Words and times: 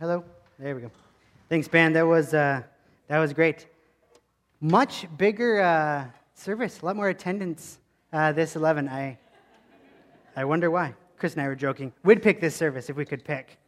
hello. 0.00 0.22
There 0.60 0.76
we 0.76 0.82
go. 0.82 0.90
Thanks, 1.48 1.66
Ben. 1.66 1.92
That 1.92 2.06
was 2.06 2.32
uh, 2.32 2.62
that 3.08 3.18
was 3.18 3.32
great. 3.32 3.66
Much 4.60 5.06
bigger 5.16 5.60
uh, 5.60 6.04
service, 6.34 6.80
a 6.80 6.86
lot 6.86 6.94
more 6.94 7.08
attendance 7.08 7.78
uh, 8.12 8.32
this 8.32 8.54
11. 8.54 8.88
I 8.88 9.18
I 10.36 10.44
wonder 10.44 10.70
why. 10.70 10.94
Chris 11.16 11.32
and 11.32 11.42
I 11.42 11.48
were 11.48 11.56
joking. 11.56 11.92
We'd 12.04 12.22
pick 12.22 12.40
this 12.40 12.54
service 12.54 12.88
if 12.88 12.96
we 12.96 13.04
could 13.04 13.24
pick, 13.24 13.58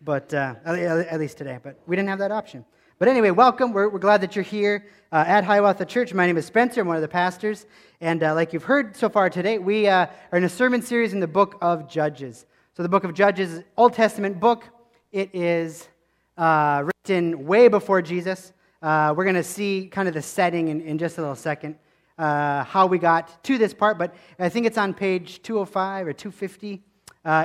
but 0.00 0.32
uh, 0.32 0.54
at 0.64 1.20
least 1.20 1.36
today. 1.36 1.58
But 1.62 1.78
we 1.86 1.94
didn't 1.94 2.08
have 2.08 2.20
that 2.20 2.32
option. 2.32 2.64
But 2.98 3.08
anyway, 3.08 3.30
welcome. 3.30 3.74
We're, 3.74 3.90
we're 3.90 3.98
glad 3.98 4.22
that 4.22 4.34
you're 4.34 4.42
here 4.42 4.86
uh, 5.12 5.24
at 5.26 5.44
Hiawatha 5.44 5.84
Church. 5.84 6.14
My 6.14 6.24
name 6.24 6.38
is 6.38 6.46
Spencer. 6.46 6.80
I'm 6.80 6.86
one 6.86 6.96
of 6.96 7.02
the 7.02 7.08
pastors. 7.08 7.66
And 8.00 8.22
uh, 8.22 8.34
like 8.34 8.54
you've 8.54 8.64
heard 8.64 8.96
so 8.96 9.10
far 9.10 9.28
today, 9.28 9.58
we 9.58 9.88
uh, 9.88 10.06
are 10.32 10.38
in 10.38 10.44
a 10.44 10.48
sermon 10.48 10.80
series 10.80 11.12
in 11.12 11.20
the 11.20 11.26
book 11.26 11.58
of 11.60 11.86
Judges. 11.86 12.46
So 12.74 12.82
the 12.82 12.88
book 12.88 13.04
of 13.04 13.12
Judges, 13.12 13.62
Old 13.76 13.92
Testament 13.92 14.40
book. 14.40 14.64
It 15.12 15.34
is 15.34 15.88
uh, 16.36 16.84
written 16.84 17.46
way 17.46 17.68
before 17.68 18.02
Jesus. 18.02 18.52
Uh, 18.82 19.14
we're 19.16 19.24
going 19.24 19.36
to 19.36 19.42
see 19.42 19.88
kind 19.90 20.08
of 20.08 20.14
the 20.14 20.22
setting 20.22 20.68
in, 20.68 20.80
in 20.80 20.98
just 20.98 21.18
a 21.18 21.20
little 21.20 21.36
second, 21.36 21.76
uh, 22.18 22.64
how 22.64 22.86
we 22.86 22.98
got 22.98 23.42
to 23.44 23.58
this 23.58 23.72
part. 23.72 23.98
But 23.98 24.14
I 24.38 24.48
think 24.48 24.66
it's 24.66 24.78
on 24.78 24.92
page 24.94 25.42
205 25.42 26.06
or 26.08 26.12
250 26.12 26.82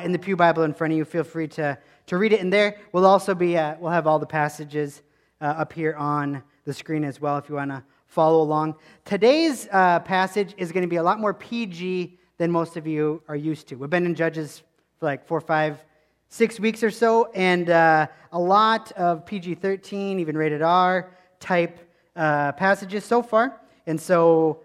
in 0.04 0.12
the 0.12 0.20
Pew 0.20 0.36
Bible 0.36 0.64
in 0.64 0.74
front 0.74 0.94
of 0.94 0.98
you. 0.98 1.06
Feel 1.06 1.24
free 1.24 1.48
to, 1.50 1.78
to 2.08 2.18
read 2.18 2.34
it 2.34 2.40
in 2.40 2.50
there. 2.50 2.78
We'll 2.92 3.06
also 3.06 3.36
be, 3.36 3.54
we'll 3.54 3.92
have 3.92 4.08
all 4.08 4.20
the 4.20 4.26
passages 4.26 5.02
uh, 5.42 5.46
up 5.46 5.74
here 5.74 5.96
on 5.96 6.44
the 6.66 6.74
screen 6.74 7.04
as 7.04 7.20
well 7.20 7.38
if 7.38 7.50
you 7.50 7.56
want 7.56 7.72
to 7.72 7.84
follow 8.06 8.42
along. 8.42 8.76
Today's 9.06 9.68
uh, 9.72 10.00
passage 10.00 10.54
is 10.58 10.72
going 10.72 10.84
to 10.84 10.88
be 10.88 10.98
a 10.98 11.04
lot 11.04 11.20
more 11.20 11.34
PG 11.34 12.18
than 12.38 12.52
most 12.52 12.78
of 12.78 12.86
you 12.86 13.24
are 13.28 13.36
used 13.36 13.68
to. 13.70 13.76
We've 13.76 13.90
been 13.90 14.06
in 14.06 14.16
Judges 14.16 14.64
for 15.00 15.06
like 15.06 15.26
four, 15.26 15.38
or 15.38 15.42
five, 15.42 15.84
six 16.32 16.62
weeks 16.62 16.82
or 16.82 16.90
so, 16.90 17.30
and 17.36 17.70
uh, 17.70 18.08
a 18.32 18.40
lot 18.40 18.94
of 18.94 19.26
PG 19.26 19.56
13, 19.56 20.18
even 20.18 20.38
rated 20.38 20.62
R 20.62 21.12
type 21.42 21.78
uh, 22.16 22.54
passages 22.54 23.04
so 23.04 23.22
far. 23.22 23.60
And 23.86 24.00
so, 24.00 24.62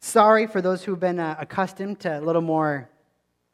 sorry 0.00 0.48
for 0.48 0.60
those 0.60 0.82
who've 0.82 0.98
been 0.98 1.20
uh, 1.20 1.36
accustomed 1.38 2.00
to 2.00 2.18
a 2.18 2.20
little 2.20 2.42
more 2.42 2.90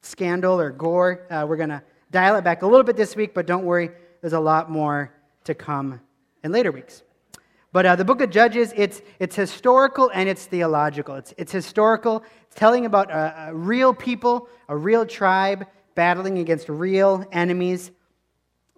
scandal 0.00 0.58
or 0.58 0.70
gore. 0.70 1.26
Uh, 1.30 1.44
we're 1.46 1.58
going 1.58 1.68
to 1.68 1.82
dial 2.10 2.36
it 2.36 2.42
back 2.42 2.62
a 2.62 2.66
little 2.66 2.84
bit 2.84 2.96
this 2.96 3.14
week, 3.14 3.34
but 3.34 3.46
don't 3.46 3.66
worry, 3.66 3.90
there's 4.22 4.32
a 4.32 4.40
lot 4.40 4.70
more 4.70 5.12
to 5.44 5.54
come 5.54 6.00
in 6.42 6.52
later 6.52 6.72
weeks. 6.72 7.02
But 7.70 7.84
uh, 7.84 7.96
the 7.96 8.04
book 8.06 8.22
of 8.22 8.30
Judges, 8.30 8.72
it's, 8.74 9.02
it's 9.18 9.36
historical 9.36 10.10
and 10.14 10.26
it's 10.26 10.46
theological. 10.46 11.16
It's, 11.16 11.34
it's 11.36 11.52
historical, 11.52 12.24
it's 12.46 12.56
telling 12.56 12.86
about 12.86 13.10
a, 13.10 13.48
a 13.48 13.54
real 13.54 13.92
people, 13.92 14.48
a 14.70 14.76
real 14.76 15.04
tribe 15.04 15.66
battling 15.96 16.38
against 16.38 16.68
real 16.68 17.24
enemies, 17.32 17.90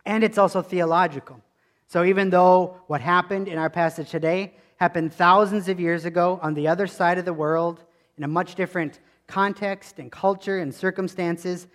and 0.06 0.24
it's 0.24 0.38
also 0.38 0.62
theological. 0.62 1.38
So 1.86 2.04
even 2.04 2.30
though 2.30 2.80
what 2.86 3.02
happened 3.02 3.48
in 3.48 3.58
our 3.58 3.68
passage 3.68 4.10
today 4.10 4.54
happened 4.76 5.12
thousands 5.12 5.68
of 5.68 5.78
years 5.78 6.06
ago 6.06 6.38
on 6.42 6.54
the 6.54 6.68
other 6.68 6.86
side 6.86 7.18
of 7.18 7.26
the 7.26 7.32
world 7.34 7.84
in 8.16 8.24
a 8.24 8.28
much 8.28 8.54
different 8.54 9.00
context 9.26 9.98
and 9.98 10.10
culture 10.10 10.58
and 10.58 10.74
circumstances, 10.74 11.66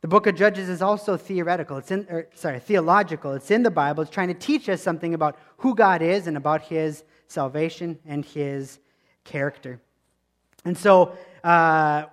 the 0.00 0.08
book 0.08 0.26
of 0.26 0.34
Judges 0.34 0.68
is 0.68 0.80
also 0.80 1.16
theoretical. 1.16 1.76
It's 1.76 1.90
in, 1.90 2.06
or, 2.08 2.26
sorry, 2.34 2.58
theological. 2.58 3.34
It's 3.34 3.50
in 3.50 3.62
the 3.62 3.70
Bible. 3.70 4.02
It's 4.02 4.10
trying 4.10 4.28
to 4.28 4.34
teach 4.34 4.68
us 4.68 4.82
something 4.82 5.14
about 5.14 5.38
who 5.58 5.74
God 5.74 6.00
is 6.00 6.26
and 6.26 6.36
about 6.36 6.62
his 6.62 7.04
salvation 7.28 7.98
and 8.06 8.24
his 8.24 8.78
character. 9.24 9.78
And 10.64 10.76
so 10.76 11.12
uh, 11.44 12.06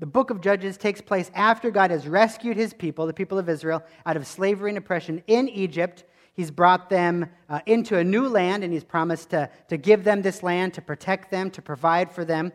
the 0.00 0.06
book 0.06 0.30
of 0.30 0.40
Judges 0.40 0.78
takes 0.78 1.02
place 1.02 1.30
after 1.34 1.70
God 1.70 1.90
has 1.90 2.08
rescued 2.08 2.56
his 2.56 2.72
people, 2.72 3.06
the 3.06 3.12
people 3.12 3.38
of 3.38 3.50
Israel, 3.50 3.82
out 4.06 4.16
of 4.16 4.26
slavery 4.26 4.70
and 4.70 4.78
oppression 4.78 5.22
in 5.26 5.46
Egypt. 5.50 6.04
He's 6.32 6.50
brought 6.50 6.88
them 6.88 7.28
uh, 7.50 7.60
into 7.66 7.98
a 7.98 8.04
new 8.04 8.26
land, 8.26 8.64
and 8.64 8.72
he's 8.72 8.82
promised 8.82 9.28
to, 9.30 9.50
to 9.68 9.76
give 9.76 10.02
them 10.02 10.22
this 10.22 10.42
land, 10.42 10.72
to 10.74 10.80
protect 10.80 11.30
them, 11.30 11.50
to 11.50 11.60
provide 11.60 12.10
for 12.10 12.24
them. 12.24 12.50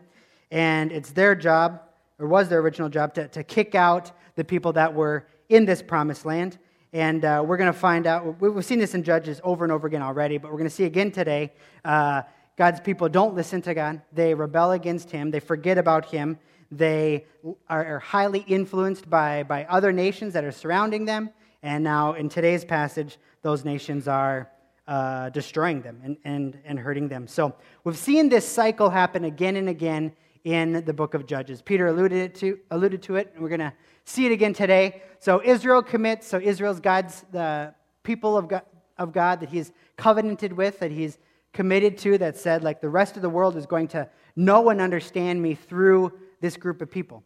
And 0.50 0.90
it's 0.90 1.12
their 1.12 1.36
job, 1.36 1.82
or 2.18 2.26
was 2.26 2.48
their 2.48 2.58
original 2.58 2.88
job, 2.88 3.14
to, 3.14 3.28
to 3.28 3.44
kick 3.44 3.76
out 3.76 4.10
the 4.34 4.44
people 4.44 4.72
that 4.72 4.92
were 4.92 5.28
in 5.48 5.66
this 5.66 5.82
promised 5.82 6.26
land. 6.26 6.58
And 6.92 7.24
uh, 7.24 7.44
we're 7.46 7.58
going 7.58 7.72
to 7.72 7.78
find 7.78 8.08
out, 8.08 8.40
we've 8.40 8.64
seen 8.64 8.80
this 8.80 8.94
in 8.94 9.04
Judges 9.04 9.40
over 9.44 9.64
and 9.64 9.72
over 9.72 9.86
again 9.86 10.02
already, 10.02 10.38
but 10.38 10.50
we're 10.50 10.58
going 10.58 10.68
to 10.68 10.74
see 10.74 10.84
again 10.84 11.12
today. 11.12 11.52
Uh, 11.84 12.22
God's 12.56 12.80
people 12.80 13.08
don't 13.08 13.34
listen 13.36 13.62
to 13.62 13.74
God. 13.74 14.02
They 14.12 14.34
rebel 14.34 14.72
against 14.72 15.12
Him. 15.12 15.30
They 15.30 15.40
forget 15.40 15.78
about 15.78 16.06
Him. 16.06 16.38
They 16.70 17.26
are, 17.68 17.98
highly 18.00 18.40
influenced 18.40 19.08
by, 19.08 19.42
by 19.44 19.64
other 19.64 19.92
nations 19.92 20.32
that 20.34 20.44
are 20.44 20.52
surrounding 20.52 21.04
them. 21.04 21.30
And 21.62 21.84
now, 21.84 22.14
in 22.14 22.28
today's 22.28 22.64
passage, 22.64 23.18
those 23.42 23.64
nations 23.64 24.08
are 24.08 24.50
uh, 24.86 25.30
destroying 25.30 25.82
them 25.82 26.00
and, 26.04 26.16
and, 26.24 26.58
and 26.64 26.78
hurting 26.78 27.08
them. 27.08 27.26
So, 27.26 27.54
we've 27.84 27.96
seen 27.96 28.28
this 28.28 28.46
cycle 28.46 28.90
happen 28.90 29.24
again 29.24 29.56
and 29.56 29.68
again 29.68 30.12
in 30.46 30.84
the 30.84 30.92
book 30.92 31.14
of 31.14 31.26
Judges. 31.26 31.60
Peter 31.60 31.88
alluded 31.88 32.32
to, 32.36 32.58
alluded 32.70 33.02
to 33.02 33.16
it, 33.16 33.32
and 33.34 33.42
we're 33.42 33.48
going 33.48 33.58
to 33.58 33.72
see 34.04 34.26
it 34.26 34.32
again 34.32 34.52
today. 34.52 35.02
So 35.18 35.42
Israel 35.44 35.82
commits, 35.82 36.28
so 36.28 36.38
Israel's 36.38 36.78
God's, 36.78 37.24
the 37.32 37.74
people 38.04 38.36
of 38.36 38.46
God, 38.46 38.62
of 38.96 39.12
God 39.12 39.40
that 39.40 39.48
he's 39.48 39.72
covenanted 39.96 40.52
with, 40.52 40.78
that 40.78 40.92
he's 40.92 41.18
committed 41.52 41.98
to, 41.98 42.16
that 42.18 42.36
said, 42.36 42.62
like, 42.62 42.80
the 42.80 42.88
rest 42.88 43.16
of 43.16 43.22
the 43.22 43.28
world 43.28 43.56
is 43.56 43.66
going 43.66 43.88
to 43.88 44.08
know 44.36 44.68
and 44.68 44.80
understand 44.80 45.42
me 45.42 45.56
through 45.56 46.12
this 46.40 46.56
group 46.56 46.82
of 46.82 46.90
people. 46.90 47.22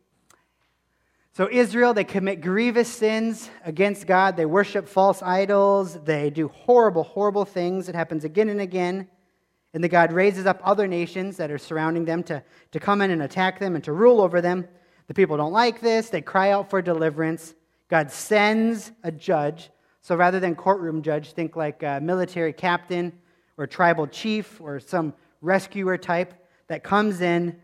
So, 1.33 1.49
Israel, 1.51 1.95
they 1.95 2.05
commit 2.05 2.41
grievous 2.41 2.89
sins 2.89 3.51
against 3.65 4.07
God. 4.07 4.37
They 4.37 4.47
worship 4.47 4.89
false 4.89 5.23
idols. 5.23 5.95
They 6.03 6.29
do 6.31 6.49
horrible, 6.49 7.05
horrible 7.05 7.45
things. 7.45 7.89
It 7.89 7.95
happens 7.95 8.25
again 8.25 8.49
and 8.49 8.61
again. 8.61 9.09
And 9.73 9.85
the 9.85 9.89
God 9.89 10.13
raises 10.13 10.47
up 10.47 10.61
other 10.65 10.89
nations 10.89 11.37
that 11.37 11.51
are 11.53 11.59
surrounding 11.59 12.05
them 12.05 12.25
to, 12.25 12.43
to 12.73 12.81
come 12.81 13.01
in 13.01 13.13
and 13.13 13.23
attack 13.23 13.61
them 13.61 13.77
and 13.77 13.85
to 13.85 13.93
rule 13.93 14.21
over 14.21 14.41
them. 14.41 14.67
The 15.07 15.15
people 15.15 15.37
don't 15.37 15.53
like 15.53 15.81
this. 15.81 16.11
They 16.11 16.21
cry 16.21 16.51
out 16.51 16.69
for 16.69 16.83
deliverance. 16.83 17.55
God 17.89 18.11
sends 18.11 18.91
a 19.05 19.13
judge. 19.13 19.71
So 20.03 20.17
rather 20.17 20.41
than 20.41 20.57
courtroom 20.57 21.03
judge, 21.03 21.33
think 21.33 21.55
like 21.55 21.83
a 21.83 22.01
military 22.01 22.53
captain 22.53 23.13
or 23.57 23.67
tribal 23.67 24.07
chief 24.07 24.61
or 24.61 24.81
some 24.81 25.15
rescuer 25.41 25.97
type 25.97 26.35
that 26.67 26.83
comes 26.83 27.21
in 27.21 27.61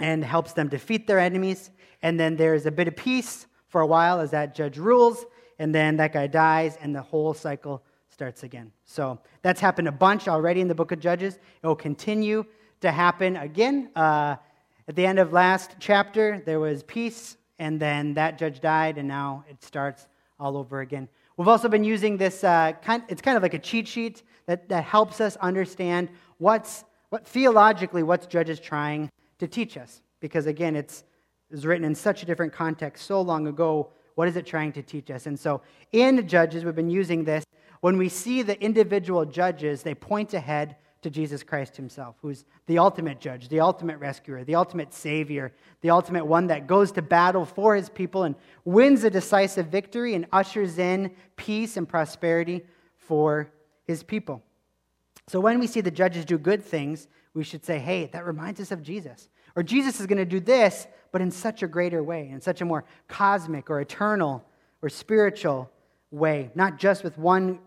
and 0.00 0.24
helps 0.24 0.52
them 0.52 0.68
defeat 0.68 1.06
their 1.06 1.18
enemies. 1.18 1.70
And 2.02 2.18
then 2.18 2.36
there's 2.36 2.66
a 2.66 2.70
bit 2.70 2.88
of 2.88 2.96
peace 2.96 3.46
for 3.68 3.80
a 3.80 3.86
while 3.86 4.20
as 4.20 4.30
that 4.30 4.54
judge 4.54 4.78
rules. 4.78 5.24
And 5.58 5.74
then 5.74 5.96
that 5.98 6.12
guy 6.12 6.26
dies, 6.26 6.78
and 6.80 6.94
the 6.94 7.02
whole 7.02 7.34
cycle 7.34 7.82
starts 8.08 8.42
again. 8.42 8.72
So 8.84 9.18
that's 9.42 9.60
happened 9.60 9.88
a 9.88 9.92
bunch 9.92 10.28
already 10.28 10.60
in 10.60 10.68
the 10.68 10.74
book 10.74 10.92
of 10.92 11.00
Judges. 11.00 11.34
It 11.62 11.66
will 11.66 11.76
continue 11.76 12.44
to 12.80 12.90
happen 12.90 13.36
again. 13.36 13.90
Uh, 13.94 14.36
at 14.88 14.96
the 14.96 15.06
end 15.06 15.18
of 15.18 15.32
last 15.32 15.76
chapter, 15.78 16.42
there 16.44 16.58
was 16.58 16.82
peace, 16.82 17.36
and 17.58 17.78
then 17.78 18.14
that 18.14 18.38
judge 18.38 18.60
died, 18.60 18.98
and 18.98 19.06
now 19.06 19.44
it 19.48 19.62
starts 19.62 20.08
all 20.38 20.56
over 20.56 20.80
again. 20.80 21.08
We've 21.36 21.48
also 21.48 21.68
been 21.68 21.84
using 21.84 22.16
this, 22.16 22.42
uh, 22.42 22.72
kind, 22.82 23.02
it's 23.08 23.22
kind 23.22 23.36
of 23.36 23.42
like 23.42 23.54
a 23.54 23.58
cheat 23.58 23.86
sheet 23.86 24.22
that, 24.46 24.68
that 24.68 24.84
helps 24.84 25.20
us 25.20 25.36
understand 25.36 26.08
what's, 26.38 26.84
what 27.10 27.26
theologically, 27.26 28.02
what's 28.02 28.26
Judges 28.26 28.60
trying 28.60 29.10
to 29.40 29.48
teach 29.48 29.76
us. 29.76 30.00
Because 30.20 30.46
again, 30.46 30.76
it's, 30.76 31.04
it 31.50 31.54
was 31.54 31.66
written 31.66 31.84
in 31.84 31.94
such 31.94 32.22
a 32.22 32.26
different 32.26 32.52
context 32.52 33.06
so 33.06 33.20
long 33.20 33.46
ago. 33.46 33.90
What 34.14 34.28
is 34.28 34.36
it 34.36 34.46
trying 34.46 34.72
to 34.72 34.82
teach 34.82 35.10
us? 35.10 35.26
And 35.26 35.38
so 35.38 35.62
in 35.92 36.26
Judges, 36.28 36.64
we've 36.64 36.74
been 36.74 36.90
using 36.90 37.24
this. 37.24 37.44
When 37.80 37.96
we 37.96 38.08
see 38.08 38.42
the 38.42 38.62
individual 38.62 39.24
judges, 39.24 39.82
they 39.82 39.94
point 39.94 40.34
ahead 40.34 40.76
to 41.02 41.08
Jesus 41.08 41.42
Christ 41.42 41.76
himself, 41.76 42.16
who's 42.20 42.44
the 42.66 42.76
ultimate 42.76 43.20
judge, 43.20 43.48
the 43.48 43.60
ultimate 43.60 43.96
rescuer, 43.98 44.44
the 44.44 44.54
ultimate 44.54 44.92
savior, 44.92 45.52
the 45.80 45.88
ultimate 45.88 46.26
one 46.26 46.48
that 46.48 46.66
goes 46.66 46.92
to 46.92 47.02
battle 47.02 47.46
for 47.46 47.74
his 47.74 47.88
people 47.88 48.24
and 48.24 48.34
wins 48.66 49.02
a 49.04 49.10
decisive 49.10 49.68
victory 49.68 50.14
and 50.14 50.26
ushers 50.30 50.78
in 50.78 51.10
peace 51.36 51.78
and 51.78 51.88
prosperity 51.88 52.66
for 52.98 53.50
his 53.86 54.02
people. 54.02 54.42
So 55.26 55.40
when 55.40 55.58
we 55.58 55.66
see 55.66 55.80
the 55.80 55.90
judges 55.90 56.26
do 56.26 56.36
good 56.36 56.62
things, 56.62 57.08
we 57.32 57.44
should 57.44 57.64
say, 57.64 57.78
hey, 57.78 58.10
that 58.12 58.26
reminds 58.26 58.60
us 58.60 58.70
of 58.70 58.82
Jesus. 58.82 59.28
Or 59.56 59.62
Jesus 59.62 60.00
is 60.00 60.06
going 60.06 60.18
to 60.18 60.24
do 60.24 60.40
this, 60.40 60.86
but 61.12 61.20
in 61.20 61.30
such 61.30 61.62
a 61.62 61.66
greater 61.66 62.02
way, 62.02 62.28
in 62.28 62.40
such 62.40 62.60
a 62.60 62.64
more 62.64 62.84
cosmic 63.08 63.70
or 63.70 63.80
eternal 63.80 64.44
or 64.82 64.88
spiritual 64.88 65.70
way, 66.10 66.50
not 66.54 66.78
just 66.78 67.04
with 67.04 67.18
one 67.18 67.58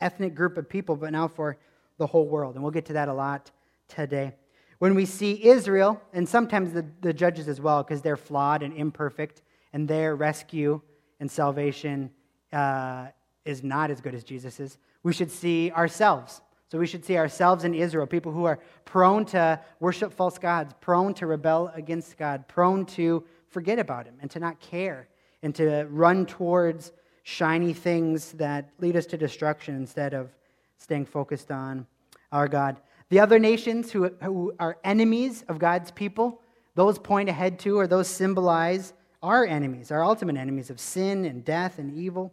ethnic 0.00 0.34
group 0.34 0.56
of 0.56 0.68
people, 0.68 0.96
but 0.96 1.12
now 1.12 1.28
for 1.28 1.56
the 1.98 2.06
whole 2.06 2.26
world. 2.26 2.54
And 2.54 2.62
we'll 2.62 2.72
get 2.72 2.86
to 2.86 2.92
that 2.94 3.08
a 3.08 3.14
lot 3.14 3.50
today. 3.88 4.34
When 4.78 4.94
we 4.94 5.06
see 5.06 5.42
Israel, 5.46 6.00
and 6.12 6.28
sometimes 6.28 6.72
the, 6.72 6.84
the 7.00 7.12
judges 7.12 7.48
as 7.48 7.60
well, 7.60 7.82
because 7.82 8.02
they're 8.02 8.16
flawed 8.16 8.62
and 8.62 8.74
imperfect, 8.74 9.42
and 9.72 9.88
their 9.88 10.16
rescue 10.16 10.80
and 11.18 11.30
salvation 11.30 12.10
uh, 12.52 13.06
is 13.44 13.62
not 13.62 13.90
as 13.90 14.00
good 14.00 14.14
as 14.14 14.22
Jesus's, 14.22 14.76
we 15.02 15.14
should 15.14 15.30
see 15.30 15.70
ourselves. 15.70 16.42
So 16.68 16.78
we 16.78 16.86
should 16.86 17.04
see 17.04 17.16
ourselves 17.16 17.64
in 17.64 17.74
Israel, 17.74 18.06
people 18.06 18.32
who 18.32 18.44
are 18.44 18.58
prone 18.84 19.24
to 19.26 19.60
worship 19.78 20.12
false 20.12 20.38
gods, 20.38 20.74
prone 20.80 21.14
to 21.14 21.26
rebel 21.26 21.70
against 21.74 22.16
God, 22.16 22.48
prone 22.48 22.84
to 22.86 23.24
forget 23.48 23.78
about 23.78 24.06
Him 24.06 24.16
and 24.20 24.30
to 24.32 24.40
not 24.40 24.58
care 24.60 25.08
and 25.42 25.54
to 25.54 25.86
run 25.90 26.26
towards 26.26 26.92
shiny 27.22 27.72
things 27.72 28.32
that 28.32 28.70
lead 28.78 28.96
us 28.96 29.06
to 29.06 29.16
destruction 29.16 29.76
instead 29.76 30.12
of 30.12 30.30
staying 30.78 31.06
focused 31.06 31.50
on 31.50 31.86
our 32.32 32.48
God. 32.48 32.76
The 33.08 33.20
other 33.20 33.38
nations 33.38 33.92
who, 33.92 34.10
who 34.22 34.52
are 34.58 34.78
enemies 34.82 35.44
of 35.48 35.58
God's 35.58 35.90
people, 35.92 36.40
those 36.74 36.98
point 36.98 37.28
ahead 37.28 37.58
to 37.60 37.78
or 37.78 37.86
those 37.86 38.08
symbolize 38.08 38.92
our 39.22 39.44
enemies, 39.44 39.90
our 39.90 40.04
ultimate 40.04 40.36
enemies 40.36 40.70
of 40.70 40.80
sin 40.80 41.24
and 41.24 41.44
death 41.44 41.78
and 41.78 41.96
evil. 41.96 42.32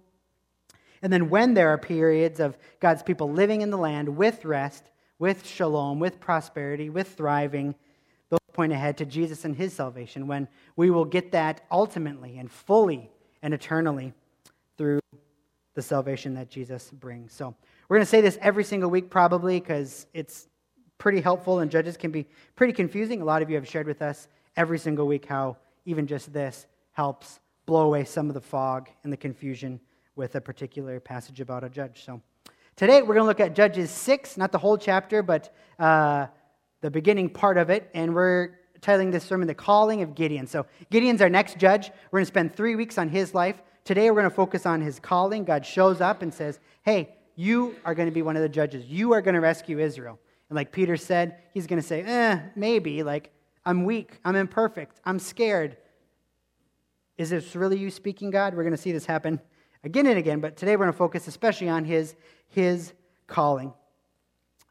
And 1.03 1.11
then 1.11 1.29
when 1.29 1.53
there 1.53 1.69
are 1.69 1.77
periods 1.77 2.39
of 2.39 2.57
God's 2.79 3.03
people 3.03 3.29
living 3.29 3.61
in 3.61 3.69
the 3.69 3.77
land 3.77 4.07
with 4.07 4.45
rest, 4.45 4.85
with 5.19 5.45
shalom, 5.45 6.00
with 6.00 6.21
prosperity, 6.21 6.89
with 6.89 7.09
thriving, 7.09 7.75
those 8.29 8.39
point 8.53 8.71
ahead 8.71 8.97
to 8.97 9.05
Jesus 9.05 9.44
and 9.44 9.53
his 9.53 9.73
salvation, 9.73 10.27
when 10.27 10.47
we 10.77 10.89
will 10.89 11.03
get 11.03 11.33
that 11.33 11.61
ultimately 11.69 12.38
and 12.38 12.50
fully 12.50 13.11
and 13.41 13.53
eternally 13.53 14.13
through 14.77 15.01
the 15.75 15.81
salvation 15.81 16.35
that 16.35 16.50
Jesus 16.50 16.89
brings. 16.89 17.33
So 17.33 17.53
we're 17.89 17.97
going 17.97 18.06
to 18.06 18.09
say 18.09 18.21
this 18.21 18.38
every 18.41 18.63
single 18.63 18.89
week, 18.89 19.09
probably, 19.09 19.59
because 19.59 20.07
it's 20.13 20.47
pretty 20.97 21.19
helpful 21.19 21.59
and 21.59 21.69
Judges 21.69 21.97
can 21.97 22.11
be 22.11 22.27
pretty 22.56 22.71
confusing. 22.71 23.21
A 23.21 23.25
lot 23.25 23.41
of 23.41 23.49
you 23.49 23.57
have 23.57 23.67
shared 23.67 23.88
with 23.88 24.01
us 24.01 24.29
every 24.56 24.79
single 24.79 25.06
week 25.06 25.25
how 25.25 25.57
even 25.83 26.07
just 26.07 26.31
this 26.31 26.65
helps 26.94 27.41
blow 27.65 27.88
away 27.88 28.06
some 28.06 28.29
of 28.29 28.35
the 28.35 28.41
fog 28.41 28.89
and 29.03 29.11
the 29.11 29.17
confusion 29.17 29.81
with 30.15 30.36
a 30.36 30.42
particular 30.42 31.00
passage 31.00 31.42
about 31.42 31.63
a 31.63 31.69
judge. 31.69 32.04
So 32.06 32.21
today 32.75 33.01
we're 33.01 33.15
going 33.15 33.24
to 33.24 33.27
look 33.27 33.39
at 33.39 33.56
Judges 33.56 33.89
6, 33.89 34.38
not 34.38 34.51
the 34.51 34.57
whole 34.57 34.77
chapter, 34.77 35.24
but 35.24 35.54
uh, 35.80 36.27
the 36.81 36.92
beginning 36.92 37.30
part 37.30 37.57
of 37.57 37.69
it. 37.69 37.89
And 37.94 38.13
we're 38.13 38.60
titling 38.80 39.12
this 39.12 39.24
sermon 39.24 39.48
The 39.48 39.56
Calling 39.56 40.01
of 40.01 40.13
Gideon. 40.13 40.45
So 40.45 40.65
Gideon's 40.92 41.21
our 41.21 41.30
next 41.30 41.57
judge. 41.57 41.92
We're 42.12 42.19
going 42.19 42.25
to 42.25 42.31
spend 42.31 42.56
three 42.56 42.75
weeks 42.75 42.98
on 42.98 43.10
his 43.10 43.33
life. 43.33 43.62
Today 43.86 44.12
we're 44.12 44.21
going 44.21 44.30
to 44.30 44.36
focus 44.36 44.65
on 44.65 44.81
his 44.81 45.00
calling. 45.00 45.45
God 45.45 45.65
shows 45.65 46.00
up 46.00 46.21
and 46.21 46.33
says, 46.33 46.59
Hey, 46.83 47.16
you 47.36 47.75
are 47.83 47.95
going 47.95 48.07
to 48.07 48.13
be 48.13 48.21
one 48.21 48.36
of 48.36 48.44
the 48.44 48.50
judges. 48.50 48.86
You 48.86 49.13
are 49.13 49.21
going 49.21 49.33
to 49.33 49.42
rescue 49.42 49.80
Israel. 49.80 50.19
And 50.50 50.56
like 50.56 50.71
Peter 50.71 50.95
said, 50.95 51.39
he's 51.54 51.66
going 51.66 51.81
to 51.81 51.88
say, 51.88 52.04
Eh, 52.04 52.39
maybe. 52.56 53.01
Like, 53.01 53.31
I'm 53.66 53.83
weak. 53.83 54.19
I'm 54.24 54.36
imperfect. 54.36 55.00
I'm 55.06 55.18
scared. 55.18 55.77
Is 57.18 57.31
this 57.31 57.56
really 57.56 57.77
you 57.77 57.89
speaking, 57.89 58.30
God? 58.30 58.54
We're 58.54 58.63
going 58.63 58.75
to 58.75 58.81
see 58.81 58.92
this 58.92 59.06
happen 59.06 59.39
again 59.83 60.07
and 60.07 60.18
again, 60.18 60.39
but 60.39 60.56
today 60.56 60.75
we're 60.75 60.85
going 60.85 60.94
to 60.94 60.97
focus 60.97 61.27
especially 61.27 61.68
on 61.68 61.83
his, 61.83 62.15
his 62.47 62.94
calling. 63.27 63.74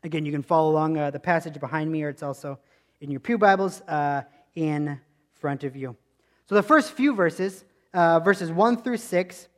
Again, 0.05 0.25
you 0.25 0.32
can 0.32 0.43
follow 0.43 0.70
along 0.70 0.97
uh, 0.97 1.11
the 1.11 1.20
passage 1.20 1.61
behind 1.61 1.93
me, 1.93 2.03
or 2.03 2.09
it's 2.09 2.23
also 2.23 2.59
in 3.00 3.11
your 3.11 3.20
Pew 3.20 3.37
Bibles 3.38 3.82
uh, 3.82 4.23
in 4.55 4.99
front 5.35 5.64
of 5.64 5.76
you. 5.76 5.97
So 6.49 6.55
the 6.55 6.62
first 6.62 6.93
few 6.93 7.14
verses, 7.14 7.64
uh, 7.94 8.20
verses 8.20 8.50
1 8.50 8.82
through 8.82 8.97
6, 8.97 9.49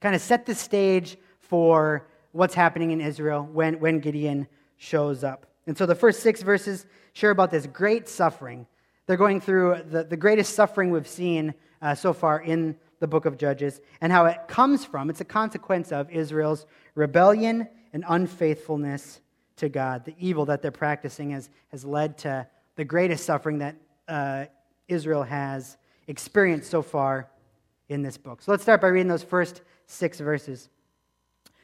kind 0.00 0.14
of 0.14 0.20
set 0.20 0.46
the 0.46 0.54
stage 0.54 1.16
for 1.40 2.06
what's 2.32 2.54
happening 2.54 2.90
in 2.90 3.00
Israel 3.00 3.48
when, 3.50 3.80
when 3.80 3.98
Gideon 3.98 4.46
shows 4.76 5.24
up. 5.24 5.46
And 5.66 5.76
so 5.76 5.86
the 5.86 5.94
first 5.94 6.20
six 6.20 6.42
verses 6.42 6.86
share 7.12 7.30
about 7.30 7.50
this 7.50 7.66
great 7.66 8.08
suffering. 8.08 8.66
They're 9.06 9.16
going 9.16 9.40
through 9.40 9.82
the, 9.88 10.04
the 10.04 10.16
greatest 10.16 10.54
suffering 10.54 10.90
we've 10.90 11.08
seen 11.08 11.54
uh, 11.80 11.94
so 11.94 12.12
far 12.12 12.40
in 12.40 12.76
the 13.02 13.08
book 13.08 13.26
of 13.26 13.36
Judges, 13.36 13.80
and 14.00 14.12
how 14.12 14.26
it 14.26 14.38
comes 14.46 14.84
from, 14.84 15.10
it's 15.10 15.20
a 15.20 15.24
consequence 15.24 15.90
of 15.90 16.08
Israel's 16.08 16.66
rebellion 16.94 17.68
and 17.92 18.04
unfaithfulness 18.08 19.20
to 19.56 19.68
God. 19.68 20.04
The 20.04 20.14
evil 20.20 20.44
that 20.46 20.62
they're 20.62 20.70
practicing 20.70 21.32
has, 21.32 21.50
has 21.72 21.84
led 21.84 22.16
to 22.18 22.46
the 22.76 22.84
greatest 22.84 23.26
suffering 23.26 23.58
that 23.58 23.74
uh, 24.06 24.44
Israel 24.86 25.24
has 25.24 25.76
experienced 26.06 26.70
so 26.70 26.80
far 26.80 27.28
in 27.88 28.02
this 28.02 28.16
book. 28.16 28.40
So 28.40 28.52
let's 28.52 28.62
start 28.62 28.80
by 28.80 28.86
reading 28.86 29.08
those 29.08 29.24
first 29.24 29.62
six 29.86 30.20
verses. 30.20 30.68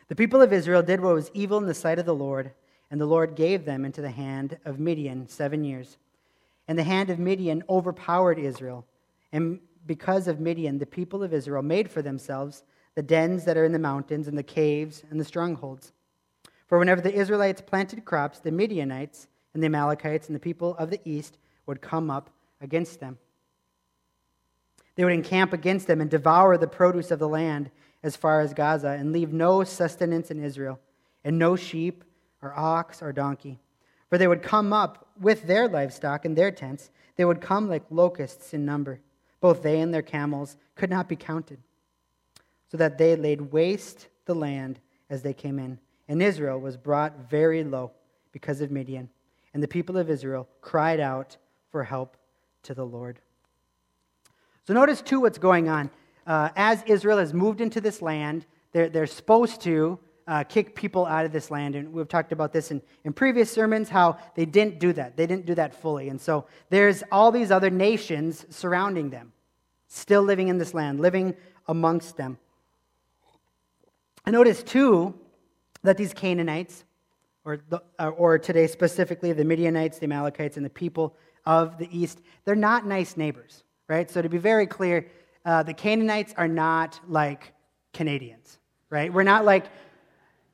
The 0.08 0.16
people 0.16 0.42
of 0.42 0.52
Israel 0.52 0.82
did 0.82 1.00
what 1.00 1.14
was 1.14 1.30
evil 1.34 1.58
in 1.58 1.66
the 1.66 1.72
sight 1.72 2.00
of 2.00 2.04
the 2.04 2.14
Lord, 2.14 2.50
and 2.90 3.00
the 3.00 3.06
Lord 3.06 3.36
gave 3.36 3.64
them 3.64 3.84
into 3.84 4.02
the 4.02 4.10
hand 4.10 4.58
of 4.64 4.80
Midian 4.80 5.28
seven 5.28 5.62
years. 5.62 5.98
And 6.66 6.76
the 6.76 6.82
hand 6.82 7.10
of 7.10 7.20
Midian 7.20 7.62
overpowered 7.68 8.40
Israel. 8.40 8.84
And 9.30 9.60
because 9.88 10.28
of 10.28 10.38
Midian, 10.38 10.78
the 10.78 10.86
people 10.86 11.24
of 11.24 11.34
Israel 11.34 11.62
made 11.62 11.90
for 11.90 12.02
themselves 12.02 12.62
the 12.94 13.02
dens 13.02 13.44
that 13.44 13.56
are 13.56 13.64
in 13.64 13.72
the 13.72 13.78
mountains, 13.78 14.28
and 14.28 14.36
the 14.36 14.42
caves, 14.42 15.04
and 15.10 15.18
the 15.18 15.24
strongholds. 15.24 15.92
For 16.66 16.78
whenever 16.78 17.00
the 17.00 17.14
Israelites 17.14 17.60
planted 17.60 18.04
crops, 18.04 18.40
the 18.40 18.50
Midianites 18.50 19.28
and 19.54 19.62
the 19.62 19.66
Amalekites 19.66 20.26
and 20.26 20.34
the 20.34 20.40
people 20.40 20.76
of 20.76 20.90
the 20.90 21.00
east 21.04 21.38
would 21.66 21.80
come 21.80 22.10
up 22.10 22.30
against 22.60 23.00
them. 23.00 23.18
They 24.96 25.04
would 25.04 25.12
encamp 25.12 25.52
against 25.52 25.86
them 25.86 26.00
and 26.00 26.10
devour 26.10 26.58
the 26.58 26.66
produce 26.66 27.10
of 27.10 27.20
the 27.20 27.28
land 27.28 27.70
as 28.02 28.16
far 28.16 28.40
as 28.40 28.52
Gaza, 28.52 28.88
and 28.88 29.12
leave 29.12 29.32
no 29.32 29.64
sustenance 29.64 30.30
in 30.30 30.42
Israel, 30.42 30.78
and 31.24 31.38
no 31.38 31.56
sheep, 31.56 32.04
or 32.42 32.52
ox, 32.56 33.00
or 33.00 33.12
donkey. 33.12 33.58
For 34.08 34.18
they 34.18 34.28
would 34.28 34.42
come 34.42 34.72
up 34.72 35.08
with 35.20 35.46
their 35.46 35.68
livestock 35.68 36.24
and 36.24 36.36
their 36.36 36.50
tents. 36.50 36.90
They 37.16 37.24
would 37.24 37.40
come 37.40 37.68
like 37.68 37.84
locusts 37.90 38.54
in 38.54 38.64
number. 38.64 39.00
Both 39.40 39.62
they 39.62 39.80
and 39.80 39.92
their 39.92 40.02
camels 40.02 40.56
could 40.74 40.90
not 40.90 41.08
be 41.08 41.16
counted, 41.16 41.58
so 42.70 42.76
that 42.76 42.98
they 42.98 43.16
laid 43.16 43.52
waste 43.52 44.08
the 44.24 44.34
land 44.34 44.80
as 45.10 45.22
they 45.22 45.32
came 45.32 45.58
in. 45.58 45.78
And 46.08 46.22
Israel 46.22 46.58
was 46.58 46.76
brought 46.76 47.30
very 47.30 47.62
low 47.64 47.92
because 48.32 48.60
of 48.60 48.70
Midian. 48.70 49.08
And 49.54 49.62
the 49.62 49.68
people 49.68 49.96
of 49.96 50.10
Israel 50.10 50.48
cried 50.60 51.00
out 51.00 51.36
for 51.70 51.84
help 51.84 52.16
to 52.64 52.74
the 52.74 52.84
Lord. 52.84 53.20
So 54.66 54.74
notice, 54.74 55.00
too, 55.00 55.20
what's 55.20 55.38
going 55.38 55.68
on. 55.68 55.90
Uh, 56.26 56.50
as 56.56 56.82
Israel 56.86 57.18
has 57.18 57.32
moved 57.32 57.60
into 57.60 57.80
this 57.80 58.02
land, 58.02 58.44
they're, 58.72 58.88
they're 58.88 59.06
supposed 59.06 59.62
to 59.62 59.98
uh, 60.28 60.44
kick 60.44 60.74
people 60.74 61.06
out 61.06 61.24
of 61.24 61.32
this 61.32 61.50
land. 61.50 61.74
And 61.74 61.92
we've 61.92 62.06
talked 62.06 62.32
about 62.32 62.52
this 62.52 62.70
in, 62.70 62.82
in 63.04 63.12
previous 63.12 63.50
sermons, 63.50 63.88
how 63.88 64.18
they 64.36 64.44
didn't 64.44 64.78
do 64.78 64.92
that. 64.92 65.16
They 65.16 65.26
didn't 65.26 65.46
do 65.46 65.54
that 65.54 65.74
fully. 65.74 66.10
And 66.10 66.20
so 66.20 66.46
there's 66.68 67.02
all 67.10 67.32
these 67.32 67.50
other 67.50 67.70
nations 67.70 68.44
surrounding 68.50 69.10
them, 69.10 69.32
still 69.88 70.22
living 70.22 70.48
in 70.48 70.58
this 70.58 70.74
land, 70.74 71.00
living 71.00 71.34
amongst 71.66 72.16
them. 72.16 72.38
I 74.26 74.30
notice, 74.30 74.62
too, 74.62 75.14
that 75.82 75.96
these 75.96 76.12
Canaanites, 76.12 76.84
or, 77.44 77.60
the, 77.70 77.82
uh, 77.98 78.08
or 78.10 78.38
today 78.38 78.66
specifically 78.66 79.32
the 79.32 79.44
Midianites, 79.44 79.98
the 79.98 80.04
Amalekites, 80.04 80.58
and 80.58 80.66
the 80.66 80.70
people 80.70 81.16
of 81.46 81.78
the 81.78 81.88
east, 81.90 82.20
they're 82.44 82.54
not 82.54 82.86
nice 82.86 83.16
neighbors, 83.16 83.64
right? 83.88 84.10
So 84.10 84.20
to 84.20 84.28
be 84.28 84.36
very 84.36 84.66
clear, 84.66 85.06
uh, 85.46 85.62
the 85.62 85.72
Canaanites 85.72 86.34
are 86.36 86.48
not 86.48 87.00
like 87.08 87.54
Canadians, 87.94 88.58
right? 88.90 89.10
We're 89.10 89.22
not 89.22 89.46
like 89.46 89.66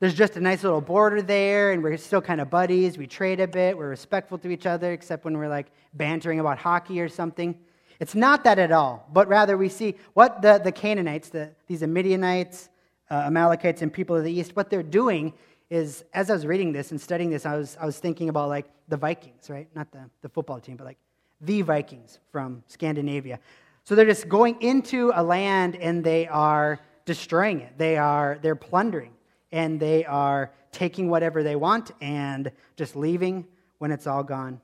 there's 0.05 0.15
just 0.15 0.37
a 0.37 0.41
nice 0.41 0.63
little 0.63 0.83
border 0.83 1.23
there, 1.23 1.73
and 1.73 1.83
we're 1.83 1.97
still 1.97 2.21
kind 2.21 2.39
of 2.39 2.51
buddies. 2.51 2.99
We 2.99 3.07
trade 3.07 3.41
a 3.41 3.49
bit. 3.49 3.75
We're 3.75 3.89
respectful 3.89 4.37
to 4.37 4.51
each 4.51 4.67
other, 4.67 4.93
except 4.93 5.25
when 5.25 5.39
we're 5.39 5.49
like 5.49 5.69
bantering 5.95 6.41
about 6.41 6.59
hockey 6.59 7.01
or 7.01 7.09
something. 7.09 7.59
It's 8.01 8.15
not 8.15 8.45
that 8.45 8.59
at 8.59 8.71
all, 8.71 9.09
but 9.15 9.29
rather 9.29 9.57
we 9.57 9.71
see 9.71 9.95
what 10.13 10.43
the, 10.43 10.61
the 10.63 10.73
Canaanites, 10.73 11.31
the, 11.31 11.53
these 11.69 11.81
Midianites, 11.81 12.69
uh, 13.11 13.23
Amalekites, 13.29 13.81
and 13.81 13.91
people 13.91 14.15
of 14.15 14.25
the 14.25 14.31
east, 14.31 14.55
what 14.55 14.69
they're 14.69 14.83
doing 14.83 15.33
is, 15.71 16.05
as 16.13 16.29
I 16.29 16.35
was 16.35 16.45
reading 16.45 16.71
this 16.71 16.91
and 16.91 17.01
studying 17.01 17.31
this, 17.31 17.47
I 17.47 17.57
was, 17.57 17.79
I 17.81 17.87
was 17.87 17.99
thinking 17.99 18.29
about 18.29 18.51
like 18.51 18.67
the 18.89 18.99
Vikings, 18.99 19.49
right? 19.49 19.69
Not 19.75 19.91
the, 19.91 20.11
the 20.21 20.29
football 20.29 20.61
team, 20.61 20.77
but 20.77 20.85
like 20.85 20.99
the 21.41 21.63
Vikings 21.63 22.19
from 22.31 22.63
Scandinavia. 22.67 23.41
So 23.85 23.95
they're 23.95 24.05
just 24.05 24.29
going 24.29 24.61
into 24.61 25.13
a 25.15 25.23
land 25.23 25.77
and 25.77 26.05
they 26.05 26.29
are 26.29 26.79
destroying 27.07 27.61
it. 27.61 27.79
They 27.79 27.97
are 27.97 28.39
they're 28.43 28.55
plundering 28.55 29.14
and 29.55 29.79
they 29.79 30.05
are 30.05 30.51
taking 30.73 31.09
whatever 31.09 31.45
they 31.45 31.55
want 31.55 31.93
and 32.01 32.51
just 32.77 32.97
leaving 32.97 33.47
when 33.79 33.93
it's 33.93 34.09
all 34.09 34.25
gone. 34.25 34.61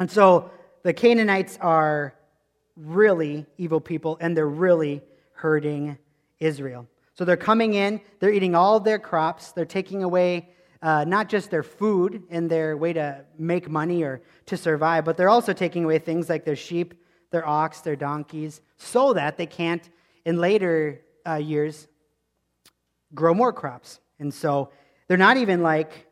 And 0.00 0.10
so 0.10 0.50
the 0.82 0.92
Canaanites 0.92 1.56
are 1.60 2.14
really 2.76 3.46
evil 3.58 3.80
people 3.80 4.18
and 4.20 4.36
they're 4.36 4.48
really 4.48 5.02
hurting 5.34 5.96
Israel. 6.40 6.88
So 7.14 7.24
they're 7.24 7.36
coming 7.36 7.74
in, 7.74 8.00
they're 8.18 8.32
eating 8.32 8.56
all 8.56 8.80
their 8.80 8.98
crops, 8.98 9.52
they're 9.52 9.64
taking 9.64 10.02
away 10.02 10.48
uh, 10.82 11.04
not 11.04 11.28
just 11.28 11.50
their 11.50 11.62
food 11.62 12.24
and 12.28 12.50
their 12.50 12.76
way 12.76 12.92
to 12.92 13.24
make 13.38 13.70
money 13.70 14.02
or 14.02 14.20
to 14.46 14.56
survive, 14.56 15.04
but 15.04 15.16
they're 15.16 15.28
also 15.28 15.52
taking 15.52 15.84
away 15.84 16.00
things 16.00 16.28
like 16.28 16.44
their 16.44 16.56
sheep, 16.56 16.94
their 17.30 17.46
ox, 17.46 17.82
their 17.82 17.96
donkeys, 17.96 18.60
so 18.78 19.12
that 19.12 19.36
they 19.36 19.46
can't, 19.46 19.90
in 20.24 20.38
later 20.38 21.02
uh, 21.26 21.34
years, 21.34 21.86
grow 23.14 23.32
more 23.32 23.52
crops. 23.52 24.00
And 24.18 24.32
so 24.32 24.70
they're 25.06 25.16
not 25.16 25.36
even 25.36 25.62
like, 25.62 26.06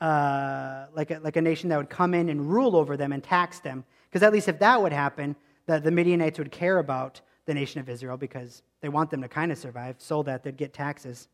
uh, 0.00 0.86
like, 0.94 1.10
a, 1.10 1.18
like 1.18 1.36
a 1.36 1.42
nation 1.42 1.68
that 1.70 1.76
would 1.76 1.90
come 1.90 2.14
in 2.14 2.28
and 2.28 2.50
rule 2.50 2.76
over 2.76 2.96
them 2.96 3.12
and 3.12 3.22
tax 3.22 3.60
them. 3.60 3.84
Because 4.08 4.22
at 4.22 4.32
least 4.32 4.48
if 4.48 4.58
that 4.60 4.80
would 4.80 4.92
happen, 4.92 5.36
the, 5.66 5.78
the 5.80 5.90
Midianites 5.90 6.38
would 6.38 6.50
care 6.50 6.78
about 6.78 7.20
the 7.46 7.54
nation 7.54 7.80
of 7.80 7.88
Israel 7.88 8.16
because 8.16 8.62
they 8.80 8.88
want 8.88 9.10
them 9.10 9.22
to 9.22 9.28
kind 9.28 9.52
of 9.52 9.58
survive 9.58 9.96
so 9.98 10.22
that 10.22 10.42
they'd 10.42 10.56
get 10.56 10.72
taxes. 10.72 11.28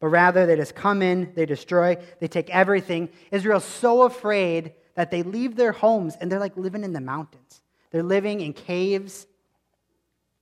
But 0.00 0.08
rather, 0.08 0.46
they 0.46 0.56
just 0.56 0.74
come 0.74 1.02
in, 1.02 1.32
they 1.34 1.46
destroy, 1.46 1.96
they 2.20 2.28
take 2.28 2.50
everything. 2.50 3.08
Israel's 3.30 3.64
so 3.64 4.02
afraid 4.02 4.72
that 4.94 5.10
they 5.10 5.22
leave 5.22 5.56
their 5.56 5.72
homes 5.72 6.16
and 6.20 6.30
they're 6.30 6.40
like 6.40 6.56
living 6.56 6.84
in 6.84 6.92
the 6.92 7.00
mountains. 7.00 7.62
They're 7.90 8.02
living 8.02 8.40
in 8.40 8.52
caves 8.52 9.26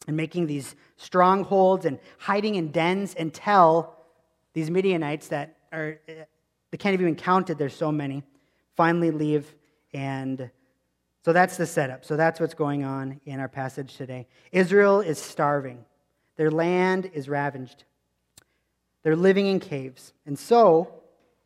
and 0.07 0.17
making 0.17 0.47
these 0.47 0.75
strongholds 0.97 1.85
and 1.85 1.99
hiding 2.19 2.57
in 2.57 2.73
dens 2.73 3.15
until 3.19 3.95
these 4.53 4.71
Midianites 4.71 5.29
that 5.29 5.57
are, 5.73 5.99
they 6.07 6.77
can't 6.79 6.95
even 6.95 7.17
count 7.17 7.51
it, 7.51 7.59
there's 7.59 7.75
so 7.75 7.93
many, 7.93 8.23
finally 8.77 9.11
leave. 9.11 9.55
And 9.95 10.51
so 11.25 11.33
that's 11.33 11.57
the 11.57 11.67
setup. 11.67 12.05
So 12.05 12.17
that's 12.17 12.41
what's 12.41 12.55
going 12.55 12.85
on 12.85 13.21
in 13.25 13.41
our 13.41 13.49
passage 13.49 13.97
today. 13.97 14.27
Israel 14.51 15.01
is 15.01 15.19
starving, 15.19 15.85
their 16.37 16.51
land 16.51 17.11
is 17.15 17.29
ravaged, 17.29 17.85
they're 19.03 19.17
living 19.17 19.47
in 19.47 19.61
caves. 19.61 20.13
And 20.27 20.39
so, 20.39 20.93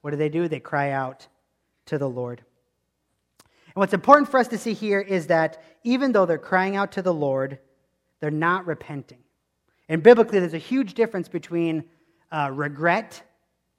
what 0.01 0.11
do 0.11 0.17
they 0.17 0.29
do? 0.29 0.49
They 0.49 0.61
cry 0.61 0.91
out 0.91 1.27
to 1.87 1.99
the 1.99 2.09
Lord. 2.09 2.43
And 3.67 3.81
what's 3.81 3.95
important 3.95 4.31
for 4.31 4.39
us 4.39 4.49
to 4.49 4.59
see 4.59 4.73
here 4.73 5.01
is 5.01 5.27
that 5.27 5.63
even 5.85 6.13
though 6.13 6.27
they're 6.27 6.39
crying 6.39 6.77
out 6.77 6.93
to 6.93 7.03
the 7.03 7.13
Lord, 7.13 7.59
they're 8.21 8.31
not 8.31 8.67
repenting. 8.67 9.19
And 9.89 10.03
biblically, 10.03 10.41
there's 10.41 10.55
a 10.55 10.59
huge 10.59 10.95
difference 10.95 11.29
between 11.29 11.85
uh, 12.30 12.50
regret, 12.52 13.23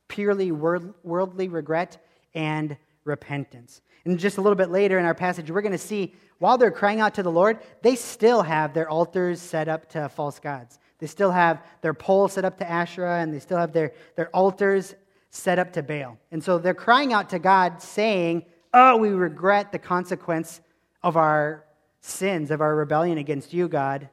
purely 0.07 0.51
worldly 0.51 1.47
regret, 1.47 2.03
and 2.33 2.77
repentance. 3.03 3.81
And 4.05 4.19
just 4.19 4.37
a 4.37 4.41
little 4.41 4.55
bit 4.55 4.69
later 4.69 4.99
in 4.99 5.05
our 5.05 5.15
passage, 5.15 5.51
we're 5.51 5.61
going 5.61 5.71
to 5.71 5.77
see 5.77 6.13
while 6.39 6.57
they're 6.57 6.71
crying 6.71 6.99
out 6.99 7.15
to 7.15 7.23
the 7.23 7.31
Lord, 7.31 7.59
they 7.81 7.95
still 7.95 8.43
have 8.43 8.73
their 8.73 8.89
altars 8.89 9.41
set 9.41 9.67
up 9.67 9.89
to 9.89 10.07
false 10.09 10.39
gods. 10.39 10.79
They 10.99 11.07
still 11.07 11.31
have 11.31 11.63
their 11.81 11.93
poles 11.93 12.33
set 12.33 12.45
up 12.45 12.57
to 12.57 12.69
Asherah, 12.69 13.19
and 13.19 13.33
they 13.33 13.39
still 13.39 13.57
have 13.57 13.73
their, 13.73 13.93
their 14.15 14.29
altars 14.29 14.95
set 15.29 15.59
up 15.59 15.73
to 15.73 15.83
Baal. 15.83 16.17
And 16.31 16.43
so 16.43 16.57
they're 16.57 16.73
crying 16.73 17.13
out 17.13 17.29
to 17.29 17.39
God, 17.39 17.81
saying, 17.81 18.45
Oh, 18.73 18.97
we 18.97 19.09
regret 19.09 19.71
the 19.71 19.79
consequence 19.79 20.61
of 21.01 21.17
our 21.17 21.65
sins, 22.01 22.51
of 22.51 22.61
our 22.61 22.75
rebellion 22.75 23.17
against 23.17 23.53
you, 23.53 23.67
God, 23.67 24.09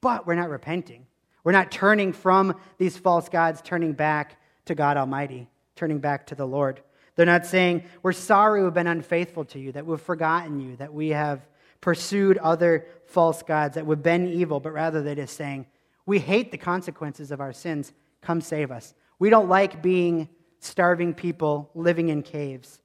but 0.00 0.26
we're 0.26 0.34
not 0.34 0.50
repenting. 0.50 1.06
We're 1.48 1.52
not 1.52 1.72
turning 1.72 2.12
from 2.12 2.60
these 2.76 2.98
false 2.98 3.30
gods, 3.30 3.62
turning 3.62 3.94
back 3.94 4.38
to 4.66 4.74
God 4.74 4.98
Almighty, 4.98 5.48
turning 5.76 5.98
back 5.98 6.26
to 6.26 6.34
the 6.34 6.44
Lord. 6.44 6.82
They're 7.16 7.24
not 7.24 7.46
saying, 7.46 7.84
We're 8.02 8.12
sorry 8.12 8.62
we've 8.62 8.74
been 8.74 8.86
unfaithful 8.86 9.46
to 9.46 9.58
you, 9.58 9.72
that 9.72 9.86
we've 9.86 9.98
forgotten 9.98 10.60
you, 10.60 10.76
that 10.76 10.92
we 10.92 11.08
have 11.08 11.48
pursued 11.80 12.36
other 12.36 12.84
false 13.06 13.42
gods, 13.42 13.76
that 13.76 13.86
we've 13.86 14.02
been 14.02 14.28
evil, 14.28 14.60
but 14.60 14.74
rather 14.74 15.02
they're 15.02 15.14
just 15.14 15.38
saying, 15.38 15.64
We 16.04 16.18
hate 16.18 16.52
the 16.52 16.58
consequences 16.58 17.30
of 17.30 17.40
our 17.40 17.54
sins. 17.54 17.94
Come 18.20 18.42
save 18.42 18.70
us. 18.70 18.92
We 19.18 19.30
don't 19.30 19.48
like 19.48 19.80
being 19.82 20.28
starving 20.58 21.14
people 21.14 21.70
living 21.74 22.10
in 22.10 22.24
caves. 22.24 22.78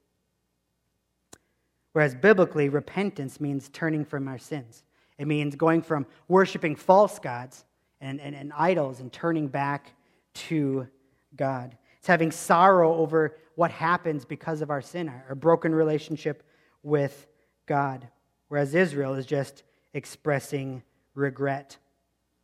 Whereas 1.91 2.15
biblically, 2.15 2.70
repentance 2.70 3.41
means 3.41 3.67
turning 3.67 4.05
from 4.05 4.29
our 4.29 4.38
sins. 4.38 4.84
It 5.17 5.27
means 5.27 5.58
going 5.58 5.82
from 5.82 6.05
worshiping 6.29 6.77
false 6.77 7.20
gods 7.20 7.65
and, 8.03 8.19
and, 8.19 8.36
and 8.36 8.51
idols 8.55 9.00
and 9.00 9.12
turning 9.12 9.48
back 9.48 9.93
to 10.33 10.88
God. 11.36 11.75
It's 11.98 12.07
having 12.07 12.31
sorrow 12.31 12.93
over 12.95 13.38
what 13.55 13.72
happens 13.72 14.25
because 14.25 14.62
of 14.62 14.69
our 14.69 14.81
sin, 14.81 15.10
our 15.29 15.36
broken 15.36 15.74
relationship 15.74 16.43
with 16.83 17.27
God. 17.65 18.07
Whereas 18.50 18.75
Israel 18.75 19.13
is 19.13 19.25
just 19.25 19.63
expressing 19.93 20.83
regret. 21.15 21.77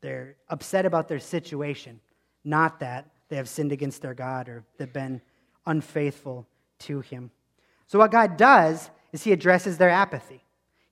They're 0.01 0.37
upset 0.47 0.85
about 0.85 1.09
their 1.09 1.19
situation, 1.19 1.99
not 2.45 2.79
that 2.79 3.11
they 3.27 3.35
have 3.35 3.49
sinned 3.49 3.73
against 3.73 4.01
their 4.01 4.13
God 4.13 4.47
or 4.47 4.63
they've 4.77 4.91
been 4.91 5.21
unfaithful 5.65 6.47
to 6.79 7.01
Him. 7.01 7.31
So, 7.85 7.99
what 7.99 8.11
God 8.11 8.37
does 8.37 8.89
is 9.11 9.23
He 9.23 9.33
addresses 9.33 9.77
their 9.77 9.89
apathy. 9.89 10.41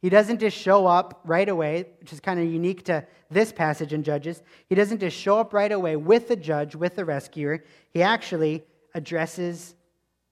He 0.02 0.10
doesn't 0.10 0.40
just 0.40 0.58
show 0.58 0.86
up 0.86 1.22
right 1.26 1.50
away, 1.50 1.86
which 2.00 2.14
is 2.14 2.20
kind 2.20 2.40
of 2.40 2.46
unique 2.46 2.86
to 2.86 3.06
this 3.32 3.52
passage 3.52 3.94
in 3.94 4.04
Judges. 4.04 4.44
He 4.70 4.76
doesn't 4.76 5.00
just 5.00 5.18
show 5.18 5.40
up 5.40 5.54
right 5.54 5.72
away 5.72 5.96
with 5.96 6.28
the 6.28 6.36
judge, 6.36 6.76
with 6.76 6.96
the 6.96 7.06
rescuer. 7.06 7.64
He 7.90 8.04
actually 8.04 8.64
addresses 8.94 9.76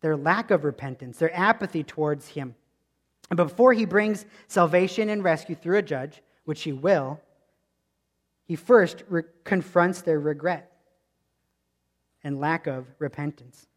their 0.01 0.15
lack 0.15 0.51
of 0.51 0.65
repentance, 0.65 1.17
their 1.17 1.35
apathy 1.35 1.83
towards 1.83 2.27
him. 2.27 2.55
And 3.31 3.37
before 3.37 3.73
he 3.73 3.85
brings 3.85 4.25
salvation 4.47 5.09
and 5.09 5.23
rescue 5.23 5.55
through 5.55 5.79
a 5.79 5.81
judge, 5.81 6.21
which 6.45 6.61
he 6.61 6.73
will, 6.73 7.19
he 8.45 8.55
first 8.55 9.03
re- 9.09 9.23
confronts 9.43 10.03
their 10.03 10.19
regret 10.19 10.71
and 12.23 12.39
lack 12.39 12.67
of 12.67 12.85
repentance. 12.99 13.67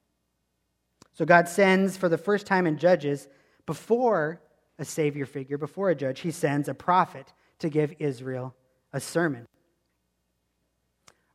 So 1.14 1.24
God 1.24 1.48
sends, 1.48 1.96
for 1.96 2.08
the 2.08 2.18
first 2.18 2.46
time 2.46 2.66
in 2.66 2.78
Judges, 2.78 3.28
before 3.66 4.40
a 4.78 4.84
savior 4.84 5.26
figure, 5.26 5.58
before 5.58 5.90
a 5.90 5.94
judge, 5.94 6.20
he 6.20 6.30
sends 6.30 6.68
a 6.68 6.74
prophet 6.74 7.32
to 7.58 7.68
give 7.68 7.94
Israel 7.98 8.54
a 8.92 9.00
sermon. 9.00 9.46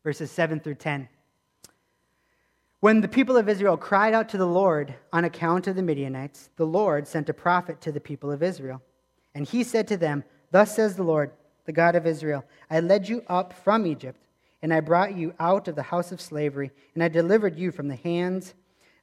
Verses 0.03 0.31
7 0.31 0.59
through 0.59 0.75
10. 0.75 1.07
When 2.79 2.99
the 2.99 3.07
people 3.07 3.37
of 3.37 3.47
Israel 3.47 3.77
cried 3.77 4.13
out 4.13 4.27
to 4.29 4.37
the 4.37 4.45
Lord 4.45 4.93
on 5.13 5.23
account 5.23 5.67
of 5.67 5.75
the 5.75 5.81
Midianites, 5.81 6.49
the 6.57 6.65
Lord 6.65 7.07
sent 7.07 7.29
a 7.29 7.33
prophet 7.33 7.79
to 7.81 7.91
the 7.93 8.01
people 8.01 8.29
of 8.29 8.43
Israel. 8.43 8.81
And 9.33 9.47
he 9.47 9.63
said 9.63 9.87
to 9.87 9.97
them, 9.97 10.23
Thus 10.51 10.75
says 10.75 10.95
the 10.95 11.03
Lord, 11.03 11.31
the 11.65 11.71
God 11.71 11.95
of 11.95 12.05
Israel 12.05 12.43
I 12.69 12.81
led 12.81 13.07
you 13.07 13.23
up 13.27 13.53
from 13.53 13.85
Egypt, 13.85 14.19
and 14.61 14.73
I 14.73 14.81
brought 14.81 15.15
you 15.15 15.33
out 15.39 15.67
of 15.67 15.75
the 15.75 15.83
house 15.83 16.11
of 16.11 16.19
slavery, 16.19 16.71
and 16.93 17.01
I 17.01 17.07
delivered 17.07 17.57
you 17.57 17.71
from 17.71 17.87
the 17.87 17.95
hands 17.95 18.53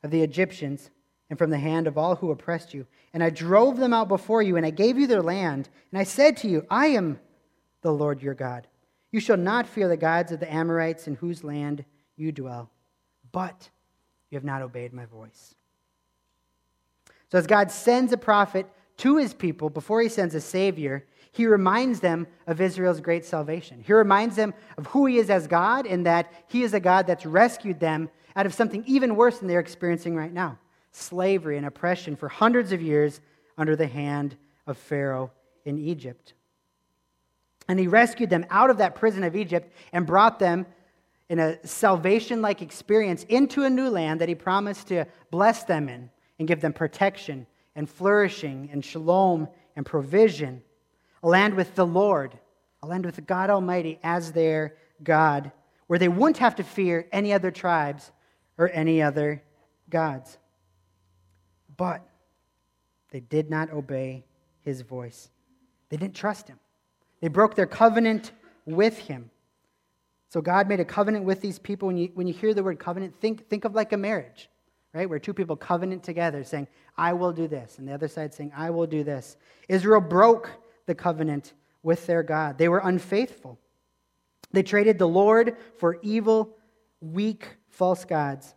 of 0.02 0.10
the 0.10 0.22
Egyptians 0.22 0.90
and 1.30 1.38
from 1.38 1.50
the 1.50 1.58
hand 1.58 1.86
of 1.86 1.96
all 1.96 2.16
who 2.16 2.32
oppressed 2.32 2.74
you. 2.74 2.86
And 3.14 3.22
I 3.22 3.30
drove 3.30 3.76
them 3.78 3.94
out 3.94 4.08
before 4.08 4.42
you, 4.42 4.56
and 4.56 4.66
I 4.66 4.70
gave 4.70 4.98
you 4.98 5.06
their 5.06 5.22
land. 5.22 5.68
And 5.92 5.98
I 5.98 6.02
said 6.02 6.36
to 6.38 6.48
you, 6.48 6.66
I 6.68 6.88
am 6.88 7.20
the 7.82 7.92
Lord 7.92 8.20
your 8.20 8.34
God. 8.34 8.66
You 9.12 9.20
shall 9.20 9.36
not 9.36 9.66
fear 9.66 9.88
the 9.88 9.96
gods 9.96 10.32
of 10.32 10.40
the 10.40 10.52
Amorites 10.52 11.06
in 11.06 11.14
whose 11.14 11.44
land 11.44 11.84
you 12.16 12.32
dwell. 12.32 12.68
But 13.32 13.70
you 14.30 14.36
have 14.36 14.44
not 14.44 14.62
obeyed 14.62 14.92
my 14.92 15.06
voice. 15.06 15.54
So, 17.30 17.38
as 17.38 17.46
God 17.46 17.70
sends 17.70 18.12
a 18.12 18.16
prophet 18.16 18.66
to 18.98 19.16
his 19.16 19.32
people 19.32 19.70
before 19.70 20.02
he 20.02 20.08
sends 20.08 20.34
a 20.34 20.40
savior, 20.40 21.06
he 21.32 21.46
reminds 21.46 22.00
them 22.00 22.26
of 22.48 22.60
Israel's 22.60 23.00
great 23.00 23.24
salvation. 23.24 23.82
He 23.86 23.92
reminds 23.92 24.34
them 24.34 24.52
of 24.76 24.86
who 24.88 25.06
he 25.06 25.18
is 25.18 25.30
as 25.30 25.46
God 25.46 25.86
and 25.86 26.04
that 26.06 26.32
he 26.48 26.64
is 26.64 26.74
a 26.74 26.80
God 26.80 27.06
that's 27.06 27.24
rescued 27.24 27.78
them 27.78 28.10
out 28.34 28.46
of 28.46 28.54
something 28.54 28.82
even 28.86 29.14
worse 29.14 29.38
than 29.38 29.46
they're 29.46 29.60
experiencing 29.60 30.16
right 30.16 30.32
now 30.32 30.58
slavery 30.92 31.56
and 31.56 31.66
oppression 31.66 32.16
for 32.16 32.28
hundreds 32.28 32.72
of 32.72 32.82
years 32.82 33.20
under 33.56 33.76
the 33.76 33.86
hand 33.86 34.36
of 34.66 34.76
Pharaoh 34.76 35.30
in 35.64 35.78
Egypt. 35.78 36.34
And 37.68 37.78
he 37.78 37.86
rescued 37.86 38.30
them 38.30 38.46
out 38.50 38.70
of 38.70 38.78
that 38.78 38.96
prison 38.96 39.22
of 39.22 39.36
Egypt 39.36 39.72
and 39.92 40.06
brought 40.06 40.38
them 40.38 40.66
in 41.28 41.38
a 41.38 41.64
salvation 41.64 42.42
like 42.42 42.60
experience 42.62 43.24
into 43.28 43.62
a 43.62 43.70
new 43.70 43.88
land 43.88 44.20
that 44.20 44.28
he 44.28 44.34
promised 44.34 44.88
to 44.88 45.04
bless 45.30 45.62
them 45.62 45.88
in 45.88 46.10
and 46.38 46.48
give 46.48 46.60
them 46.60 46.72
protection 46.72 47.46
and 47.76 47.88
flourishing 47.88 48.68
and 48.72 48.84
shalom 48.84 49.46
and 49.76 49.86
provision. 49.86 50.62
A 51.22 51.28
land 51.28 51.54
with 51.54 51.76
the 51.76 51.86
Lord, 51.86 52.36
a 52.82 52.86
land 52.88 53.06
with 53.06 53.24
God 53.26 53.50
Almighty 53.50 54.00
as 54.02 54.32
their 54.32 54.74
God, 55.04 55.52
where 55.86 55.98
they 55.98 56.08
wouldn't 56.08 56.38
have 56.38 56.56
to 56.56 56.64
fear 56.64 57.06
any 57.12 57.32
other 57.32 57.52
tribes 57.52 58.10
or 58.58 58.68
any 58.72 59.00
other 59.00 59.42
gods. 59.88 60.38
But 61.80 62.06
they 63.10 63.20
did 63.20 63.48
not 63.48 63.72
obey 63.72 64.26
his 64.60 64.82
voice. 64.82 65.30
They 65.88 65.96
didn't 65.96 66.14
trust 66.14 66.46
him. 66.46 66.58
They 67.22 67.28
broke 67.28 67.54
their 67.54 67.66
covenant 67.66 68.32
with 68.66 68.98
him. 68.98 69.30
So 70.28 70.42
God 70.42 70.68
made 70.68 70.80
a 70.80 70.84
covenant 70.84 71.24
with 71.24 71.40
these 71.40 71.58
people. 71.58 71.86
When 71.86 71.96
you, 71.96 72.10
when 72.12 72.26
you 72.26 72.34
hear 72.34 72.52
the 72.52 72.62
word 72.62 72.78
covenant, 72.78 73.18
think, 73.18 73.48
think 73.48 73.64
of 73.64 73.74
like 73.74 73.94
a 73.94 73.96
marriage, 73.96 74.50
right? 74.92 75.08
Where 75.08 75.18
two 75.18 75.32
people 75.32 75.56
covenant 75.56 76.02
together 76.02 76.44
saying, 76.44 76.68
I 76.98 77.14
will 77.14 77.32
do 77.32 77.48
this. 77.48 77.78
And 77.78 77.88
the 77.88 77.94
other 77.94 78.08
side 78.08 78.34
saying, 78.34 78.52
I 78.54 78.68
will 78.68 78.86
do 78.86 79.02
this. 79.02 79.38
Israel 79.66 80.02
broke 80.02 80.50
the 80.84 80.94
covenant 80.94 81.54
with 81.82 82.06
their 82.06 82.22
God. 82.22 82.58
They 82.58 82.68
were 82.68 82.82
unfaithful. 82.84 83.58
They 84.52 84.62
traded 84.62 84.98
the 84.98 85.08
Lord 85.08 85.56
for 85.78 85.98
evil, 86.02 86.58
weak, 87.00 87.48
false 87.70 88.04
gods. 88.04 88.54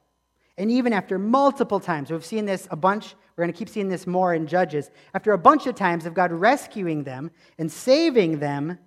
And 0.57 0.69
even 0.69 0.93
after 0.93 1.17
multiple 1.17 1.79
times, 1.79 2.11
we've 2.11 2.25
seen 2.25 2.45
this 2.45 2.67
a 2.69 2.75
bunch, 2.75 3.15
we're 3.35 3.43
going 3.43 3.53
to 3.53 3.57
keep 3.57 3.69
seeing 3.69 3.89
this 3.89 4.05
more 4.05 4.33
in 4.33 4.45
Judges. 4.45 4.91
After 5.13 5.31
a 5.31 5.37
bunch 5.37 5.65
of 5.65 5.75
times 5.75 6.05
of 6.05 6.13
God 6.13 6.31
rescuing 6.31 7.03
them 7.03 7.31
and 7.57 7.71
saving 7.71 8.39
them, 8.39 8.77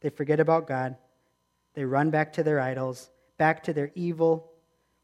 they 0.00 0.08
forget 0.08 0.40
about 0.40 0.66
God. 0.66 0.96
They 1.74 1.84
run 1.84 2.10
back 2.10 2.32
to 2.34 2.42
their 2.42 2.60
idols, 2.60 3.10
back 3.36 3.62
to 3.64 3.72
their 3.72 3.92
evil, 3.94 4.50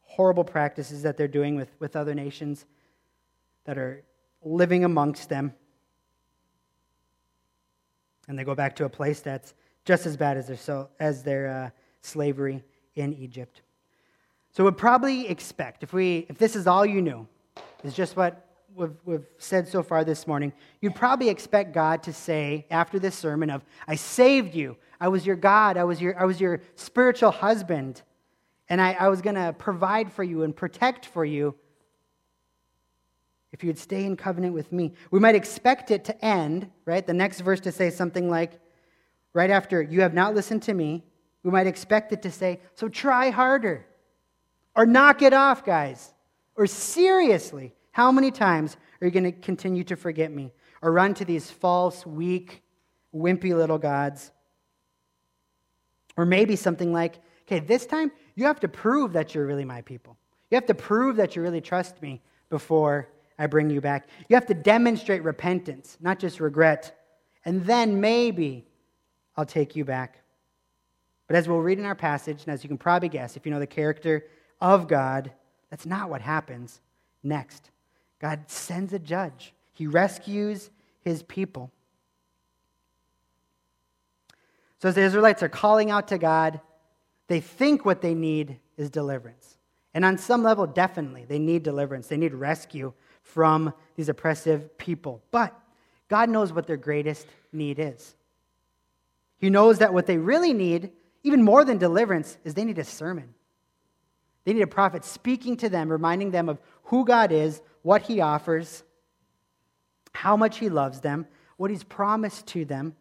horrible 0.00 0.44
practices 0.44 1.02
that 1.02 1.16
they're 1.16 1.28
doing 1.28 1.56
with, 1.56 1.68
with 1.78 1.94
other 1.94 2.14
nations 2.14 2.64
that 3.64 3.76
are 3.76 4.02
living 4.42 4.84
amongst 4.84 5.28
them. 5.28 5.52
And 8.28 8.38
they 8.38 8.44
go 8.44 8.54
back 8.54 8.76
to 8.76 8.84
a 8.84 8.88
place 8.88 9.20
that's 9.20 9.52
just 9.84 10.06
as 10.06 10.16
bad 10.16 10.38
as 10.38 10.46
their, 10.46 10.56
so, 10.56 10.88
as 10.98 11.22
their 11.22 11.48
uh, 11.48 11.70
slavery 12.00 12.62
in 12.94 13.12
Egypt. 13.12 13.60
So 14.54 14.64
we'd 14.64 14.76
probably 14.76 15.26
expect, 15.26 15.82
if, 15.82 15.92
we, 15.92 16.26
if 16.28 16.38
this 16.38 16.54
is 16.54 16.68
all 16.68 16.86
you 16.86 17.02
knew, 17.02 17.26
is 17.82 17.92
just 17.92 18.16
what 18.16 18.46
we've, 18.72 18.94
we've 19.04 19.26
said 19.36 19.66
so 19.66 19.82
far 19.82 20.04
this 20.04 20.28
morning, 20.28 20.52
you'd 20.80 20.94
probably 20.94 21.28
expect 21.28 21.74
God 21.74 22.04
to 22.04 22.12
say 22.12 22.64
after 22.70 23.00
this 23.00 23.16
sermon 23.16 23.50
of, 23.50 23.64
I 23.88 23.96
saved 23.96 24.54
you. 24.54 24.76
I 25.00 25.08
was 25.08 25.26
your 25.26 25.34
God. 25.34 25.76
I 25.76 25.82
was 25.82 26.00
your, 26.00 26.16
I 26.16 26.24
was 26.24 26.40
your 26.40 26.60
spiritual 26.76 27.32
husband. 27.32 28.02
And 28.68 28.80
I, 28.80 28.92
I 28.92 29.08
was 29.08 29.20
going 29.22 29.34
to 29.34 29.52
provide 29.58 30.12
for 30.12 30.22
you 30.22 30.44
and 30.44 30.54
protect 30.54 31.06
for 31.06 31.24
you 31.24 31.56
if 33.52 33.64
you 33.64 33.68
would 33.68 33.78
stay 33.78 34.04
in 34.04 34.16
covenant 34.16 34.54
with 34.54 34.70
me. 34.70 34.92
We 35.10 35.18
might 35.18 35.34
expect 35.34 35.90
it 35.90 36.04
to 36.04 36.24
end, 36.24 36.70
right? 36.84 37.04
The 37.04 37.12
next 37.12 37.40
verse 37.40 37.58
to 37.60 37.72
say 37.72 37.90
something 37.90 38.30
like, 38.30 38.52
right 39.32 39.50
after, 39.50 39.82
you 39.82 40.02
have 40.02 40.14
not 40.14 40.32
listened 40.32 40.62
to 40.62 40.74
me. 40.74 41.02
We 41.42 41.50
might 41.50 41.66
expect 41.66 42.12
it 42.12 42.22
to 42.22 42.30
say, 42.30 42.60
so 42.76 42.88
try 42.88 43.30
harder. 43.30 43.86
Or 44.76 44.86
knock 44.86 45.22
it 45.22 45.32
off, 45.32 45.64
guys. 45.64 46.12
Or 46.56 46.66
seriously, 46.66 47.72
how 47.92 48.10
many 48.10 48.30
times 48.30 48.76
are 49.00 49.06
you 49.06 49.10
going 49.10 49.24
to 49.24 49.32
continue 49.32 49.84
to 49.84 49.96
forget 49.96 50.32
me? 50.32 50.52
Or 50.82 50.92
run 50.92 51.14
to 51.14 51.24
these 51.24 51.50
false, 51.50 52.04
weak, 52.04 52.62
wimpy 53.14 53.56
little 53.56 53.78
gods? 53.78 54.30
Or 56.16 56.24
maybe 56.24 56.56
something 56.56 56.92
like, 56.92 57.20
okay, 57.46 57.60
this 57.60 57.86
time 57.86 58.10
you 58.34 58.44
have 58.44 58.60
to 58.60 58.68
prove 58.68 59.12
that 59.12 59.34
you're 59.34 59.46
really 59.46 59.64
my 59.64 59.80
people. 59.82 60.16
You 60.50 60.56
have 60.56 60.66
to 60.66 60.74
prove 60.74 61.16
that 61.16 61.34
you 61.34 61.42
really 61.42 61.60
trust 61.60 62.00
me 62.02 62.22
before 62.50 63.08
I 63.38 63.46
bring 63.46 63.70
you 63.70 63.80
back. 63.80 64.08
You 64.28 64.36
have 64.36 64.46
to 64.46 64.54
demonstrate 64.54 65.22
repentance, 65.22 65.98
not 66.00 66.18
just 66.18 66.40
regret. 66.40 66.96
And 67.44 67.64
then 67.64 68.00
maybe 68.00 68.66
I'll 69.36 69.46
take 69.46 69.74
you 69.74 69.84
back. 69.84 70.18
But 71.26 71.36
as 71.36 71.48
we'll 71.48 71.58
read 71.58 71.78
in 71.78 71.84
our 71.84 71.94
passage, 71.94 72.42
and 72.44 72.52
as 72.52 72.62
you 72.62 72.68
can 72.68 72.78
probably 72.78 73.08
guess, 73.08 73.36
if 73.36 73.46
you 73.46 73.52
know 73.52 73.58
the 73.58 73.66
character 73.66 74.26
of 74.60 74.88
God, 74.88 75.32
that's 75.70 75.86
not 75.86 76.10
what 76.10 76.20
happens 76.20 76.80
next. 77.22 77.70
God 78.20 78.44
sends 78.46 78.92
a 78.92 78.98
judge, 78.98 79.52
He 79.72 79.86
rescues 79.86 80.70
His 81.00 81.22
people. 81.22 81.70
So 84.80 84.88
as 84.88 84.96
the 84.96 85.02
Israelites 85.02 85.42
are 85.42 85.48
calling 85.48 85.90
out 85.90 86.08
to 86.08 86.18
God, 86.18 86.60
they 87.26 87.40
think 87.40 87.84
what 87.84 88.02
they 88.02 88.14
need 88.14 88.58
is 88.76 88.90
deliverance. 88.90 89.56
And 89.94 90.04
on 90.04 90.18
some 90.18 90.42
level, 90.42 90.66
definitely, 90.66 91.24
they 91.24 91.38
need 91.38 91.62
deliverance. 91.62 92.08
They 92.08 92.16
need 92.16 92.34
rescue 92.34 92.92
from 93.22 93.72
these 93.96 94.08
oppressive 94.08 94.76
people. 94.76 95.22
But 95.30 95.58
God 96.08 96.28
knows 96.28 96.52
what 96.52 96.66
their 96.66 96.76
greatest 96.76 97.26
need 97.52 97.78
is. 97.78 98.14
He 99.38 99.50
knows 99.50 99.78
that 99.78 99.94
what 99.94 100.06
they 100.06 100.18
really 100.18 100.52
need, 100.52 100.90
even 101.22 101.42
more 101.42 101.64
than 101.64 101.78
deliverance, 101.78 102.36
is 102.44 102.54
they 102.54 102.64
need 102.64 102.78
a 102.78 102.84
sermon. 102.84 103.34
They 104.44 104.52
need 104.52 104.62
a 104.62 104.66
prophet 104.66 105.04
speaking 105.04 105.56
to 105.58 105.68
them, 105.68 105.90
reminding 105.90 106.30
them 106.30 106.48
of 106.48 106.60
who 106.84 107.04
God 107.04 107.32
is, 107.32 107.62
what 107.82 108.02
he 108.02 108.20
offers, 108.20 108.82
how 110.12 110.36
much 110.36 110.58
he 110.58 110.68
loves 110.68 111.00
them, 111.00 111.26
what 111.56 111.70
he's 111.70 111.84
promised 111.84 112.46
to 112.48 112.64
them. 112.64 112.94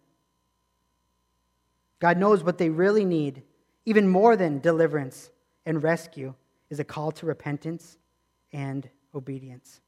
God 2.00 2.18
knows 2.18 2.44
what 2.44 2.58
they 2.58 2.70
really 2.70 3.06
need, 3.06 3.44
even 3.86 4.08
more 4.08 4.36
than 4.36 4.60
deliverance 4.60 5.30
and 5.66 5.82
rescue, 5.82 6.34
is 6.70 6.80
a 6.80 6.84
call 6.84 7.12
to 7.14 7.26
repentance 7.26 7.98
and 8.52 8.90
obedience. 9.16 9.82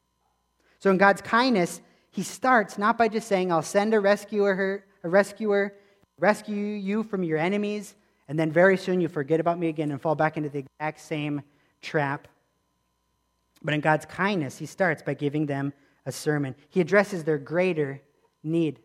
So 0.80 0.92
in 0.92 0.98
God's 0.98 1.22
kindness, 1.22 1.82
he 2.12 2.24
starts 2.24 2.78
not 2.78 2.98
by 2.98 3.08
just 3.08 3.28
saying, 3.28 3.52
I'll 3.52 3.62
send 3.62 3.94
a 3.94 4.00
rescuer, 4.00 4.86
a 5.04 5.10
rescuer, 5.10 5.74
rescue 6.20 6.56
you 6.56 7.04
from 7.04 7.24
your 7.24 7.38
enemies, 7.38 7.96
and 8.28 8.40
then 8.40 8.52
very 8.52 8.78
soon 8.78 9.02
you 9.02 9.08
forget 9.08 9.40
about 9.40 9.60
me 9.60 9.68
again 9.68 9.92
and 9.92 10.02
fall 10.02 10.16
back 10.16 10.38
into 10.38 10.50
the 10.50 10.60
exact 10.60 11.00
same 11.00 11.42
trap. 11.82 12.28
But 13.62 13.74
in 13.74 13.82
God's 13.82 14.06
kindness, 14.06 14.58
he 14.58 14.66
starts 14.66 15.02
by 15.04 15.14
giving 15.14 15.46
them 15.46 15.74
a 16.06 16.12
sermon. 16.12 16.56
He 16.70 16.82
addresses 16.82 17.24
their 17.24 17.38
greater 17.38 18.02
need. 18.44 18.80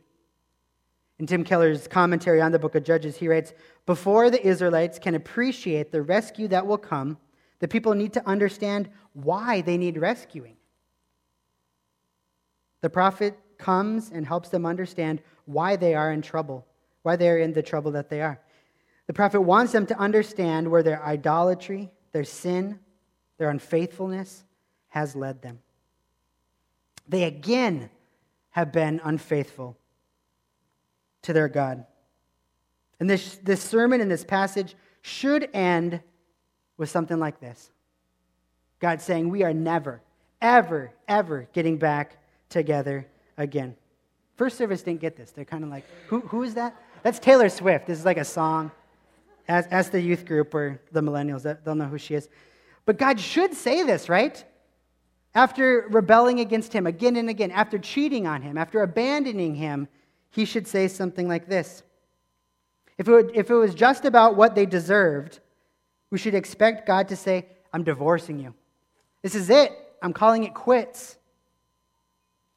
In 1.19 1.27
Tim 1.27 1.45
Keller's 1.45 1.87
commentary 1.87 2.41
on 2.41 2.53
the 2.53 2.59
book 2.59 2.75
of 2.75 2.85
Judges, 2.85 3.17
he 3.17 3.29
writes 3.29 3.53
Before 3.85 4.31
the 4.31 4.45
Israelites 4.47 4.99
can 4.99 5.15
appreciate 5.15 5.93
the 5.93 6.03
rescue 6.03 6.49
that 6.49 6.67
will 6.67 6.79
come, 6.79 7.19
the 7.59 7.69
people 7.69 7.95
need 7.95 8.15
to 8.15 8.27
understand 8.27 8.89
why 9.13 9.61
they 9.61 9.77
need 9.77 9.99
rescuing. 9.99 10.57
The 12.81 12.89
prophet 12.89 13.39
comes 13.59 14.11
and 14.11 14.27
helps 14.27 14.49
them 14.49 14.65
understand 14.65 15.21
why 15.45 15.77
they 15.77 15.95
are 15.95 16.13
in 16.13 16.23
trouble, 16.23 16.67
why 17.03 17.17
they 17.17 17.29
are 17.29 17.39
in 17.39 17.53
the 17.53 17.63
trouble 17.63 17.91
that 17.93 18.09
they 18.09 18.23
are. 18.23 18.41
The 19.11 19.15
prophet 19.15 19.41
wants 19.41 19.73
them 19.73 19.87
to 19.87 19.99
understand 19.99 20.71
where 20.71 20.85
their 20.85 21.03
idolatry, 21.03 21.91
their 22.13 22.23
sin, 22.23 22.79
their 23.39 23.51
unfaithfulness 23.51 24.45
has 24.91 25.17
led 25.17 25.43
them. 25.43 25.59
They 27.09 27.25
again 27.25 27.91
have 28.51 28.71
been 28.71 29.01
unfaithful 29.03 29.77
to 31.23 31.33
their 31.33 31.49
God. 31.49 31.87
And 33.01 33.11
this, 33.11 33.39
this 33.39 33.61
sermon 33.61 34.01
and 34.01 34.09
this 34.09 34.23
passage 34.23 34.77
should 35.03 35.49
end 35.53 36.01
with 36.77 36.89
something 36.89 37.19
like 37.19 37.41
this 37.41 37.73
God 38.79 39.01
saying, 39.01 39.29
We 39.29 39.43
are 39.43 39.53
never, 39.53 40.03
ever, 40.41 40.93
ever 41.09 41.49
getting 41.53 41.79
back 41.79 42.17
together 42.49 43.09
again. 43.37 43.75
First 44.37 44.57
service 44.57 44.85
didn't 44.85 45.01
get 45.01 45.17
this. 45.17 45.33
They're 45.33 45.45
kind 45.45 45.65
of 45.65 45.71
like, 45.71 45.85
Who, 46.07 46.21
who 46.21 46.45
is 46.45 46.55
that? 46.55 46.81
That's 47.03 47.19
Taylor 47.19 47.49
Swift. 47.49 47.89
This 47.89 47.99
is 47.99 48.05
like 48.05 48.17
a 48.17 48.25
song. 48.25 48.71
As, 49.49 49.67
as 49.67 49.91
the 49.91 50.01
youth 50.01 50.27
group 50.27 50.55
or 50.55 50.81
the 50.93 51.01
millennials, 51.01 51.43
they'll 51.65 51.75
know 51.75 51.87
who 51.87 51.99
she 51.99 52.15
is. 52.15 52.29
But 52.87 52.99
God 52.99 53.19
should 53.19 53.55
say 53.55 53.83
this, 53.83 54.09
right? 54.09 54.45
After 55.35 55.87
rebelling 55.91 56.41
against 56.41 56.73
him 56.73 56.87
again 56.87 57.17
and 57.17 57.29
again, 57.29 57.51
after 57.51 57.79
cheating 57.79 58.27
on 58.27 58.43
him, 58.43 58.59
after 58.59 58.83
abandoning 58.83 59.55
him, 59.55 59.89
he 60.31 60.45
should 60.45 60.67
say 60.67 60.89
something 60.89 61.29
like 61.29 61.49
this. 61.49 61.83
If 62.99 63.09
it, 63.09 63.13
would, 63.13 63.31
if 63.35 63.51
it 63.51 63.55
was 63.55 63.75
just 63.75 64.05
about 64.05 64.37
what 64.37 64.55
they 64.55 64.67
deserved, 64.67 65.41
we 66.11 66.19
should 66.19 66.35
expect 66.35 66.87
God 66.87 67.09
to 67.09 67.17
say, 67.17 67.47
I'm 67.73 67.85
divorcing 67.85 68.39
you. 68.39 68.55
This 69.23 69.35
is 69.35 69.51
it. 69.51 69.73
I'm 70.03 70.13
calling 70.13 70.45
it 70.45 70.55
quits. 70.55 71.17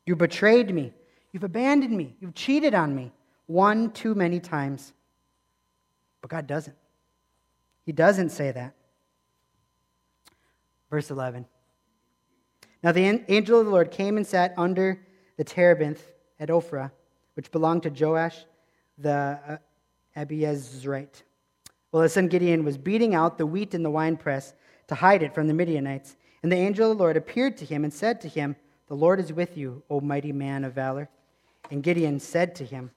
You 0.06 0.16
betrayed 0.16 0.74
me. 0.74 0.94
You've 1.32 1.44
abandoned 1.44 1.96
me. 1.96 2.16
You've 2.20 2.36
cheated 2.36 2.74
on 2.74 2.96
me 2.96 3.12
one 3.48 3.92
too 3.92 4.16
many 4.16 4.40
times. 4.40 4.94
But 6.24 6.30
God 6.30 6.48
doesn't. 6.48 6.78
He 7.86 7.92
doesn't 7.92 8.30
say 8.30 8.50
that. 8.52 8.74
Verse 10.90 11.12
11. 11.12 11.46
Now 12.82 12.94
the 12.94 13.22
angel 13.28 13.60
of 13.60 13.66
the 13.66 13.72
Lord 13.72 13.92
came 13.92 14.16
and 14.16 14.26
sat 14.26 14.54
under 14.58 15.06
the 15.36 15.44
terebinth 15.44 16.02
at 16.40 16.48
Ophrah, 16.48 16.92
which 17.34 17.52
belonged 17.52 17.84
to 17.84 17.90
Joash 17.90 18.46
the 18.98 19.38
uh, 19.46 19.58
Abiezrite. 20.16 21.24
Well, 21.92 22.04
his 22.04 22.14
son 22.14 22.30
Gideon 22.30 22.64
was 22.64 22.78
beating 22.78 23.14
out 23.14 23.38
the 23.38 23.46
wheat 23.46 23.74
in 23.74 23.84
the 23.84 23.92
winepress 23.92 24.54
to 24.88 24.96
hide 24.96 25.24
it 25.24 25.36
from 25.36 25.48
the 25.48 25.54
Midianites. 25.54 26.16
And 26.42 26.50
the 26.50 26.56
angel 26.56 26.90
of 26.90 26.98
the 26.98 27.04
Lord 27.04 27.18
appeared 27.18 27.58
to 27.58 27.66
him 27.66 27.84
and 27.84 27.94
said 27.94 28.22
to 28.22 28.30
him, 28.30 28.56
The 28.88 28.96
Lord 28.96 29.20
is 29.20 29.34
with 29.34 29.58
you, 29.58 29.84
O 29.90 30.00
mighty 30.00 30.32
man 30.32 30.64
of 30.64 30.72
valor. 30.72 31.10
And 31.70 31.84
Gideon 31.84 32.22
said 32.22 32.56
to 32.56 32.66
him, 32.66 32.92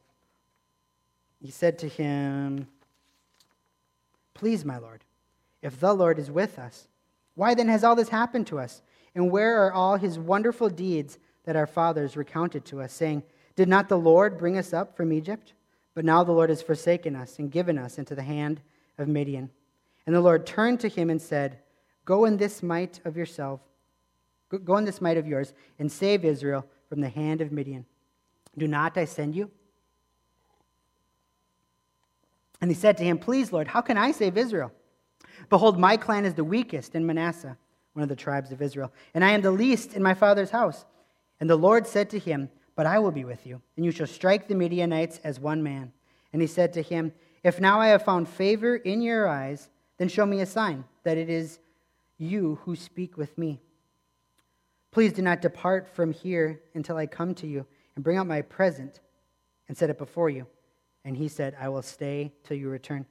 He 1.40 1.50
said 1.50 1.76
to 1.80 1.88
him, 1.88 2.68
Please, 4.36 4.66
my 4.66 4.76
Lord, 4.76 5.02
if 5.62 5.80
the 5.80 5.94
Lord 5.94 6.18
is 6.18 6.30
with 6.30 6.58
us, 6.58 6.88
why 7.36 7.54
then 7.54 7.68
has 7.68 7.82
all 7.82 7.96
this 7.96 8.10
happened 8.10 8.46
to 8.48 8.58
us? 8.58 8.82
And 9.14 9.30
where 9.30 9.64
are 9.64 9.72
all 9.72 9.96
his 9.96 10.18
wonderful 10.18 10.68
deeds 10.68 11.18
that 11.44 11.56
our 11.56 11.66
fathers 11.66 12.18
recounted 12.18 12.66
to 12.66 12.82
us, 12.82 12.92
saying, 12.92 13.22
Did 13.56 13.66
not 13.66 13.88
the 13.88 13.96
Lord 13.96 14.36
bring 14.36 14.58
us 14.58 14.74
up 14.74 14.94
from 14.94 15.10
Egypt? 15.10 15.54
But 15.94 16.04
now 16.04 16.22
the 16.22 16.32
Lord 16.32 16.50
has 16.50 16.60
forsaken 16.60 17.16
us 17.16 17.38
and 17.38 17.50
given 17.50 17.78
us 17.78 17.96
into 17.96 18.14
the 18.14 18.22
hand 18.22 18.60
of 18.98 19.08
Midian. 19.08 19.48
And 20.04 20.14
the 20.14 20.20
Lord 20.20 20.44
turned 20.44 20.80
to 20.80 20.88
him 20.88 21.08
and 21.08 21.20
said, 21.20 21.60
Go 22.04 22.26
in 22.26 22.36
this 22.36 22.62
might 22.62 23.00
of 23.06 23.16
yourself, 23.16 23.60
go 24.64 24.76
in 24.76 24.84
this 24.84 25.00
might 25.00 25.16
of 25.16 25.26
yours, 25.26 25.54
and 25.78 25.90
save 25.90 26.26
Israel 26.26 26.66
from 26.90 27.00
the 27.00 27.08
hand 27.08 27.40
of 27.40 27.52
Midian. 27.52 27.86
Do 28.58 28.68
not 28.68 28.98
I 28.98 29.06
send 29.06 29.34
you? 29.34 29.50
And 32.60 32.70
he 32.70 32.74
said 32.74 32.96
to 32.98 33.04
him, 33.04 33.18
Please, 33.18 33.52
Lord, 33.52 33.68
how 33.68 33.80
can 33.80 33.98
I 33.98 34.12
save 34.12 34.36
Israel? 34.36 34.72
Behold, 35.50 35.78
my 35.78 35.96
clan 35.96 36.24
is 36.24 36.34
the 36.34 36.44
weakest 36.44 36.94
in 36.94 37.06
Manasseh, 37.06 37.56
one 37.92 38.02
of 38.02 38.08
the 38.08 38.16
tribes 38.16 38.52
of 38.52 38.62
Israel, 38.62 38.92
and 39.14 39.24
I 39.24 39.30
am 39.30 39.42
the 39.42 39.50
least 39.50 39.94
in 39.94 40.02
my 40.02 40.14
father's 40.14 40.50
house. 40.50 40.84
And 41.40 41.48
the 41.48 41.56
Lord 41.56 41.86
said 41.86 42.10
to 42.10 42.18
him, 42.18 42.48
But 42.74 42.86
I 42.86 42.98
will 42.98 43.10
be 43.12 43.24
with 43.24 43.46
you, 43.46 43.60
and 43.76 43.84
you 43.84 43.90
shall 43.90 44.06
strike 44.06 44.48
the 44.48 44.54
Midianites 44.54 45.20
as 45.22 45.38
one 45.38 45.62
man. 45.62 45.92
And 46.32 46.40
he 46.40 46.48
said 46.48 46.72
to 46.74 46.82
him, 46.82 47.12
If 47.42 47.60
now 47.60 47.80
I 47.80 47.88
have 47.88 48.04
found 48.04 48.28
favor 48.28 48.76
in 48.76 49.02
your 49.02 49.28
eyes, 49.28 49.68
then 49.98 50.08
show 50.08 50.26
me 50.26 50.40
a 50.40 50.46
sign 50.46 50.84
that 51.04 51.18
it 51.18 51.30
is 51.30 51.58
you 52.18 52.58
who 52.64 52.74
speak 52.76 53.16
with 53.16 53.36
me. 53.36 53.60
Please 54.90 55.12
do 55.12 55.22
not 55.22 55.42
depart 55.42 55.88
from 55.88 56.12
here 56.12 56.60
until 56.74 56.96
I 56.96 57.06
come 57.06 57.34
to 57.36 57.46
you 57.46 57.66
and 57.94 58.04
bring 58.04 58.16
out 58.16 58.26
my 58.26 58.42
present 58.42 59.00
and 59.68 59.76
set 59.76 59.90
it 59.90 59.98
before 59.98 60.30
you. 60.30 60.46
And 61.06 61.16
he 61.16 61.28
said, 61.28 61.56
I 61.58 61.68
will 61.68 61.82
stay 61.82 62.32
till 62.42 62.56
you 62.56 62.68
return. 62.68 63.06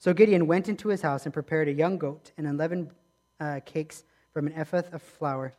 So 0.00 0.12
Gideon 0.12 0.48
went 0.48 0.68
into 0.68 0.88
his 0.88 1.00
house 1.00 1.26
and 1.26 1.32
prepared 1.32 1.68
a 1.68 1.72
young 1.72 1.96
goat 1.96 2.32
and 2.36 2.44
unleavened 2.44 2.90
uh, 3.38 3.60
cakes 3.64 4.02
from 4.32 4.48
an 4.48 4.52
ephah 4.54 4.82
of 4.92 5.00
flour. 5.00 5.54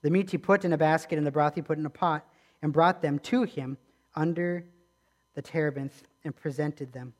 The 0.00 0.10
meat 0.10 0.30
he 0.30 0.38
put 0.38 0.64
in 0.64 0.72
a 0.72 0.78
basket, 0.78 1.18
and 1.18 1.26
the 1.26 1.30
broth 1.30 1.56
he 1.56 1.62
put 1.62 1.76
in 1.76 1.84
a 1.84 1.90
pot, 1.90 2.26
and 2.62 2.72
brought 2.72 3.02
them 3.02 3.18
to 3.18 3.42
him 3.42 3.76
under 4.14 4.64
the 5.34 5.42
terebinth 5.42 6.04
and 6.24 6.34
presented 6.34 6.90
them. 6.90 7.12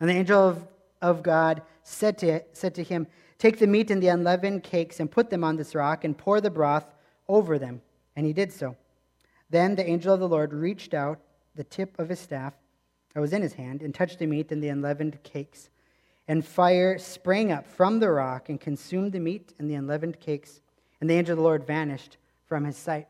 And 0.00 0.10
the 0.10 0.14
angel 0.14 0.48
of, 0.48 0.66
of 1.00 1.22
God 1.22 1.62
said 1.84 2.18
to, 2.18 2.42
said 2.54 2.74
to 2.74 2.82
him, 2.82 3.06
Take 3.38 3.60
the 3.60 3.68
meat 3.68 3.92
and 3.92 4.02
the 4.02 4.08
unleavened 4.08 4.64
cakes 4.64 4.98
and 4.98 5.08
put 5.08 5.30
them 5.30 5.44
on 5.44 5.54
this 5.54 5.76
rock 5.76 6.02
and 6.02 6.18
pour 6.18 6.40
the 6.40 6.50
broth 6.50 6.92
over 7.28 7.56
them. 7.56 7.82
And 8.16 8.26
he 8.26 8.32
did 8.32 8.52
so. 8.52 8.76
Then 9.48 9.76
the 9.76 9.88
angel 9.88 10.12
of 10.12 10.18
the 10.18 10.28
Lord 10.28 10.52
reached 10.52 10.92
out 10.92 11.20
the 11.56 11.64
tip 11.64 11.98
of 11.98 12.08
his 12.08 12.20
staff 12.20 12.54
that 13.14 13.20
was 13.20 13.32
in 13.32 13.42
his 13.42 13.54
hand 13.54 13.82
and 13.82 13.94
touched 13.94 14.18
the 14.18 14.26
meat 14.26 14.52
and 14.52 14.62
the 14.62 14.68
unleavened 14.68 15.22
cakes. 15.22 15.70
And 16.28 16.44
fire 16.44 16.98
sprang 16.98 17.52
up 17.52 17.66
from 17.66 18.00
the 18.00 18.10
rock 18.10 18.48
and 18.48 18.60
consumed 18.60 19.12
the 19.12 19.20
meat 19.20 19.54
and 19.58 19.70
the 19.70 19.74
unleavened 19.74 20.20
cakes. 20.20 20.60
And 21.00 21.08
the 21.08 21.14
angel 21.14 21.32
of 21.32 21.38
the 21.38 21.44
Lord 21.44 21.66
vanished 21.66 22.16
from 22.46 22.64
his 22.64 22.76
sight. 22.76 23.08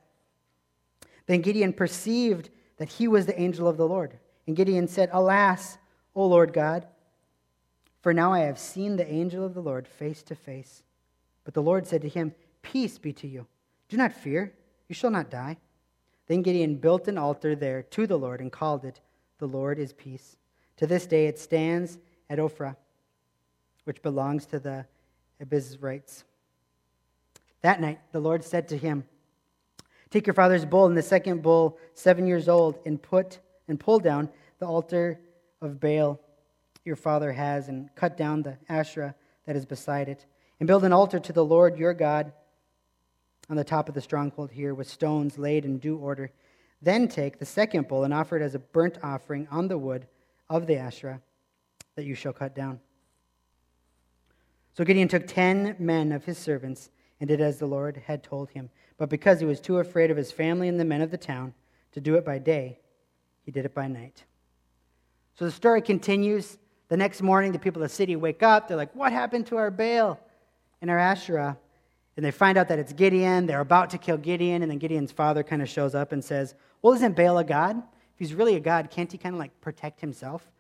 Then 1.27 1.41
Gideon 1.41 1.73
perceived 1.73 2.51
that 2.79 2.89
he 2.89 3.09
was 3.09 3.27
the 3.27 3.41
angel 3.41 3.67
of 3.69 3.77
the 3.77 3.87
Lord. 3.87 4.19
And 4.47 4.57
Gideon 4.57 4.87
said, 4.87 5.11
Alas, 5.13 5.79
O 6.15 6.27
Lord 6.27 6.53
God, 6.53 6.87
for 8.01 8.15
now 8.15 8.33
I 8.33 8.41
have 8.41 8.59
seen 8.59 8.97
the 8.97 9.11
angel 9.11 9.45
of 9.45 9.55
the 9.55 9.63
Lord 9.63 9.89
face 9.89 10.23
to 10.25 10.35
face. 10.35 10.85
But 11.45 11.55
the 11.55 11.63
Lord 11.63 11.87
said 11.87 12.03
to 12.03 12.09
him, 12.09 12.35
Peace 12.63 12.99
be 12.99 13.13
to 13.15 13.27
you. 13.27 13.47
Do 13.89 13.97
not 13.97 14.13
fear, 14.13 14.53
you 14.89 14.95
shall 14.95 15.11
not 15.11 15.31
die. 15.31 15.57
Then 16.27 16.43
Gideon 16.43 16.77
built 16.77 17.09
an 17.09 17.19
altar 17.19 17.55
there 17.55 17.83
to 17.83 18.07
the 18.07 18.19
Lord 18.19 18.41
and 18.41 18.51
called 18.51 18.85
it, 18.85 19.01
The 19.39 19.47
Lord 19.47 19.79
is 19.79 19.93
Peace. 19.93 20.37
To 20.79 20.87
this 20.87 21.07
day 21.07 21.27
it 21.27 21.39
stands 21.39 21.99
at 22.29 22.39
Ophrah, 22.39 22.77
which 23.85 24.03
belongs 24.03 24.47
to 24.47 24.59
the 24.59 24.87
Abiezrites. 25.43 26.25
That 27.63 27.81
night 27.81 28.01
the 28.13 28.21
Lord 28.21 28.45
said 28.45 28.69
to 28.69 28.77
him, 28.77 29.05
Take 30.11 30.27
your 30.27 30.35
father's 30.35 30.65
bull 30.65 30.87
and 30.87 30.97
the 30.97 31.03
second 31.03 31.43
bull, 31.43 31.79
seven 31.95 32.27
years 32.27 32.49
old, 32.49 32.79
and 32.85 33.01
put 33.01 33.41
and 33.69 33.79
pull 33.79 33.99
down 33.99 34.29
the 34.59 34.67
altar 34.67 35.21
of 35.61 35.81
Baal 35.81 36.21
your 36.85 36.97
father 36.97 37.33
has, 37.33 37.69
and 37.69 37.93
cut 37.97 38.17
down 38.17 38.43
the 38.43 38.57
Asherah 38.69 39.15
that 39.45 39.57
is 39.57 39.67
beside 39.67 40.09
it, 40.09 40.25
and 40.61 40.67
build 40.69 40.85
an 40.85 40.93
altar 40.93 41.19
to 41.19 41.33
the 41.33 41.45
Lord 41.45 41.77
your 41.77 41.93
God 41.93 42.33
on 43.49 43.57
the 43.57 43.65
top 43.65 43.89
of 43.89 43.95
the 43.95 44.01
stronghold 44.01 44.51
here 44.51 44.75
with 44.75 44.89
stones 44.89 45.39
laid 45.39 45.65
in 45.65 45.79
due 45.79 45.97
order. 45.97 46.31
Then 46.83 47.09
take 47.09 47.39
the 47.39 47.47
second 47.47 47.89
bull 47.89 48.05
and 48.05 48.13
offer 48.13 48.37
it 48.37 48.43
as 48.43 48.55
a 48.55 48.59
burnt 48.59 48.99
offering 49.03 49.47
on 49.51 49.69
the 49.69 49.79
wood 49.79 50.07
of 50.49 50.67
the 50.67 50.77
Asherah 50.77 51.21
that 51.95 52.05
you 52.05 52.15
shall 52.15 52.33
cut 52.33 52.55
down. 52.55 52.81
So 54.75 54.85
Gideon 54.85 55.09
took 55.09 55.27
ten 55.27 55.75
men 55.79 56.13
of 56.13 56.25
his 56.25 56.39
servants 56.39 56.91
and 57.19 57.29
did 57.29 57.41
as 57.41 57.59
the 57.59 57.67
Lord 57.67 58.03
had 58.07 58.23
told 58.23 58.51
him. 58.51 58.69
But 58.99 59.09
because 59.09 59.41
he 59.41 59.47
was 59.47 59.61
too 59.61 59.79
afraid 59.79 60.11
of 60.11 60.17
his 60.17 60.33
family 60.33 60.69
and 60.69 60.79
the 60.79 60.85
men 60.85 61.01
of 61.01 61.11
the 61.11 61.17
town 61.17 61.55
to 61.93 62.01
do 62.01 62.17
it 62.17 62.25
by 62.25 62.39
day, 62.39 62.79
he 63.43 63.51
did 63.51 63.65
it 63.65 63.75
by 63.75 63.87
night. 63.87 64.25
So 65.35 65.45
the 65.45 65.51
story 65.51 65.81
continues. 65.81 66.59
The 66.89 66.97
next 66.97 67.21
morning, 67.21 67.53
the 67.53 67.59
people 67.59 67.83
of 67.83 67.89
the 67.89 67.95
city 67.95 68.17
wake 68.17 68.43
up. 68.43 68.69
They're 68.69 68.77
like, 68.77 68.95
What 68.95 69.13
happened 69.13 69.47
to 69.47 69.57
our 69.57 69.71
Baal 69.71 70.21
and 70.81 70.91
our 70.91 70.99
Asherah? 70.99 71.59
And 72.17 72.25
they 72.25 72.31
find 72.31 72.57
out 72.57 72.69
that 72.69 72.79
it's 72.79 72.93
Gideon. 72.93 73.47
They're 73.47 73.61
about 73.61 73.91
to 73.91 73.99
kill 73.99 74.17
Gideon. 74.17 74.63
And 74.63 74.71
then 74.71 74.79
Gideon's 74.79 75.13
father 75.13 75.43
kind 75.43 75.61
of 75.61 75.69
shows 75.69 75.95
up 75.95 76.13
and 76.13 76.25
says, 76.25 76.55
Well, 76.83 76.95
isn't 76.95 77.15
Baal 77.15 77.39
a 77.39 77.45
god? 77.45 77.77
If 77.77 78.19
he's 78.19 78.35
really 78.35 78.57
a 78.57 78.61
god, 78.61 78.91
can't 78.91 79.13
he 79.13 79.19
kind 79.19 79.35
of 79.35 79.39
like 79.39 79.61
protect 79.61 80.01
himself? 80.01 80.51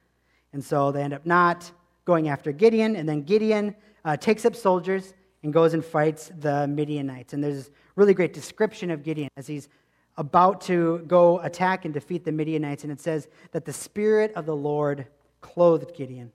And 0.52 0.62
so 0.62 0.92
they 0.92 1.02
end 1.02 1.14
up 1.14 1.24
not 1.24 1.70
going 2.04 2.28
after 2.28 2.52
Gideon. 2.52 2.96
And 2.96 3.08
then 3.08 3.22
Gideon 3.22 3.74
uh, 4.04 4.16
takes 4.16 4.44
up 4.44 4.54
soldiers 4.54 5.14
and 5.42 5.52
goes 5.52 5.74
and 5.74 5.84
fights 5.84 6.30
the 6.40 6.66
Midianites. 6.66 7.32
And 7.32 7.42
there's 7.42 7.56
this 7.56 7.70
really 7.94 8.14
great 8.14 8.34
description 8.34 8.90
of 8.90 9.02
Gideon 9.02 9.30
as 9.36 9.46
he's 9.46 9.68
about 10.16 10.60
to 10.62 11.04
go 11.06 11.40
attack 11.40 11.84
and 11.84 11.92
defeat 11.92 12.24
the 12.24 12.32
Midianites. 12.32 12.84
And 12.84 12.92
it 12.92 13.00
says 13.00 13.28
that 13.52 13.64
the 13.64 13.72
Spirit 13.72 14.32
of 14.34 14.46
the 14.46 14.56
Lord 14.56 15.06
clothed 15.40 15.94
Gideon. 15.94 16.32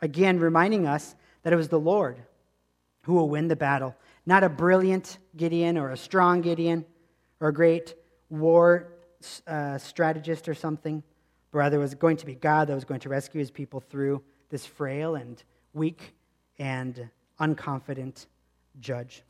Again, 0.00 0.38
reminding 0.38 0.86
us 0.86 1.14
that 1.42 1.52
it 1.52 1.56
was 1.56 1.68
the 1.68 1.80
Lord 1.80 2.18
who 3.02 3.14
will 3.14 3.28
win 3.28 3.48
the 3.48 3.56
battle, 3.56 3.94
not 4.26 4.42
a 4.42 4.48
brilliant 4.48 5.18
Gideon 5.36 5.78
or 5.78 5.90
a 5.90 5.96
strong 5.96 6.40
Gideon 6.40 6.84
or 7.40 7.48
a 7.48 7.52
great 7.52 7.94
war 8.28 8.88
uh, 9.46 9.78
strategist 9.78 10.48
or 10.48 10.54
something, 10.54 11.02
but 11.52 11.58
rather 11.58 11.76
it 11.78 11.80
was 11.80 11.94
going 11.94 12.16
to 12.18 12.26
be 12.26 12.34
God 12.34 12.68
that 12.68 12.74
was 12.74 12.84
going 12.84 13.00
to 13.00 13.08
rescue 13.08 13.38
his 13.38 13.50
people 13.50 13.80
through 13.80 14.22
this 14.50 14.66
frail 14.66 15.14
and 15.14 15.42
weak 15.72 16.14
and 16.58 17.08
unconfident 17.40 18.26
judge. 18.80 19.22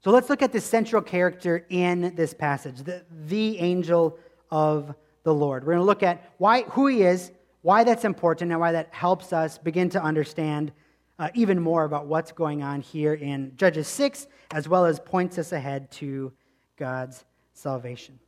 So 0.00 0.10
let's 0.10 0.30
look 0.30 0.42
at 0.42 0.52
the 0.52 0.60
central 0.60 1.02
character 1.02 1.66
in 1.68 2.14
this 2.14 2.32
passage, 2.32 2.78
the, 2.82 3.04
the 3.26 3.58
angel 3.58 4.18
of 4.50 4.94
the 5.24 5.34
Lord. 5.34 5.64
We're 5.64 5.72
going 5.72 5.82
to 5.82 5.86
look 5.86 6.04
at 6.04 6.32
why, 6.38 6.62
who 6.62 6.86
he 6.86 7.02
is, 7.02 7.32
why 7.62 7.82
that's 7.82 8.04
important, 8.04 8.52
and 8.52 8.60
why 8.60 8.72
that 8.72 8.94
helps 8.94 9.32
us 9.32 9.58
begin 9.58 9.90
to 9.90 10.02
understand 10.02 10.72
uh, 11.18 11.28
even 11.34 11.60
more 11.60 11.84
about 11.84 12.06
what's 12.06 12.32
going 12.32 12.62
on 12.62 12.80
here 12.80 13.14
in 13.14 13.52
Judges 13.56 13.88
6, 13.88 14.26
as 14.52 14.68
well 14.68 14.84
as 14.84 15.00
points 15.00 15.38
us 15.38 15.52
ahead 15.52 15.90
to 15.92 16.32
God's 16.76 17.24
salvation. 17.52 18.18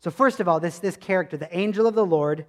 So, 0.00 0.10
first 0.10 0.40
of 0.40 0.48
all, 0.48 0.60
this, 0.60 0.78
this 0.78 0.96
character, 0.96 1.36
the 1.36 1.54
angel 1.56 1.86
of 1.86 1.94
the 1.94 2.06
Lord, 2.06 2.46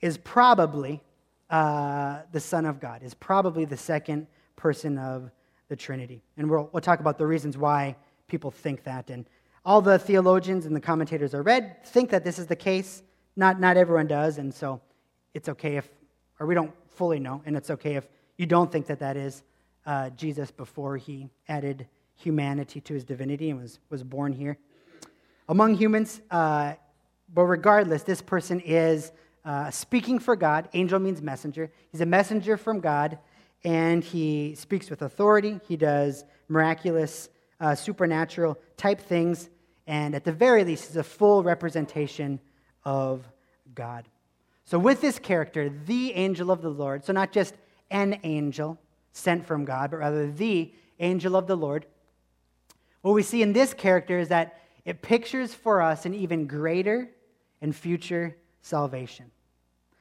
is 0.00 0.16
probably 0.18 1.02
uh, 1.50 2.20
the 2.30 2.40
Son 2.40 2.64
of 2.64 2.78
God, 2.80 3.02
is 3.02 3.14
probably 3.14 3.64
the 3.64 3.76
second 3.76 4.28
person 4.54 4.98
of 4.98 5.30
the 5.68 5.76
Trinity. 5.76 6.22
And 6.36 6.48
we'll, 6.48 6.70
we'll 6.72 6.80
talk 6.80 7.00
about 7.00 7.18
the 7.18 7.26
reasons 7.26 7.58
why 7.58 7.96
people 8.28 8.50
think 8.50 8.84
that. 8.84 9.10
And 9.10 9.28
all 9.64 9.82
the 9.82 9.98
theologians 9.98 10.66
and 10.66 10.76
the 10.76 10.80
commentators 10.80 11.34
I 11.34 11.38
read 11.38 11.84
think 11.84 12.10
that 12.10 12.24
this 12.24 12.38
is 12.38 12.46
the 12.46 12.56
case. 12.56 13.02
Not, 13.36 13.60
not 13.60 13.76
everyone 13.76 14.06
does, 14.06 14.38
and 14.38 14.52
so 14.52 14.80
it's 15.34 15.48
okay 15.48 15.76
if, 15.76 15.88
or 16.40 16.46
we 16.46 16.54
don't 16.54 16.72
fully 16.88 17.20
know, 17.20 17.42
and 17.46 17.56
it's 17.56 17.70
okay 17.70 17.96
if 17.96 18.08
you 18.38 18.46
don't 18.46 18.72
think 18.72 18.86
that 18.86 19.00
that 19.00 19.18
is 19.18 19.42
uh, 19.84 20.10
Jesus 20.10 20.50
before 20.50 20.96
he 20.96 21.28
added 21.48 21.86
humanity 22.14 22.80
to 22.80 22.94
his 22.94 23.04
divinity 23.04 23.50
and 23.50 23.60
was, 23.60 23.78
was 23.90 24.02
born 24.02 24.32
here. 24.32 24.56
Among 25.48 25.74
humans, 25.74 26.20
uh, 26.30 26.74
but 27.34 27.42
regardless, 27.42 28.02
this 28.04 28.22
person 28.22 28.60
is 28.60 29.12
uh, 29.44 29.70
speaking 29.70 30.18
for 30.18 30.36
God. 30.36 30.68
Angel 30.72 30.98
means 30.98 31.20
messenger. 31.20 31.70
He's 31.90 32.00
a 32.00 32.06
messenger 32.06 32.56
from 32.56 32.80
God 32.80 33.18
and 33.64 34.04
he 34.04 34.54
speaks 34.54 34.88
with 34.90 35.02
authority. 35.02 35.60
He 35.66 35.76
does 35.76 36.24
miraculous, 36.48 37.28
uh, 37.60 37.74
supernatural 37.74 38.58
type 38.76 39.00
things, 39.00 39.50
and 39.86 40.14
at 40.14 40.24
the 40.24 40.32
very 40.32 40.64
least, 40.64 40.90
is 40.90 40.96
a 40.96 41.02
full 41.02 41.42
representation 41.42 42.40
of 42.84 43.26
God. 43.74 44.06
So, 44.64 44.78
with 44.78 45.00
this 45.00 45.18
character, 45.18 45.70
the 45.86 46.12
angel 46.12 46.50
of 46.50 46.62
the 46.62 46.68
Lord, 46.68 47.04
so 47.04 47.12
not 47.12 47.32
just 47.32 47.54
an 47.90 48.20
angel 48.22 48.78
sent 49.12 49.46
from 49.46 49.64
God, 49.64 49.90
but 49.90 49.98
rather 49.98 50.30
the 50.30 50.72
angel 51.00 51.36
of 51.36 51.46
the 51.46 51.56
Lord, 51.56 51.86
what 53.02 53.12
we 53.12 53.22
see 53.22 53.42
in 53.42 53.52
this 53.52 53.74
character 53.74 54.18
is 54.18 54.28
that 54.28 54.60
it 54.84 55.02
pictures 55.02 55.54
for 55.54 55.82
us 55.82 56.06
an 56.06 56.14
even 56.14 56.46
greater 56.46 57.10
and 57.60 57.74
future 57.74 58.36
salvation. 58.62 59.30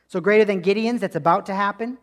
So, 0.08 0.20
greater 0.20 0.46
than 0.46 0.62
Gideon's, 0.62 1.02
that's 1.02 1.16
about 1.16 1.46
to 1.48 1.54
happen 1.54 1.98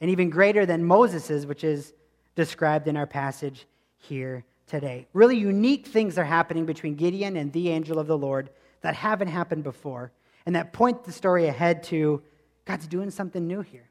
and 0.00 0.10
even 0.10 0.30
greater 0.30 0.66
than 0.66 0.84
Moses's, 0.84 1.46
which 1.46 1.64
is 1.64 1.92
described 2.34 2.86
in 2.86 2.96
our 2.96 3.06
passage 3.06 3.66
here 3.96 4.44
today. 4.66 5.08
Really 5.12 5.36
unique 5.36 5.86
things 5.86 6.18
are 6.18 6.24
happening 6.24 6.66
between 6.66 6.94
Gideon 6.94 7.36
and 7.36 7.52
the 7.52 7.70
angel 7.70 7.98
of 7.98 8.06
the 8.06 8.18
Lord 8.18 8.50
that 8.82 8.94
haven't 8.94 9.28
happened 9.28 9.64
before, 9.64 10.12
and 10.46 10.54
that 10.54 10.72
point 10.72 11.04
the 11.04 11.12
story 11.12 11.46
ahead 11.46 11.82
to 11.84 12.22
God's 12.64 12.86
doing 12.86 13.10
something 13.10 13.46
new 13.46 13.62
here. 13.62 13.87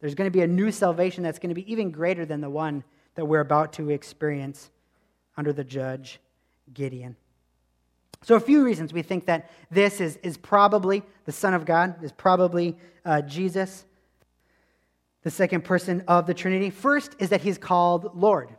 There's 0.00 0.14
going 0.14 0.30
to 0.30 0.36
be 0.36 0.42
a 0.42 0.46
new 0.46 0.70
salvation 0.70 1.22
that's 1.22 1.38
going 1.38 1.50
to 1.50 1.54
be 1.54 1.70
even 1.70 1.90
greater 1.90 2.24
than 2.24 2.40
the 2.40 2.50
one 2.50 2.84
that 3.14 3.24
we're 3.24 3.40
about 3.40 3.72
to 3.74 3.90
experience 3.90 4.70
under 5.36 5.52
the 5.52 5.64
judge 5.64 6.20
Gideon. 6.72 7.16
So, 8.22 8.34
a 8.34 8.40
few 8.40 8.64
reasons 8.64 8.92
we 8.92 9.02
think 9.02 9.26
that 9.26 9.50
this 9.70 10.00
is, 10.00 10.16
is 10.22 10.36
probably 10.36 11.02
the 11.24 11.32
Son 11.32 11.54
of 11.54 11.64
God, 11.64 12.02
is 12.02 12.12
probably 12.12 12.76
uh, 13.04 13.22
Jesus 13.22 13.84
the 15.22 15.30
second 15.30 15.64
person 15.64 16.02
of 16.08 16.26
the 16.26 16.34
Trinity. 16.34 16.70
First 16.70 17.14
is 17.18 17.30
that 17.30 17.42
he's 17.42 17.58
called 17.58 18.16
Lord. 18.16 18.50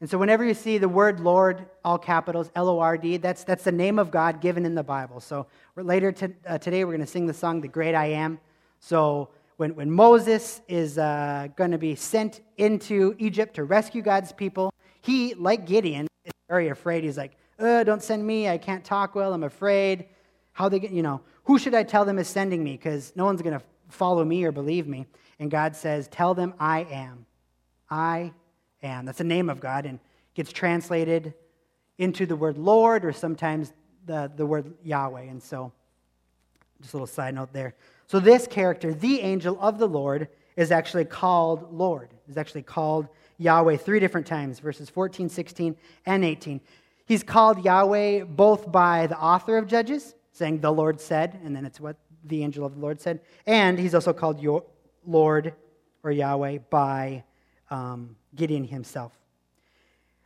And 0.00 0.08
so, 0.08 0.16
whenever 0.16 0.44
you 0.44 0.54
see 0.54 0.78
the 0.78 0.88
word 0.88 1.20
Lord, 1.20 1.66
all 1.84 1.98
capitals, 1.98 2.50
L 2.54 2.68
O 2.68 2.78
R 2.78 2.96
D, 2.96 3.16
that's, 3.16 3.44
that's 3.44 3.64
the 3.64 3.72
name 3.72 3.98
of 3.98 4.10
God 4.10 4.40
given 4.40 4.64
in 4.64 4.74
the 4.74 4.82
Bible. 4.82 5.20
So, 5.20 5.46
later 5.76 6.12
to, 6.12 6.32
uh, 6.46 6.58
today, 6.58 6.84
we're 6.84 6.92
going 6.92 7.00
to 7.00 7.06
sing 7.06 7.26
the 7.26 7.34
song, 7.34 7.60
The 7.60 7.68
Great 7.68 7.94
I 7.94 8.06
Am. 8.06 8.38
So, 8.80 9.28
when, 9.60 9.74
when 9.74 9.90
Moses 9.90 10.62
is 10.68 10.96
uh, 10.96 11.48
going 11.54 11.72
to 11.72 11.76
be 11.76 11.94
sent 11.94 12.40
into 12.56 13.14
Egypt 13.18 13.56
to 13.56 13.64
rescue 13.64 14.00
God's 14.00 14.32
people, 14.32 14.72
he, 15.02 15.34
like 15.34 15.66
Gideon, 15.66 16.08
is 16.24 16.32
very 16.48 16.68
afraid. 16.68 17.04
He's 17.04 17.18
like, 17.18 17.32
uh, 17.58 17.84
Don't 17.84 18.02
send 18.02 18.26
me. 18.26 18.48
I 18.48 18.56
can't 18.56 18.82
talk 18.82 19.14
well. 19.14 19.34
I'm 19.34 19.42
afraid. 19.42 20.06
How 20.52 20.70
they 20.70 20.78
get, 20.78 20.92
you 20.92 21.02
know, 21.02 21.20
who 21.44 21.58
should 21.58 21.74
I 21.74 21.82
tell 21.82 22.06
them 22.06 22.18
is 22.18 22.26
sending 22.26 22.64
me? 22.64 22.72
Because 22.72 23.12
no 23.16 23.26
one's 23.26 23.42
going 23.42 23.52
to 23.52 23.62
follow 23.90 24.24
me 24.24 24.44
or 24.44 24.50
believe 24.50 24.88
me. 24.88 25.04
And 25.38 25.50
God 25.50 25.76
says, 25.76 26.08
Tell 26.08 26.32
them 26.32 26.54
I 26.58 26.84
am. 26.84 27.26
I 27.90 28.32
am. 28.82 29.04
That's 29.04 29.18
the 29.18 29.24
name 29.24 29.50
of 29.50 29.60
God. 29.60 29.84
And 29.84 29.98
gets 30.32 30.52
translated 30.52 31.34
into 31.98 32.24
the 32.24 32.34
word 32.34 32.56
Lord 32.56 33.04
or 33.04 33.12
sometimes 33.12 33.74
the, 34.06 34.32
the 34.34 34.46
word 34.46 34.72
Yahweh. 34.82 35.24
And 35.24 35.42
so, 35.42 35.70
just 36.80 36.94
a 36.94 36.96
little 36.96 37.06
side 37.06 37.34
note 37.34 37.52
there. 37.52 37.74
So, 38.10 38.18
this 38.18 38.48
character, 38.48 38.92
the 38.92 39.20
angel 39.20 39.56
of 39.60 39.78
the 39.78 39.86
Lord, 39.86 40.26
is 40.56 40.72
actually 40.72 41.04
called 41.04 41.72
Lord, 41.72 42.12
is 42.28 42.36
actually 42.36 42.64
called 42.64 43.06
Yahweh 43.38 43.76
three 43.76 44.00
different 44.00 44.26
times, 44.26 44.58
verses 44.58 44.90
14, 44.90 45.28
16, 45.28 45.76
and 46.06 46.24
18. 46.24 46.60
He's 47.04 47.22
called 47.22 47.64
Yahweh 47.64 48.24
both 48.24 48.72
by 48.72 49.06
the 49.06 49.16
author 49.16 49.56
of 49.56 49.68
Judges, 49.68 50.16
saying 50.32 50.58
the 50.58 50.72
Lord 50.72 51.00
said, 51.00 51.38
and 51.44 51.54
then 51.54 51.64
it's 51.64 51.78
what 51.78 51.98
the 52.24 52.42
angel 52.42 52.66
of 52.66 52.74
the 52.74 52.80
Lord 52.80 53.00
said, 53.00 53.20
and 53.46 53.78
he's 53.78 53.94
also 53.94 54.12
called 54.12 54.44
Lord 55.06 55.54
or 56.02 56.10
Yahweh 56.10 56.58
by 56.68 57.22
um, 57.70 58.16
Gideon 58.34 58.64
himself. 58.64 59.12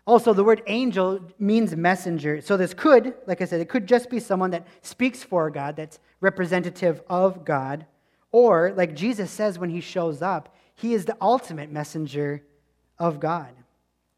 Also, 0.07 0.35
the 0.35 0.45
word 0.45 0.63
angel 0.67 1.21
means 1.39 1.75
messenger. 1.75 2.41
So, 2.41 2.57
this 2.57 2.75
could, 2.75 3.15
like 3.27 3.41
I 3.41 3.47
said, 3.47 3.61
it 3.61 3.69
could 3.71 3.87
just 3.87 4.11
be 4.11 4.21
someone 4.21 4.51
that 4.51 4.67
speaks 4.83 5.23
for 5.23 5.49
God, 5.51 5.77
that's 5.77 5.99
representative 6.21 7.03
of 7.09 7.45
God. 7.45 7.87
Or, 8.33 8.73
like 8.77 8.95
Jesus 8.95 9.31
says 9.31 9.59
when 9.59 9.71
he 9.71 9.81
shows 9.81 10.21
up, 10.21 10.55
he 10.75 10.93
is 10.93 11.05
the 11.05 11.17
ultimate 11.21 11.71
messenger 11.71 12.43
of 12.99 13.21
God. 13.21 13.51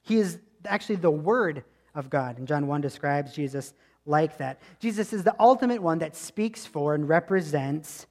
He 0.03 0.17
is 0.17 0.39
actually 0.65 0.97
the 0.97 1.11
Word 1.11 1.65
of 1.95 2.11
God. 2.11 2.39
And 2.39 2.49
John 2.49 2.67
1 2.67 2.81
describes 2.81 3.33
Jesus 3.33 3.75
like 4.05 4.39
that. 4.39 4.61
Jesus 4.79 5.13
is 5.13 5.25
the 5.25 5.35
ultimate 5.41 5.83
one 5.83 5.99
that 5.99 6.17
speaks 6.17 6.65
for 6.65 6.95
and 6.95 7.09
represents 7.09 8.07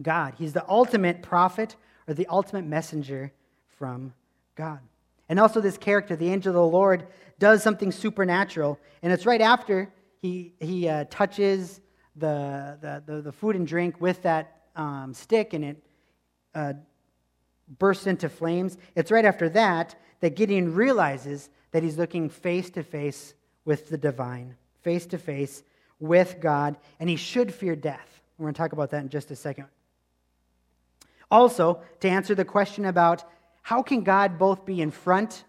God. 0.00 0.34
He's 0.38 0.52
the 0.52 0.68
ultimate 0.68 1.22
prophet 1.22 1.76
or 2.06 2.14
the 2.14 2.26
ultimate 2.28 2.64
messenger 2.64 3.32
from 3.66 4.14
God. 4.54 4.80
And 5.28 5.38
also, 5.40 5.60
this 5.60 5.78
character, 5.78 6.16
the 6.16 6.30
angel 6.30 6.50
of 6.50 6.54
the 6.54 6.76
Lord, 6.76 7.06
does 7.38 7.62
something 7.62 7.90
supernatural. 7.90 8.78
And 9.02 9.12
it's 9.12 9.26
right 9.26 9.40
after 9.40 9.92
he, 10.20 10.54
he 10.60 10.88
uh, 10.88 11.04
touches 11.10 11.80
the, 12.16 12.78
the, 12.80 13.02
the, 13.04 13.22
the, 13.22 13.32
food 13.32 13.56
and 13.56 13.66
drink 13.66 14.00
with 14.00 14.22
that 14.22 14.60
um, 14.76 15.14
stick 15.14 15.54
and 15.54 15.64
it 15.64 15.82
uh, 16.54 16.74
bursts 17.78 18.06
into 18.06 18.28
flames. 18.28 18.76
It's 18.94 19.10
right 19.10 19.24
after 19.24 19.48
that 19.50 19.96
that 20.20 20.36
Gideon 20.36 20.74
realizes 20.74 21.48
that 21.72 21.82
he's 21.82 21.98
looking 21.98 22.28
face 22.28 22.70
to 22.70 22.82
face 22.82 23.34
with 23.64 23.88
the 23.88 23.98
divine, 23.98 24.56
face 24.82 25.06
to 25.06 25.18
face 25.18 25.62
with 25.98 26.38
God, 26.40 26.76
and 27.00 27.08
he 27.08 27.16
should 27.16 27.52
fear 27.52 27.74
death. 27.74 28.20
We're 28.38 28.44
going 28.44 28.54
to 28.54 28.58
talk 28.58 28.72
about 28.72 28.90
that 28.90 29.02
in 29.02 29.08
just 29.08 29.30
a 29.30 29.36
second. 29.36 29.66
Also, 31.30 31.80
to 32.00 32.08
answer 32.08 32.34
the 32.34 32.44
question 32.44 32.84
about 32.84 33.24
how 33.62 33.82
can 33.82 34.02
God 34.02 34.38
both 34.38 34.66
be 34.66 34.80
in 34.80 34.90
front 34.90 35.44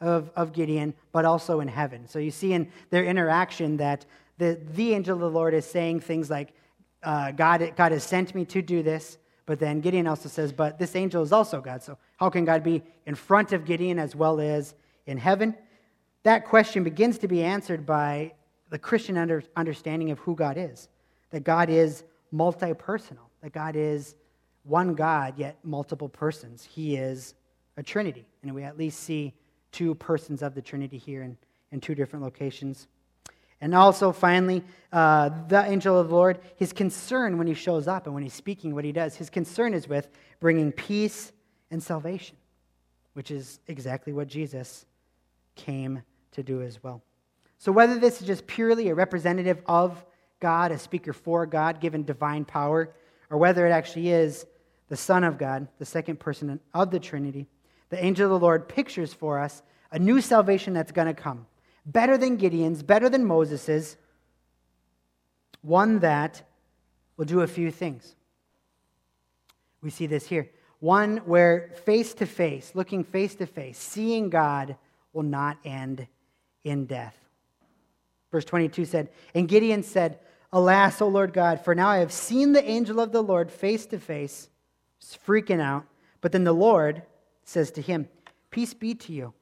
of, 0.00 0.30
of 0.34 0.52
Gideon, 0.52 0.94
but 1.12 1.24
also 1.24 1.60
in 1.60 1.68
heaven? 1.68 2.08
So 2.08 2.18
you 2.18 2.30
see 2.30 2.52
in 2.52 2.70
their 2.90 3.04
interaction 3.04 3.76
that 3.76 4.06
the, 4.38 4.58
the 4.74 4.94
angel 4.94 5.14
of 5.14 5.20
the 5.20 5.30
Lord 5.30 5.54
is 5.54 5.64
saying 5.64 6.00
things 6.00 6.30
like, 6.30 6.52
uh, 7.02 7.30
God, 7.32 7.72
God 7.76 7.92
has 7.92 8.02
sent 8.02 8.34
me 8.34 8.44
to 8.46 8.62
do 8.62 8.82
this. 8.82 9.18
But 9.46 9.58
then 9.58 9.80
Gideon 9.80 10.06
also 10.06 10.28
says, 10.28 10.52
But 10.52 10.78
this 10.78 10.94
angel 10.96 11.22
is 11.22 11.32
also 11.32 11.60
God. 11.60 11.82
So 11.82 11.96
how 12.16 12.28
can 12.30 12.44
God 12.44 12.62
be 12.62 12.82
in 13.06 13.14
front 13.14 13.52
of 13.52 13.64
Gideon 13.64 13.98
as 13.98 14.14
well 14.14 14.40
as 14.40 14.74
in 15.06 15.16
heaven? 15.16 15.54
That 16.24 16.44
question 16.44 16.84
begins 16.84 17.18
to 17.18 17.28
be 17.28 17.42
answered 17.42 17.86
by 17.86 18.32
the 18.70 18.78
Christian 18.78 19.16
under, 19.16 19.42
understanding 19.56 20.10
of 20.10 20.18
who 20.18 20.34
God 20.34 20.58
is 20.58 20.88
that 21.30 21.44
God 21.44 21.68
is 21.68 22.04
multi 22.30 22.74
personal, 22.74 23.30
that 23.42 23.52
God 23.52 23.76
is 23.76 24.14
one 24.64 24.94
God, 24.94 25.34
yet 25.36 25.56
multiple 25.62 26.08
persons. 26.08 26.64
He 26.64 26.96
is 26.96 27.34
a 27.78 27.82
Trinity. 27.82 28.26
And 28.42 28.54
we 28.54 28.64
at 28.64 28.76
least 28.76 29.00
see 29.00 29.32
two 29.72 29.94
persons 29.94 30.42
of 30.42 30.54
the 30.54 30.60
Trinity 30.60 30.98
here 30.98 31.22
in, 31.22 31.38
in 31.72 31.80
two 31.80 31.94
different 31.94 32.24
locations. 32.24 32.88
And 33.60 33.74
also, 33.74 34.12
finally, 34.12 34.62
uh, 34.92 35.30
the 35.48 35.64
angel 35.64 35.98
of 35.98 36.08
the 36.08 36.14
Lord, 36.14 36.40
his 36.56 36.72
concern 36.72 37.38
when 37.38 37.46
he 37.46 37.54
shows 37.54 37.88
up 37.88 38.06
and 38.06 38.14
when 38.14 38.22
he's 38.22 38.34
speaking, 38.34 38.74
what 38.74 38.84
he 38.84 38.92
does, 38.92 39.16
his 39.16 39.30
concern 39.30 39.74
is 39.74 39.88
with 39.88 40.08
bringing 40.40 40.70
peace 40.72 41.32
and 41.70 41.82
salvation, 41.82 42.36
which 43.14 43.30
is 43.30 43.60
exactly 43.68 44.12
what 44.12 44.28
Jesus 44.28 44.84
came 45.54 46.02
to 46.32 46.42
do 46.42 46.62
as 46.62 46.82
well. 46.82 47.02
So, 47.58 47.72
whether 47.72 47.98
this 47.98 48.20
is 48.20 48.26
just 48.26 48.46
purely 48.46 48.88
a 48.88 48.94
representative 48.94 49.60
of 49.66 50.04
God, 50.40 50.70
a 50.70 50.78
speaker 50.78 51.12
for 51.12 51.44
God, 51.46 51.80
given 51.80 52.04
divine 52.04 52.44
power, 52.44 52.94
or 53.30 53.38
whether 53.38 53.66
it 53.66 53.70
actually 53.70 54.10
is 54.10 54.46
the 54.88 54.96
Son 54.96 55.24
of 55.24 55.36
God, 55.36 55.66
the 55.78 55.84
second 55.84 56.20
person 56.20 56.60
of 56.72 56.90
the 56.92 57.00
Trinity, 57.00 57.48
the 57.90 58.02
angel 58.02 58.26
of 58.26 58.40
the 58.40 58.44
Lord 58.44 58.68
pictures 58.68 59.12
for 59.12 59.38
us 59.38 59.62
a 59.90 59.98
new 59.98 60.20
salvation 60.20 60.74
that's 60.74 60.92
going 60.92 61.08
to 61.08 61.14
come. 61.14 61.46
Better 61.86 62.18
than 62.18 62.36
Gideon's, 62.36 62.82
better 62.82 63.08
than 63.08 63.24
Moses's, 63.24 63.96
one 65.62 66.00
that 66.00 66.42
will 67.16 67.24
do 67.24 67.40
a 67.40 67.46
few 67.46 67.70
things. 67.70 68.14
We 69.82 69.90
see 69.90 70.06
this 70.06 70.26
here. 70.26 70.50
One 70.80 71.18
where 71.18 71.70
face 71.84 72.14
to 72.14 72.26
face, 72.26 72.72
looking 72.74 73.02
face 73.02 73.34
to 73.36 73.46
face, 73.46 73.78
seeing 73.78 74.30
God 74.30 74.76
will 75.12 75.22
not 75.22 75.58
end 75.64 76.06
in 76.64 76.86
death. 76.86 77.16
Verse 78.30 78.44
22 78.44 78.84
said, 78.84 79.08
And 79.34 79.48
Gideon 79.48 79.82
said, 79.82 80.18
Alas, 80.52 81.00
O 81.02 81.08
Lord 81.08 81.32
God, 81.32 81.64
for 81.64 81.74
now 81.74 81.88
I 81.88 81.98
have 81.98 82.12
seen 82.12 82.52
the 82.52 82.64
angel 82.64 83.00
of 83.00 83.12
the 83.12 83.22
Lord 83.22 83.50
face 83.50 83.86
to 83.86 83.98
face, 83.98 84.48
freaking 85.26 85.60
out. 85.60 85.84
But 86.20 86.32
then 86.32 86.44
the 86.44 86.52
Lord 86.52 87.02
says 87.48 87.70
to 87.72 87.82
him, 87.82 88.08
Peace 88.50 88.74
be 88.74 88.94
to 88.94 89.12
you. 89.12 89.34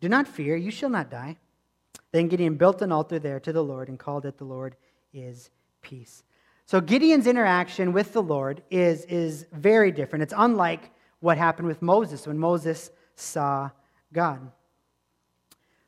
Do 0.00 0.08
not 0.08 0.28
fear, 0.28 0.56
you 0.56 0.70
shall 0.70 0.90
not 0.90 1.10
die. 1.10 1.36
Then 2.12 2.28
Gideon 2.28 2.56
built 2.56 2.82
an 2.82 2.92
altar 2.92 3.18
there 3.18 3.40
to 3.40 3.52
the 3.52 3.64
Lord 3.64 3.88
and 3.88 3.98
called 3.98 4.26
it, 4.26 4.38
The 4.38 4.44
Lord 4.44 4.76
is 5.12 5.50
Peace. 5.82 6.22
So 6.66 6.80
Gideon's 6.80 7.26
interaction 7.26 7.92
with 7.92 8.12
the 8.12 8.22
Lord 8.22 8.62
is, 8.70 9.04
is 9.04 9.46
very 9.52 9.92
different. 9.92 10.24
It's 10.24 10.34
unlike 10.36 10.90
what 11.20 11.38
happened 11.38 11.68
with 11.68 11.82
Moses 11.82 12.26
when 12.26 12.38
Moses 12.38 12.90
saw 13.14 13.70
God. 14.12 14.50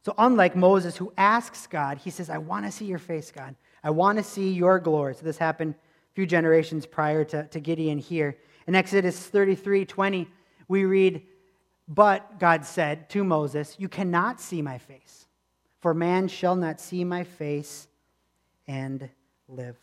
So, 0.02 0.14
unlike 0.16 0.56
Moses, 0.56 0.96
who 0.96 1.12
asks 1.18 1.66
God, 1.66 1.98
he 1.98 2.10
says, 2.10 2.30
I 2.30 2.38
want 2.38 2.64
to 2.64 2.72
see 2.72 2.86
your 2.86 2.98
face, 2.98 3.30
God. 3.30 3.54
I 3.84 3.90
want 3.90 4.16
to 4.16 4.24
see 4.24 4.50
your 4.52 4.78
glory. 4.78 5.14
So, 5.14 5.22
this 5.22 5.36
happened 5.36 5.74
a 5.74 6.14
few 6.14 6.24
generations 6.24 6.86
prior 6.86 7.24
to, 7.24 7.46
to 7.48 7.60
Gideon 7.60 7.98
here. 7.98 8.38
In 8.66 8.74
Exodus 8.74 9.18
33 9.26 9.84
20, 9.84 10.26
we 10.68 10.84
read, 10.84 11.22
but 11.88 12.38
God 12.38 12.64
said 12.66 13.08
to 13.10 13.24
Moses, 13.24 13.76
You 13.78 13.88
cannot 13.88 14.40
see 14.40 14.60
my 14.60 14.78
face, 14.78 15.26
for 15.80 15.94
man 15.94 16.28
shall 16.28 16.54
not 16.54 16.80
see 16.80 17.02
my 17.02 17.24
face 17.24 17.88
and 18.66 19.08
live. 19.48 19.76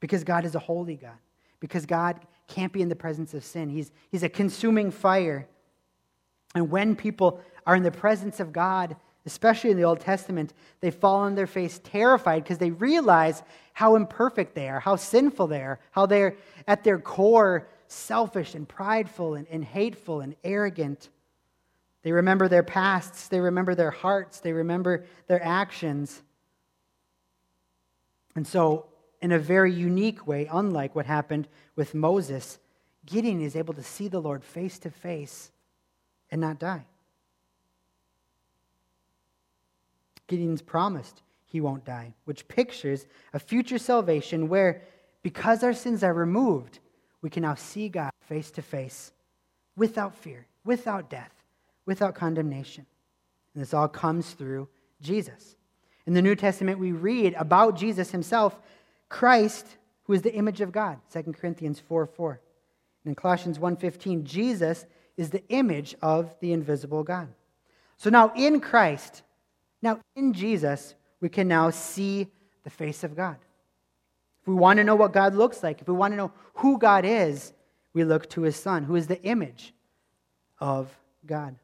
Because 0.00 0.24
God 0.24 0.46
is 0.46 0.54
a 0.54 0.58
holy 0.58 0.96
God, 0.96 1.18
because 1.60 1.84
God 1.84 2.20
can't 2.48 2.72
be 2.72 2.80
in 2.80 2.88
the 2.88 2.96
presence 2.96 3.34
of 3.34 3.44
sin. 3.44 3.68
He's, 3.68 3.92
he's 4.10 4.22
a 4.22 4.28
consuming 4.28 4.90
fire. 4.90 5.46
And 6.54 6.70
when 6.70 6.96
people 6.96 7.40
are 7.66 7.76
in 7.76 7.82
the 7.82 7.90
presence 7.90 8.40
of 8.40 8.52
God, 8.52 8.96
especially 9.26 9.70
in 9.70 9.76
the 9.76 9.84
Old 9.84 10.00
Testament, 10.00 10.54
they 10.80 10.90
fall 10.90 11.16
on 11.16 11.34
their 11.34 11.46
face 11.46 11.80
terrified 11.84 12.42
because 12.42 12.58
they 12.58 12.70
realize 12.70 13.42
how 13.74 13.94
imperfect 13.94 14.54
they 14.54 14.68
are, 14.68 14.80
how 14.80 14.96
sinful 14.96 15.46
they 15.48 15.60
are, 15.60 15.78
how 15.90 16.06
they're 16.06 16.36
at 16.66 16.82
their 16.82 16.98
core 16.98 17.68
selfish 17.90 18.54
and 18.54 18.68
prideful 18.68 19.34
and, 19.34 19.46
and 19.50 19.64
hateful 19.64 20.20
and 20.20 20.36
arrogant. 20.44 21.08
They 22.02 22.12
remember 22.12 22.48
their 22.48 22.62
pasts, 22.62 23.28
they 23.28 23.40
remember 23.40 23.74
their 23.74 23.90
hearts, 23.90 24.40
they 24.40 24.52
remember 24.52 25.04
their 25.26 25.42
actions. 25.42 26.22
And 28.34 28.46
so, 28.46 28.86
in 29.20 29.32
a 29.32 29.38
very 29.38 29.72
unique 29.72 30.26
way, 30.26 30.48
unlike 30.50 30.94
what 30.94 31.06
happened 31.06 31.48
with 31.76 31.94
Moses, 31.94 32.58
Gideon 33.04 33.40
is 33.40 33.56
able 33.56 33.74
to 33.74 33.82
see 33.82 34.08
the 34.08 34.20
Lord 34.20 34.44
face 34.44 34.78
to 34.80 34.90
face 34.90 35.50
and 36.30 36.40
not 36.40 36.58
die. 36.58 36.86
Gideon's 40.26 40.62
promised 40.62 41.22
he 41.44 41.60
won't 41.60 41.84
die, 41.84 42.14
which 42.24 42.46
pictures 42.46 43.06
a 43.34 43.40
future 43.40 43.78
salvation 43.78 44.48
where, 44.48 44.82
because 45.22 45.64
our 45.64 45.72
sins 45.72 46.04
are 46.04 46.14
removed, 46.14 46.78
we 47.22 47.30
can 47.30 47.42
now 47.42 47.54
see 47.54 47.88
God 47.88 48.10
face 48.20 48.50
to 48.52 48.62
face 48.62 49.12
without 49.76 50.14
fear, 50.14 50.46
without 50.64 51.10
death, 51.10 51.32
without 51.86 52.14
condemnation. 52.14 52.86
And 53.54 53.62
this 53.62 53.74
all 53.74 53.88
comes 53.88 54.32
through 54.32 54.68
Jesus. 55.00 55.56
In 56.06 56.14
the 56.14 56.22
New 56.22 56.34
Testament, 56.34 56.78
we 56.78 56.92
read 56.92 57.34
about 57.34 57.76
Jesus 57.76 58.10
himself, 58.10 58.58
Christ, 59.08 59.66
who 60.04 60.12
is 60.12 60.22
the 60.22 60.34
image 60.34 60.60
of 60.60 60.72
God, 60.72 60.98
2 61.12 61.32
Corinthians 61.32 61.80
4 61.80 62.06
4. 62.06 62.40
And 63.04 63.10
in 63.10 63.14
Colossians 63.14 63.58
1.15, 63.58 64.24
Jesus 64.24 64.86
is 65.16 65.30
the 65.30 65.46
image 65.48 65.94
of 66.02 66.34
the 66.40 66.52
invisible 66.52 67.02
God. 67.02 67.28
So 67.96 68.10
now 68.10 68.32
in 68.34 68.60
Christ, 68.60 69.22
now 69.82 70.00
in 70.16 70.32
Jesus, 70.32 70.94
we 71.20 71.28
can 71.28 71.48
now 71.48 71.70
see 71.70 72.28
the 72.64 72.70
face 72.70 73.04
of 73.04 73.16
God. 73.16 73.36
We 74.50 74.56
want 74.56 74.78
to 74.78 74.84
know 74.84 74.96
what 74.96 75.12
God 75.12 75.36
looks 75.36 75.62
like, 75.62 75.80
if 75.80 75.86
we 75.86 75.94
want 75.94 76.12
to 76.12 76.16
know 76.16 76.32
who 76.54 76.76
God 76.76 77.04
is, 77.04 77.52
we 77.92 78.02
look 78.02 78.28
to 78.30 78.42
his 78.42 78.56
Son, 78.56 78.82
who 78.82 78.96
is 78.96 79.06
the 79.06 79.22
image 79.22 79.72
of 80.58 80.92
God. 81.24 81.54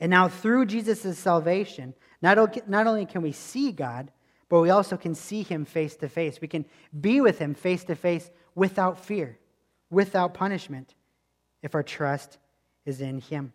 And 0.00 0.10
now, 0.10 0.26
through 0.26 0.66
Jesus' 0.66 1.16
salvation, 1.16 1.94
not, 2.22 2.68
not 2.68 2.88
only 2.88 3.06
can 3.06 3.22
we 3.22 3.30
see 3.30 3.70
God, 3.70 4.10
but 4.48 4.60
we 4.60 4.70
also 4.70 4.96
can 4.96 5.14
see 5.14 5.44
him 5.44 5.64
face 5.64 5.94
to 5.96 6.08
face. 6.08 6.40
We 6.40 6.48
can 6.48 6.64
be 7.00 7.20
with 7.20 7.38
him 7.38 7.54
face 7.54 7.84
to 7.84 7.94
face 7.94 8.30
without 8.56 8.98
fear, 8.98 9.38
without 9.90 10.34
punishment, 10.34 10.96
if 11.62 11.72
our 11.76 11.84
trust 11.84 12.38
is 12.84 13.00
in 13.00 13.20
him. 13.20 13.52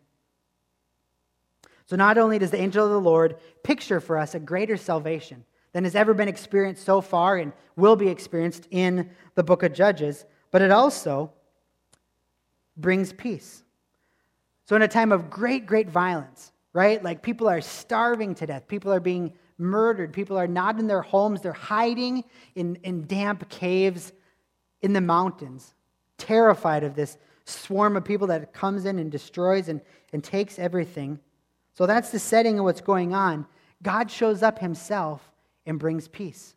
So, 1.86 1.98
not 1.98 2.18
only 2.18 2.40
does 2.40 2.52
the 2.52 2.62
angel 2.62 2.86
of 2.86 2.92
the 2.92 3.00
Lord 3.00 3.36
picture 3.62 4.00
for 4.00 4.18
us 4.18 4.36
a 4.36 4.40
greater 4.40 4.78
salvation 4.78 5.44
than 5.74 5.84
has 5.84 5.96
ever 5.96 6.14
been 6.14 6.28
experienced 6.28 6.86
so 6.86 7.02
far 7.02 7.38
and 7.38 7.52
will 7.76 7.96
be 7.96 8.08
experienced 8.08 8.68
in 8.72 9.10
the 9.36 9.44
book 9.44 9.64
of 9.64 9.74
Judges, 9.74 10.26
but 10.52 10.62
it 10.62 10.72
also 10.72 11.32
brings 12.78 13.12
peace. 13.12 13.64
So, 14.66 14.76
in 14.76 14.82
a 14.84 14.88
time 14.88 15.12
of 15.12 15.30
great, 15.30 15.66
great 15.66 15.90
violence, 15.90 16.52
right? 16.72 17.04
Like 17.04 17.22
people 17.22 17.50
are 17.50 17.60
starving 17.60 18.36
to 18.36 18.46
death, 18.46 18.68
people 18.68 18.94
are 18.94 19.00
being 19.00 19.34
murdered, 19.58 20.14
people 20.14 20.38
are 20.38 20.48
not 20.48 20.80
in 20.80 20.88
their 20.88 21.02
homes, 21.02 21.42
they're 21.42 21.54
hiding 21.54 22.24
in, 22.56 22.78
in 22.84 23.06
damp 23.06 23.50
caves 23.50 24.14
in 24.82 24.94
the 24.94 25.02
mountains, 25.02 25.74
terrified 26.18 26.84
of 26.84 26.96
this 26.96 27.18
swarm 27.46 27.98
of 27.98 28.06
people 28.06 28.28
that 28.28 28.54
comes 28.54 28.86
in 28.86 29.00
and 29.00 29.12
destroys 29.12 29.68
and, 29.68 29.82
and 30.14 30.24
takes 30.24 30.60
everything. 30.60 31.20
So 31.74 31.86
that's 31.86 32.12
the 32.12 32.20
setting 32.20 32.60
of 32.60 32.66
what's 32.66 32.82
going 32.82 33.14
on. 33.14 33.46
God 33.82 34.10
shows 34.10 34.44
up 34.44 34.60
himself 34.60 35.33
and 35.66 35.80
brings 35.80 36.08
peace. 36.08 36.56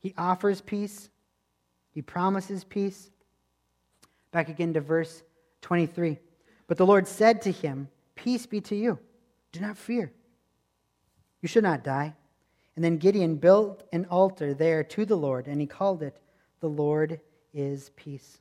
He 0.00 0.14
offers 0.16 0.60
peace, 0.60 1.10
he 1.92 2.02
promises 2.02 2.64
peace. 2.64 3.10
Back 4.32 4.48
again 4.48 4.72
to 4.74 4.80
verse 4.80 5.22
23. 5.62 6.18
But 6.68 6.76
the 6.76 6.86
Lord 6.86 7.08
said 7.08 7.42
to 7.42 7.50
him, 7.50 7.88
Peace 8.14 8.46
be 8.46 8.60
to 8.62 8.76
you. 8.76 8.98
Do 9.50 9.60
not 9.60 9.76
fear. 9.76 10.12
You 11.42 11.48
should 11.48 11.64
not 11.64 11.82
die. 11.82 12.14
And 12.76 12.84
then 12.84 12.98
Gideon 12.98 13.36
built 13.36 13.82
an 13.92 14.06
altar 14.06 14.54
there 14.54 14.84
to 14.84 15.04
the 15.04 15.16
Lord, 15.16 15.48
and 15.48 15.60
he 15.60 15.66
called 15.66 16.02
it, 16.02 16.16
The 16.60 16.68
Lord 16.68 17.20
is 17.52 17.90
Peace. 17.96 18.38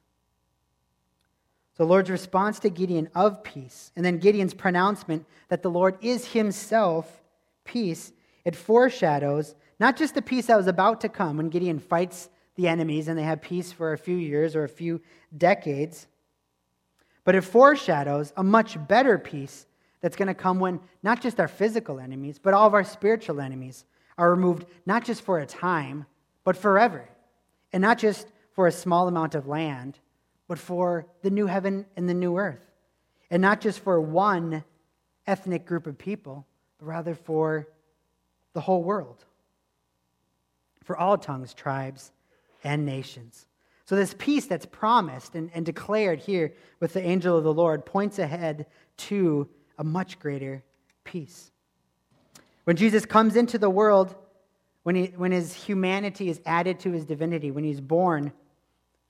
The 1.78 1.86
Lord's 1.86 2.10
response 2.10 2.60
to 2.60 2.70
Gideon 2.70 3.10
of 3.16 3.42
peace, 3.42 3.92
and 3.96 4.04
then 4.04 4.18
Gideon's 4.18 4.54
pronouncement 4.54 5.26
that 5.48 5.64
the 5.64 5.72
Lord 5.72 5.98
is 6.02 6.34
himself 6.34 7.22
peace, 7.64 8.12
it 8.46 8.56
foreshadows 8.56 9.56
not 9.80 9.96
just 9.96 10.16
the 10.16 10.22
peace 10.22 10.48
that 10.48 10.58
was 10.58 10.68
about 10.68 11.02
to 11.02 11.10
come 11.10 11.38
when 11.38 11.50
Gideon 11.50 11.80
fights 11.80 12.30
the 12.56 12.68
enemies 12.68 13.08
and 13.08 13.18
they 13.18 13.24
have 13.24 13.42
peace 13.42 13.72
for 13.72 13.94
a 13.94 13.98
few 13.98 14.18
years 14.18 14.56
or 14.56 14.64
a 14.64 14.70
few 14.70 15.02
decades, 15.38 16.08
but 17.24 17.36
it 17.36 17.42
foreshadows 17.42 18.34
a 18.36 18.44
much 18.44 18.78
better 18.88 19.18
peace 19.18 19.66
that's 20.02 20.16
going 20.16 20.28
to 20.28 20.34
come 20.34 20.60
when 20.60 20.80
not 21.04 21.22
just 21.22 21.40
our 21.40 21.48
physical 21.48 22.00
enemies, 22.00 22.40
but 22.40 22.54
all 22.54 22.68
of 22.68 22.74
our 22.74 22.84
spiritual 22.84 23.40
enemies 23.40 23.86
are 24.18 24.30
removed, 24.30 24.66
not 24.86 25.06
just 25.06 25.22
for 25.22 25.40
a 25.40 25.46
time, 25.46 26.06
but 26.44 26.58
forever. 26.58 27.08
And 27.72 27.82
not 27.82 27.98
just 27.98 28.28
for 28.54 28.68
a 28.68 28.72
small 28.72 29.08
amount 29.08 29.36
of 29.36 29.48
land, 29.48 30.00
but 30.48 30.60
for 30.60 31.06
the 31.22 31.30
new 31.30 31.46
heaven 31.46 31.86
and 31.96 32.10
the 32.10 32.14
new 32.14 32.38
earth. 32.38 32.66
And 33.30 33.42
not 33.42 33.62
just 33.62 33.80
for 33.80 34.02
one 34.02 34.64
ethnic 35.28 35.66
group 35.66 35.86
of 35.88 35.98
people, 35.98 36.46
but 36.80 36.88
rather 36.88 37.14
for 37.14 37.68
the 38.54 38.62
whole 38.62 38.84
world, 38.84 39.26
for 40.84 40.98
all 40.98 41.18
tongues, 41.18 41.54
tribes, 41.54 42.12
and 42.64 42.86
nations. 42.86 43.46
So, 43.86 43.96
this 43.96 44.14
peace 44.18 44.46
that's 44.46 44.66
promised 44.66 45.36
and, 45.36 45.50
and 45.54 45.66
declared 45.66 46.20
here 46.20 46.54
with 46.80 46.94
the 46.94 47.02
angel 47.02 47.38
of 47.38 47.44
the 47.44 47.54
Lord 47.54 47.86
points 47.86 48.20
ahead 48.20 48.68
to 48.98 49.50
a 49.78 49.84
much 49.84 50.20
greater 50.20 50.64
peace. 51.04 51.52
When 52.66 52.76
Jesus 52.76 53.06
comes 53.06 53.36
into 53.36 53.58
the 53.58 53.70
world, 53.70 54.16
when, 54.84 54.96
he, 54.96 55.06
when 55.16 55.32
his 55.32 55.54
humanity 55.54 56.30
is 56.30 56.40
added 56.46 56.80
to 56.82 56.92
his 56.92 57.06
divinity, 57.06 57.50
when 57.50 57.64
he's 57.64 57.82
born, 57.82 58.32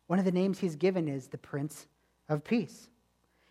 one 0.07 0.17
of 0.19 0.25
the 0.25 0.31
names 0.31 0.59
he's 0.59 0.75
given 0.75 1.07
is 1.07 1.27
the 1.27 1.37
Prince 1.37 1.87
of 2.29 2.43
Peace. 2.43 2.89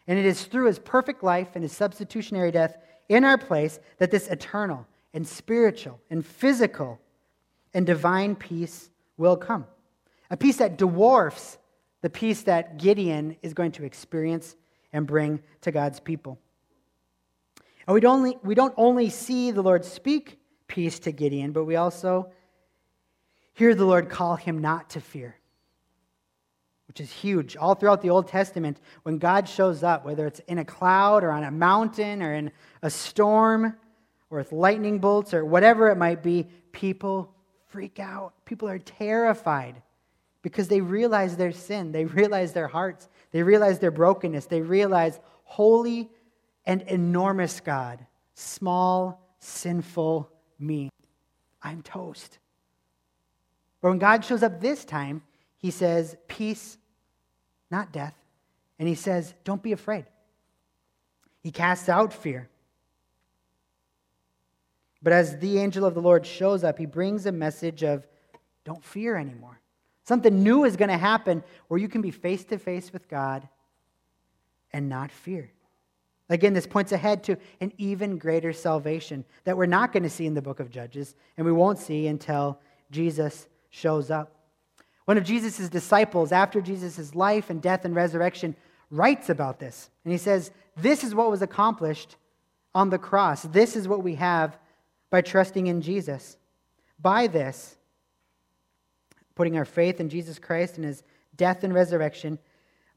And 0.07 0.19
it 0.19 0.25
is 0.25 0.45
through 0.45 0.67
his 0.67 0.79
perfect 0.79 1.23
life 1.23 1.49
and 1.55 1.63
his 1.63 1.73
substitutionary 1.73 2.51
death 2.51 2.79
in 3.09 3.25
our 3.25 3.37
place 3.37 3.79
that 3.99 4.11
this 4.11 4.29
eternal 4.29 4.87
and 5.15 5.27
spiritual 5.27 6.01
and 6.11 6.25
physical 6.25 7.01
and 7.75 7.87
divine 7.87 8.35
peace 8.35 8.91
will 9.17 9.37
come. 9.37 9.67
A 10.31 10.37
peace 10.37 10.57
that 10.57 10.77
dwarfs 10.77 11.59
the 12.01 12.11
peace 12.11 12.43
that 12.43 12.79
Gideon 12.79 13.37
is 13.43 13.55
going 13.55 13.73
to 13.73 13.85
experience 13.85 14.55
and 14.93 15.07
bring 15.07 15.41
to 15.63 15.73
God's 15.73 16.01
people. 16.01 16.39
And 17.87 17.95
we 17.95 18.01
don't 18.01 18.19
only, 18.19 18.39
we 18.43 18.55
don't 18.55 18.75
only 18.77 19.11
see 19.11 19.51
the 19.51 19.63
Lord 19.63 19.85
speak 19.85 20.39
peace 20.69 20.99
to 21.01 21.13
Gideon, 21.13 21.53
but 21.53 21.65
we 21.65 21.77
also 21.77 22.31
hear 23.55 23.75
the 23.75 23.85
Lord 23.85 24.09
call 24.09 24.37
him 24.37 24.59
not 24.59 24.91
to 24.91 25.01
fear 25.01 25.39
which 26.89 27.01
is 27.01 27.13
huge. 27.13 27.57
All 27.57 27.75
throughout 27.75 28.01
the 28.01 28.11
Old 28.11 28.29
Testament, 28.29 28.81
when 29.03 29.19
God 29.19 29.49
shows 29.49 29.83
up, 29.83 30.05
whether 30.05 30.27
it's 30.27 30.41
in 30.49 30.59
a 30.59 30.65
cloud 30.65 31.23
or 31.23 31.31
on 31.31 31.45
a 31.45 31.51
mountain 31.51 32.23
or 32.23 32.33
in 32.33 32.51
a 32.83 32.91
storm 32.91 33.77
or 34.31 34.39
with 34.39 34.53
lightning 34.53 34.99
bolts 34.99 35.35
or 35.35 35.45
whatever 35.45 35.89
it 35.91 35.97
might 35.97 36.23
be, 36.23 36.47
people 36.73 37.35
freak 37.67 37.99
out. 37.99 38.33
People 38.45 38.69
are 38.69 38.79
terrified 38.79 39.83
because 40.43 40.69
they 40.69 40.81
realize 40.81 41.37
their 41.37 41.53
sin. 41.53 41.93
They 41.93 42.05
realize 42.05 42.53
their 42.53 42.69
hearts. 42.69 43.09
They 43.33 43.43
realize 43.43 43.79
their 43.79 43.91
brokenness. 43.91 44.47
They 44.47 44.61
realize 44.61 45.19
holy 45.45 46.11
and 46.67 46.83
enormous 46.83 47.61
God, 47.61 48.05
small, 48.35 49.23
sinful 49.39 50.31
me. 50.59 50.91
I'm 51.63 51.83
toast. 51.83 52.39
But 53.81 53.91
when 53.91 53.99
God 53.99 54.25
shows 54.25 54.43
up 54.43 54.61
this 54.61 54.85
time, 54.85 55.23
he 55.57 55.71
says, 55.71 56.17
Peace, 56.29 56.79
not 57.71 57.93
death. 57.93 58.15
And 58.79 58.89
he 58.89 58.95
says, 58.95 59.35
Don't 59.45 59.63
be 59.63 59.73
afraid. 59.73 60.05
He 61.43 61.51
casts 61.51 61.89
out 61.89 62.13
fear. 62.13 62.49
But 65.03 65.13
as 65.13 65.39
the 65.39 65.59
angel 65.59 65.85
of 65.85 65.95
the 65.95 66.03
Lord 66.03 66.27
shows 66.27 66.65
up, 66.65 66.79
he 66.79 66.87
brings 66.87 67.27
a 67.27 67.33
message 67.33 67.83
of 67.83 68.07
don't 68.65 68.85
fear 68.85 69.17
anymore. 69.17 69.61
Something 70.05 70.43
new 70.43 70.65
is 70.65 70.77
going 70.77 70.91
to 70.91 70.99
happen 70.99 71.43
where 71.69 71.79
you 71.79 71.89
can 71.89 72.01
be 72.01 72.11
face 72.11 72.45
to 72.47 72.59
face 72.59 72.93
with 72.93 73.09
God 73.09 73.49
and 74.73 74.89
not 74.89 75.11
fear. 75.11 75.51
Again, 76.31 76.53
this 76.53 76.67
points 76.67 76.93
ahead 76.93 77.25
to 77.25 77.37
an 77.61 77.73
even 77.79 78.19
greater 78.19 78.53
salvation 78.53 79.25
that 79.45 79.57
we're 79.57 79.67
not 79.67 79.93
going 79.93 80.03
to 80.03 80.11
see 80.11 80.27
in 80.27 80.35
the 80.35 80.43
book 80.43 80.61
of 80.61 80.71
Judges, 80.71 81.15
and 81.37 81.47
we 81.47 81.53
won't 81.53 81.79
see 81.79 82.07
until 82.07 82.61
Jesus 82.91 83.49
shows 83.71 84.11
up. 84.11 84.35
One 85.07 85.17
of 85.17 85.25
Jesus' 85.25 85.71
disciples, 85.71 86.33
after 86.33 86.61
Jesus' 86.61 87.15
life 87.15 87.49
and 87.49 87.63
death 87.63 87.87
and 87.87 87.95
resurrection, 87.95 88.55
writes 88.91 89.31
about 89.31 89.59
this. 89.59 89.89
And 90.05 90.13
he 90.13 90.19
says, 90.19 90.51
This 90.77 91.03
is 91.03 91.15
what 91.15 91.31
was 91.31 91.41
accomplished 91.41 92.17
on 92.75 92.91
the 92.91 92.99
cross. 92.99 93.43
This 93.43 93.75
is 93.75 93.89
what 93.89 94.03
we 94.03 94.17
have 94.17 94.59
by 95.11 95.21
trusting 95.21 95.67
in 95.67 95.81
Jesus. 95.81 96.37
By 97.01 97.27
this, 97.27 97.77
putting 99.35 99.57
our 99.57 99.65
faith 99.65 100.01
in 100.01 100.09
Jesus 100.09 100.39
Christ 100.39 100.77
and 100.77 100.85
his 100.85 101.03
death 101.37 101.65
and 101.65 101.73
resurrection, 101.73 102.39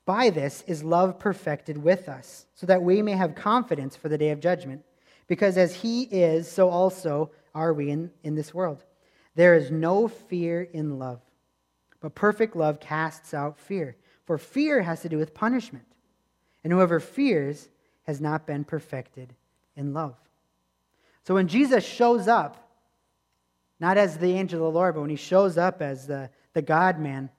by 0.05 0.29
this 0.29 0.63
is 0.67 0.83
love 0.83 1.19
perfected 1.19 1.77
with 1.77 2.09
us, 2.09 2.47
so 2.55 2.65
that 2.65 2.81
we 2.81 3.01
may 3.01 3.13
have 3.13 3.35
confidence 3.35 3.95
for 3.95 4.09
the 4.09 4.17
day 4.17 4.31
of 4.31 4.39
judgment. 4.39 4.83
Because 5.27 5.57
as 5.57 5.75
he 5.75 6.03
is, 6.03 6.51
so 6.51 6.69
also 6.69 7.31
are 7.53 7.73
we 7.73 7.91
in, 7.91 8.11
in 8.23 8.35
this 8.35 8.53
world. 8.53 8.83
There 9.35 9.55
is 9.55 9.71
no 9.71 10.07
fear 10.07 10.63
in 10.63 10.97
love 10.99 11.21
but 12.01 12.15
perfect 12.15 12.55
love 12.55 12.79
casts 12.79 13.33
out 13.33 13.57
fear, 13.57 13.95
for 14.25 14.37
fear 14.37 14.81
has 14.81 15.01
to 15.03 15.09
do 15.09 15.17
with 15.17 15.33
punishment. 15.33 15.85
And 16.63 16.73
whoever 16.73 16.99
fears 16.99 17.69
has 18.03 18.19
not 18.19 18.45
been 18.45 18.63
perfected 18.63 19.33
in 19.75 19.93
love. 19.93 20.15
So 21.23 21.35
when 21.35 21.47
Jesus 21.47 21.85
shows 21.85 22.27
up, 22.27 22.57
not 23.79 23.97
as 23.97 24.17
the 24.17 24.33
angel 24.33 24.65
of 24.65 24.73
the 24.73 24.79
Lord, 24.79 24.95
but 24.95 25.01
when 25.01 25.09
he 25.09 25.15
shows 25.15 25.57
up 25.57 25.81
as 25.81 26.07
the, 26.07 26.29
the 26.53 26.61
God 26.61 26.99
man, 26.99 27.29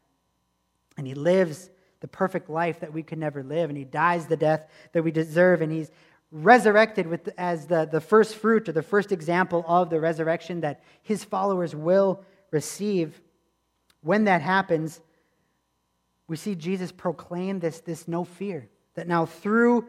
and 0.97 1.07
he 1.07 1.15
lives 1.15 1.71
the 2.01 2.09
perfect 2.09 2.51
life 2.51 2.81
that 2.81 2.93
we 2.93 3.03
could 3.03 3.19
never 3.19 3.43
live, 3.43 3.71
and 3.71 3.79
he 3.79 3.85
dies 3.85 4.27
the 4.27 4.37
death 4.37 4.69
that 4.93 5.03
we 5.03 5.11
deserve, 5.11 5.63
and 5.63 5.73
he's 5.73 5.91
resurrected 6.31 7.07
with, 7.07 7.29
as 7.37 7.67
the, 7.67 7.87
the 7.91 8.01
first 8.01 8.37
fruit 8.37 8.69
or 8.69 8.73
the 8.73 8.83
first 8.83 9.13
example 9.13 9.65
of 9.69 9.91
the 9.91 10.01
resurrection 10.01 10.61
that 10.63 10.83
his 11.03 11.23
followers 11.23 11.75
will 11.75 12.25
receive 12.51 13.21
when 14.03 14.25
that 14.25 14.43
happens, 14.43 15.01
we 16.27 16.37
see 16.37 16.55
Jesus 16.55 16.91
proclaim 16.91 17.61
this, 17.61 17.81
this 17.81 18.09
no 18.09 18.25
fear. 18.25 18.69
That 18.95 19.07
now 19.07 19.27
through 19.27 19.87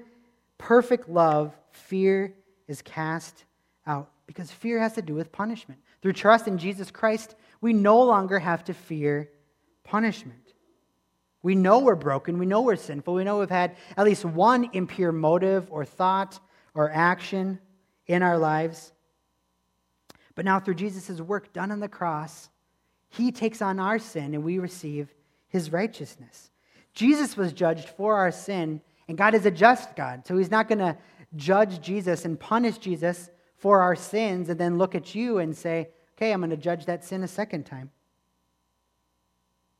perfect 0.58 1.10
love, 1.10 1.56
fear 1.72 2.34
is 2.68 2.82
cast 2.82 3.46
out. 3.86 4.10
Because 4.26 4.52
fear 4.52 4.80
has 4.80 4.94
to 4.94 5.02
do 5.02 5.14
with 5.14 5.32
punishment. 5.32 5.82
Through 6.02 6.14
trust 6.14 6.48
in 6.48 6.58
Jesus 6.58 6.92
Christ, 6.92 7.36
we 7.62 7.74
no 7.74 8.02
longer 8.04 8.40
have 8.40 8.64
to 8.66 8.74
fear 8.74 9.30
punishment. 9.84 10.40
We 11.42 11.56
know 11.56 11.80
we're 11.80 11.96
broken. 11.96 12.38
We 12.38 12.46
know 12.46 12.62
we're 12.62 12.78
sinful. 12.78 13.14
We 13.14 13.26
know 13.26 13.40
we've 13.40 13.50
had 13.50 13.76
at 13.98 14.06
least 14.06 14.24
one 14.24 14.70
impure 14.74 15.12
motive 15.12 15.68
or 15.70 15.84
thought 15.84 16.40
or 16.74 16.90
action 16.90 17.60
in 18.08 18.24
our 18.24 18.38
lives. 18.38 18.94
But 20.36 20.46
now, 20.46 20.60
through 20.60 20.76
Jesus' 20.76 21.22
work 21.22 21.54
done 21.54 21.72
on 21.72 21.80
the 21.80 21.88
cross, 21.88 22.50
he 23.10 23.32
takes 23.32 23.62
on 23.62 23.80
our 23.80 24.00
sin 24.00 24.34
and 24.34 24.44
we 24.44 24.58
receive 24.58 25.14
his 25.48 25.72
righteousness. 25.72 26.50
Jesus 26.94 27.38
was 27.38 27.54
judged 27.54 27.90
for 27.90 28.16
our 28.16 28.32
sin, 28.32 28.82
and 29.08 29.18
God 29.18 29.36
is 29.36 29.46
a 29.46 29.52
just 29.52 29.96
God. 29.96 30.26
So 30.26 30.38
he's 30.38 30.52
not 30.52 30.68
going 30.68 30.80
to 30.80 30.98
judge 31.36 31.82
Jesus 31.82 32.26
and 32.26 32.40
punish 32.40 32.78
Jesus 32.78 33.30
for 33.64 33.80
our 33.80 33.95
sins 33.95 34.49
and 34.49 34.59
then 34.59 34.78
look 34.78 34.93
at 34.93 35.16
you 35.16 35.38
and 35.38 35.55
say, 35.55 35.88
okay, 36.18 36.34
I'm 36.34 36.41
going 36.41 36.49
to 36.49 36.57
judge 36.57 36.86
that 36.88 37.05
sin 37.05 37.24
a 37.24 37.30
second 37.30 37.64
time. 37.64 37.91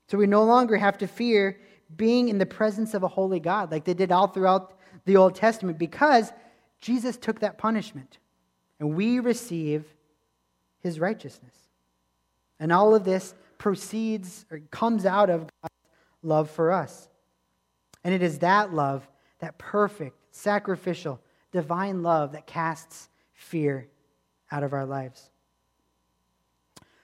So 0.07 0.17
we 0.17 0.25
no 0.25 0.45
longer 0.45 0.77
have 0.77 0.97
to 0.99 1.05
fear 1.05 1.59
being 1.93 2.29
in 2.29 2.38
the 2.38 2.45
presence 2.45 2.93
of 2.93 3.03
a 3.03 3.09
holy 3.09 3.41
God 3.41 3.71
like 3.71 3.84
they 3.84 3.93
did 3.93 4.09
all 4.09 4.27
throughout 4.27 4.73
the 5.03 5.17
Old 5.17 5.36
Testament 5.36 5.77
because 5.77 6.31
Jesus 6.79 7.17
took 7.17 7.41
that 7.41 7.57
punishment 7.57 8.19
and 8.79 8.95
we 8.95 9.19
receive 9.19 9.84
his 10.79 10.97
righteousness. 10.97 11.67
And 12.61 12.71
all 12.71 12.95
of 12.95 13.03
this 13.03 13.36
proceeds 13.57 14.45
or 14.49 14.61
comes 14.71 15.05
out 15.05 15.29
of 15.29 15.41
God's 15.61 15.73
love 16.21 16.49
for 16.49 16.71
us. 16.71 17.09
And 18.05 18.13
it 18.13 18.21
is 18.21 18.39
that 18.39 18.73
love, 18.73 19.05
that 19.39 19.57
perfect, 19.57 20.15
sacrificial, 20.31 21.19
divine 21.51 22.01
love 22.01 22.31
that 22.31 22.47
casts 22.47 23.09
fear 23.43 23.87
out 24.51 24.63
of 24.63 24.73
our 24.73 24.85
lives. 24.85 25.29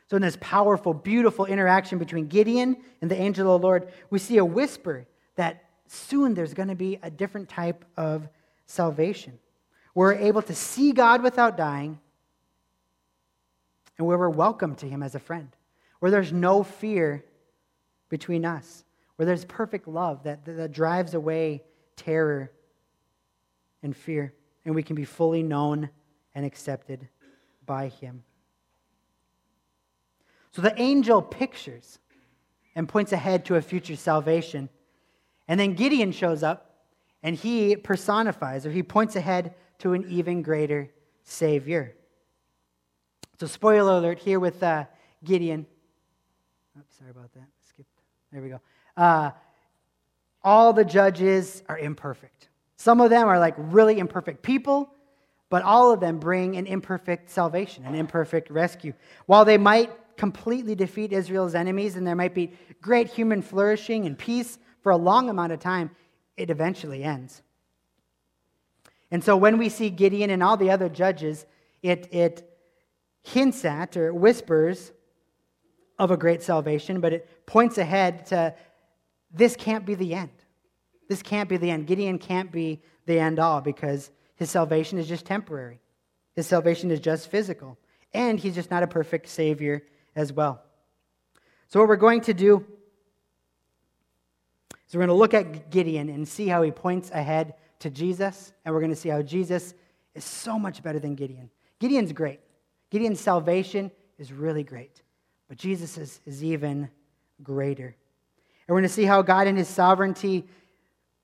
So, 0.09 0.15
in 0.15 0.23
this 0.23 0.37
powerful, 0.41 0.93
beautiful 0.93 1.45
interaction 1.45 1.99
between 1.99 2.27
Gideon 2.27 2.77
and 3.01 3.11
the 3.11 3.19
angel 3.19 3.53
of 3.53 3.61
the 3.61 3.65
Lord, 3.65 3.91
we 4.09 4.17
see 4.17 4.37
a 4.37 4.45
whisper 4.45 5.05
that 5.35 5.65
soon 5.87 6.33
there's 6.33 6.53
going 6.53 6.69
to 6.69 6.75
be 6.75 6.97
a 7.03 7.11
different 7.11 7.47
type 7.47 7.85
of 7.95 8.27
salvation. 8.65 9.37
We're 9.93 10.13
able 10.13 10.41
to 10.43 10.55
see 10.55 10.93
God 10.93 11.21
without 11.21 11.57
dying, 11.57 11.99
and 13.97 14.07
where 14.07 14.17
we're 14.17 14.29
welcome 14.29 14.75
to 14.75 14.87
Him 14.87 15.03
as 15.03 15.13
a 15.13 15.19
friend, 15.19 15.49
where 15.99 16.09
there's 16.09 16.33
no 16.33 16.63
fear 16.63 17.23
between 18.09 18.45
us, 18.45 18.83
where 19.15 19.27
there's 19.27 19.45
perfect 19.45 19.87
love 19.87 20.23
that, 20.23 20.43
that 20.45 20.71
drives 20.71 21.13
away 21.13 21.61
terror 21.95 22.51
and 23.83 23.95
fear, 23.95 24.33
and 24.65 24.73
we 24.73 24.81
can 24.81 24.95
be 24.95 25.05
fully 25.05 25.43
known 25.43 25.89
and 26.39 26.45
accepted 26.45 27.09
by 27.65 27.89
Him. 27.89 28.23
So 30.51 30.61
the 30.61 30.73
angel 30.81 31.21
pictures 31.21 31.99
and 32.75 32.87
points 32.87 33.11
ahead 33.11 33.43
to 33.45 33.55
a 33.57 33.61
future 33.61 33.97
salvation. 33.97 34.69
And 35.49 35.59
then 35.59 35.73
Gideon 35.73 36.13
shows 36.13 36.41
up 36.41 36.77
and 37.21 37.35
he 37.35 37.75
personifies 37.75 38.65
or 38.65 38.71
he 38.71 38.83
points 38.83 39.17
ahead 39.17 39.53
to 39.79 39.91
an 39.91 40.05
even 40.07 40.41
greater 40.41 40.89
Savior. 41.23 41.93
So, 43.37 43.47
spoiler 43.47 43.97
alert 43.97 44.19
here 44.19 44.39
with 44.39 44.63
uh, 44.63 44.85
Gideon. 45.25 45.65
Oops, 46.77 46.97
sorry 46.97 47.11
about 47.11 47.33
that. 47.33 47.47
Skipped. 47.67 47.89
There 48.31 48.41
we 48.41 48.47
go. 48.47 48.61
Uh, 48.95 49.31
all 50.41 50.71
the 50.71 50.85
judges 50.85 51.63
are 51.67 51.77
imperfect. 51.77 52.47
Some 52.77 53.01
of 53.01 53.09
them 53.09 53.27
are 53.27 53.39
like 53.39 53.55
really 53.57 53.99
imperfect 53.99 54.41
people, 54.41 54.93
but 55.49 55.63
all 55.63 55.91
of 55.91 55.99
them 55.99 56.19
bring 56.19 56.55
an 56.55 56.67
imperfect 56.67 57.29
salvation, 57.29 57.85
an 57.85 57.95
imperfect 57.95 58.49
rescue. 58.49 58.93
While 59.25 59.45
they 59.45 59.57
might 59.57 59.91
completely 60.15 60.75
defeat 60.75 61.11
Israel's 61.11 61.55
enemies 61.55 61.95
and 61.95 62.05
there 62.05 62.15
might 62.15 62.35
be 62.35 62.53
great 62.81 63.07
human 63.07 63.41
flourishing 63.41 64.05
and 64.05 64.17
peace 64.17 64.59
for 64.81 64.91
a 64.91 64.97
long 64.97 65.29
amount 65.29 65.51
of 65.51 65.59
time, 65.59 65.91
it 66.37 66.49
eventually 66.49 67.03
ends. 67.03 67.41
And 69.11 69.23
so 69.23 69.35
when 69.35 69.57
we 69.57 69.69
see 69.69 69.89
Gideon 69.89 70.29
and 70.29 70.43
all 70.43 70.57
the 70.57 70.69
other 70.69 70.87
judges, 70.87 71.45
it, 71.81 72.07
it 72.13 72.49
hints 73.23 73.65
at 73.65 73.97
or 73.97 74.13
whispers 74.13 74.91
of 75.97 76.11
a 76.11 76.17
great 76.17 76.43
salvation, 76.43 77.01
but 77.01 77.13
it 77.13 77.45
points 77.45 77.77
ahead 77.77 78.25
to 78.27 78.53
this 79.31 79.55
can't 79.55 79.85
be 79.85 79.95
the 79.95 80.13
end. 80.13 80.31
This 81.07 81.21
can't 81.21 81.49
be 81.49 81.57
the 81.57 81.71
end. 81.71 81.87
Gideon 81.87 82.19
can't 82.19 82.51
be 82.51 82.81
the 83.05 83.19
end 83.19 83.39
all 83.39 83.61
because 83.61 84.11
his 84.39 84.49
salvation 84.49 84.97
is 84.97 85.07
just 85.07 85.25
temporary. 85.25 85.81
His 86.33 86.47
salvation 86.47 86.91
is 86.91 87.01
just 87.01 87.29
physical. 87.29 87.77
And 88.13 88.39
he's 88.39 88.55
just 88.55 88.71
not 88.71 88.83
a 88.83 88.87
perfect 88.87 89.27
Savior 89.27 89.83
as 90.15 90.31
well. 90.31 90.63
So, 91.67 91.81
what 91.81 91.89
we're 91.89 91.97
going 91.97 92.21
to 92.21 92.33
do 92.33 92.65
is 94.87 94.95
we're 94.95 94.99
going 94.99 95.09
to 95.09 95.13
look 95.13 95.33
at 95.33 95.69
Gideon 95.69 96.07
and 96.07 96.25
see 96.25 96.47
how 96.47 96.61
he 96.61 96.71
points 96.71 97.11
ahead 97.11 97.55
to 97.79 97.89
Jesus, 97.89 98.53
and 98.63 98.73
we're 98.73 98.79
going 98.79 98.91
to 98.91 98.95
see 98.95 99.09
how 99.09 99.21
Jesus 99.21 99.73
is 100.15 100.23
so 100.23 100.57
much 100.57 100.81
better 100.81 100.99
than 100.99 101.15
Gideon. 101.15 101.49
Gideon's 101.79 102.13
great. 102.13 102.39
Gideon's 102.89 103.19
salvation 103.19 103.91
is 104.17 104.31
really 104.31 104.63
great, 104.63 105.01
but 105.49 105.57
Jesus 105.57 105.97
is, 105.97 106.21
is 106.25 106.43
even 106.43 106.89
greater. 107.43 107.87
And 107.87 108.73
we're 108.73 108.79
going 108.79 108.83
to 108.83 108.93
see 108.93 109.05
how 109.05 109.21
God 109.21 109.47
in 109.47 109.57
his 109.57 109.67
sovereignty 109.67 110.47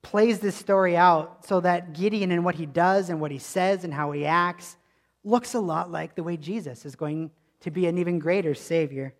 plays 0.06 0.40
this 0.40 0.56
story 0.56 0.96
out 0.96 1.44
so 1.48 1.60
that 1.60 1.94
Gideon 1.94 2.30
and 2.30 2.46
what 2.46 2.54
he 2.54 2.68
does 2.68 3.10
and 3.10 3.20
what 3.20 3.32
he 3.32 3.40
says 3.40 3.84
and 3.84 3.92
how 3.92 4.12
he 4.12 4.24
acts 4.24 4.78
looks 5.24 5.56
a 5.56 5.60
lot 5.60 5.92
like 5.92 6.14
the 6.14 6.22
way 6.22 6.38
Jesus 6.38 6.86
is 6.86 6.96
going 6.96 7.32
to 7.62 7.72
be 7.72 7.88
an 7.88 7.98
even 7.98 8.20
greater 8.20 8.54
Savior 8.54 9.16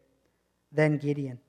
than 0.72 1.00
Gideon. 1.00 1.40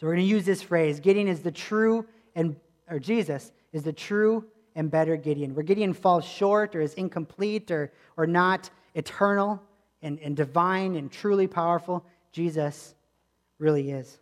So 0.00 0.08
we're 0.08 0.14
going 0.14 0.26
to 0.26 0.30
use 0.34 0.44
this 0.44 0.60
phrase 0.60 0.98
Gideon 0.98 1.28
is 1.28 1.40
the 1.40 1.52
true 1.52 2.04
and, 2.34 2.56
or 2.90 2.98
Jesus 2.98 3.52
is 3.72 3.84
the 3.84 3.92
true 3.92 4.44
and 4.74 4.90
better 4.90 5.16
Gideon. 5.16 5.54
Where 5.54 5.62
Gideon 5.62 5.92
falls 5.92 6.24
short 6.24 6.74
or 6.74 6.80
is 6.80 6.94
incomplete 6.94 7.70
or, 7.70 7.92
or 8.16 8.26
not 8.26 8.70
eternal 8.96 9.62
and, 10.02 10.18
and 10.18 10.36
divine 10.36 10.96
and 10.96 11.12
truly 11.12 11.46
powerful, 11.46 12.04
Jesus 12.32 12.96
really 13.60 13.92
is. 13.92 14.18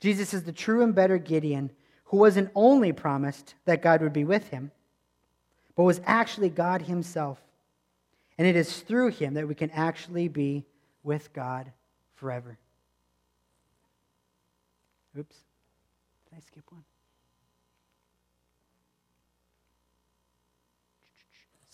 Jesus 0.00 0.32
is 0.32 0.44
the 0.44 0.52
true 0.52 0.82
and 0.82 0.94
better 0.94 1.18
Gideon 1.18 1.70
who 2.04 2.18
wasn't 2.18 2.50
only 2.54 2.92
promised 2.92 3.54
that 3.64 3.82
God 3.82 4.00
would 4.00 4.12
be 4.12 4.24
with 4.24 4.48
him, 4.48 4.70
but 5.74 5.82
was 5.82 6.00
actually 6.06 6.48
God 6.48 6.82
himself 6.82 7.40
and 8.38 8.46
it 8.46 8.54
is 8.54 8.80
through 8.80 9.10
him 9.10 9.34
that 9.34 9.48
we 9.48 9.54
can 9.54 9.70
actually 9.70 10.28
be 10.28 10.64
with 11.02 11.32
God 11.32 11.72
forever. 12.14 12.56
Oops. 15.18 15.36
Did 16.30 16.36
I 16.36 16.40
skip 16.40 16.64
one? 16.70 16.84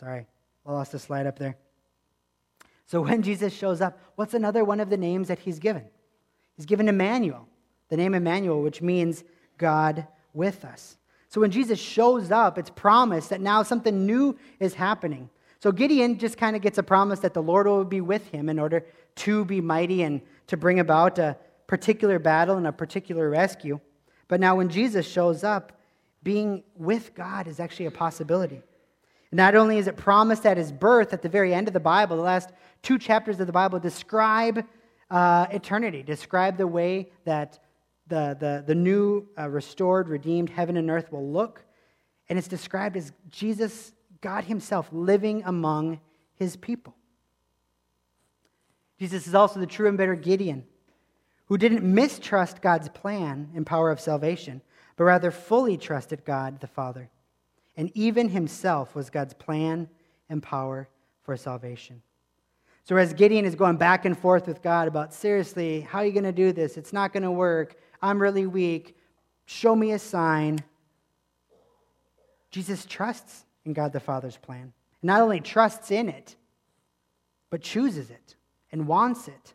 Sorry, 0.01 0.27
I 0.67 0.73
lost 0.73 0.93
the 0.93 0.99
slide 0.99 1.27
up 1.27 1.39
there. 1.39 1.57
So 2.87 3.03
when 3.03 3.23
Jesus 3.23 3.53
shows 3.53 3.81
up, 3.81 3.99
what's 4.17 4.35
another 4.35 4.65
one 4.65 4.81
of 4.81 4.89
the 4.89 4.97
names 4.97 5.29
that 5.29 5.41
he's 5.41 5.59
given? 5.59 5.85
He's 6.57 6.67
given 6.67 6.89
Emmanuel, 6.89 7.49
the 7.89 7.97
name 7.97 8.15
Emmanuel, 8.15 8.63
which 8.63 8.83
means 8.83 9.25
God 9.59 10.07
with 10.33 10.65
us. 10.65 10.97
So 11.29 11.41
when 11.41 11.51
Jesus 11.51 11.79
shows 11.79 12.31
up, 12.31 12.59
it's 12.59 12.71
promised 12.71 13.31
that 13.31 13.41
now 13.41 13.63
something 13.63 14.07
new 14.07 14.37
is 14.61 14.75
happening. 14.75 15.29
So 15.61 15.73
Gideon 15.73 16.19
just 16.19 16.37
kind 16.37 16.55
of 16.55 16.63
gets 16.63 16.79
a 16.79 16.83
promise 16.83 17.21
that 17.21 17.35
the 17.35 17.43
Lord 17.43 17.67
will 17.67 17.85
be 17.85 18.01
with 18.01 18.29
him 18.29 18.49
in 18.49 18.59
order 18.59 18.85
to 19.17 19.45
be 19.45 19.61
mighty 19.61 20.03
and 20.03 20.21
to 20.47 20.57
bring 20.57 20.79
about 20.81 21.19
a 21.19 21.37
particular 21.67 22.19
battle 22.19 22.57
and 22.57 22.67
a 22.67 22.73
particular 22.73 23.31
rescue. 23.31 23.81
But 24.29 24.41
now, 24.41 24.57
when 24.57 24.69
Jesus 24.69 25.07
shows 25.07 25.43
up, 25.43 25.73
being 26.23 26.63
with 26.77 27.15
God 27.15 27.47
is 27.47 27.61
actually 27.61 27.87
a 27.87 27.91
possibility. 27.91 28.63
Not 29.31 29.55
only 29.55 29.79
is 29.79 29.87
it 29.87 29.97
promised 29.97 30.47
at 30.47 30.57
his 30.57 30.71
birth 30.71 31.13
at 31.13 31.23
the 31.23 31.29
very 31.29 31.53
end 31.53 31.67
of 31.67 31.75
the 31.75 31.81
Bible, 31.81 32.17
the 32.17 32.23
last 32.23 32.51
two 32.83 32.99
chapters 32.99 33.41
of 33.41 33.47
the 33.47 33.53
Bible 33.53 33.79
describe 33.79 34.65
uh, 35.11 35.47
eternity, 35.51 36.03
describe 36.03 36.57
the 36.57 36.67
way 36.67 37.11
that 37.25 37.59
the, 38.07 38.37
the, 38.39 38.65
the 38.67 38.75
new, 38.75 39.27
uh, 39.39 39.49
restored, 39.49 40.09
redeemed 40.09 40.51
heaven 40.51 40.77
and 40.77 40.91
earth 40.91 41.11
will 41.11 41.31
look. 41.31 41.65
And 42.29 42.39
it's 42.39 42.49
described 42.49 42.97
as 42.97 43.13
Jesus 43.31 43.93
God 44.21 44.45
Himself 44.45 44.89
living 44.93 45.43
among 45.45 46.01
His 46.37 46.57
people. 46.57 46.95
Jesus 48.99 49.27
is 49.27 49.35
also 49.35 49.61
the 49.61 49.67
true 49.67 49.89
and 49.89 49.99
better 49.99 50.15
Gideon, 50.15 50.65
who 51.47 51.59
didn't 51.59 51.83
mistrust 51.83 52.63
God's 52.63 52.89
plan 52.89 53.51
and 53.55 53.67
power 53.67 53.91
of 53.91 54.01
salvation, 54.01 54.63
but 54.97 55.05
rather 55.05 55.31
fully 55.31 55.77
trusted 55.77 56.25
God 56.25 56.61
the 56.61 56.67
Father. 56.67 57.11
And 57.77 57.91
even 57.95 58.29
himself 58.29 58.95
was 58.95 59.11
God's 59.11 59.35
plan 59.35 59.89
and 60.29 60.43
power 60.43 60.89
for 61.23 61.37
salvation. 61.37 62.03
So, 62.85 62.97
as 62.97 63.15
Gideon 63.15 63.47
is 63.47 63.55
going 63.55 63.77
back 63.77 64.05
and 64.05 64.17
forth 64.17 64.47
with 64.47 64.63
God 64.63 64.89
about, 64.89 65.13
seriously, 65.13 65.81
how 65.81 66.01
are 66.01 66.07
you 66.07 66.13
going 66.13 66.25
to 66.25 66.33
do 66.33 66.53
this? 66.53 66.77
It's 66.77 66.93
not 66.93 67.13
going 67.13 67.23
to 67.23 67.31
work. 67.31 67.77
I'm 68.05 68.21
really 68.21 68.47
weak. 68.47 68.99
Show 69.47 69.75
me 69.75 69.93
a 69.93 69.99
sign. 69.99 70.63
Jesus 72.51 72.85
trusts 72.85 73.47
in 73.65 73.73
God 73.73 73.95
the 73.95 74.01
Father's 74.01 74.37
plan. 74.37 74.75
Not 75.03 75.23
only 75.23 75.41
trusts 75.41 75.91
in 75.91 76.11
it, 76.11 76.37
but 77.49 77.63
chooses 77.63 78.11
it 78.11 78.37
and 78.71 78.87
wants 78.87 79.27
it 79.27 79.55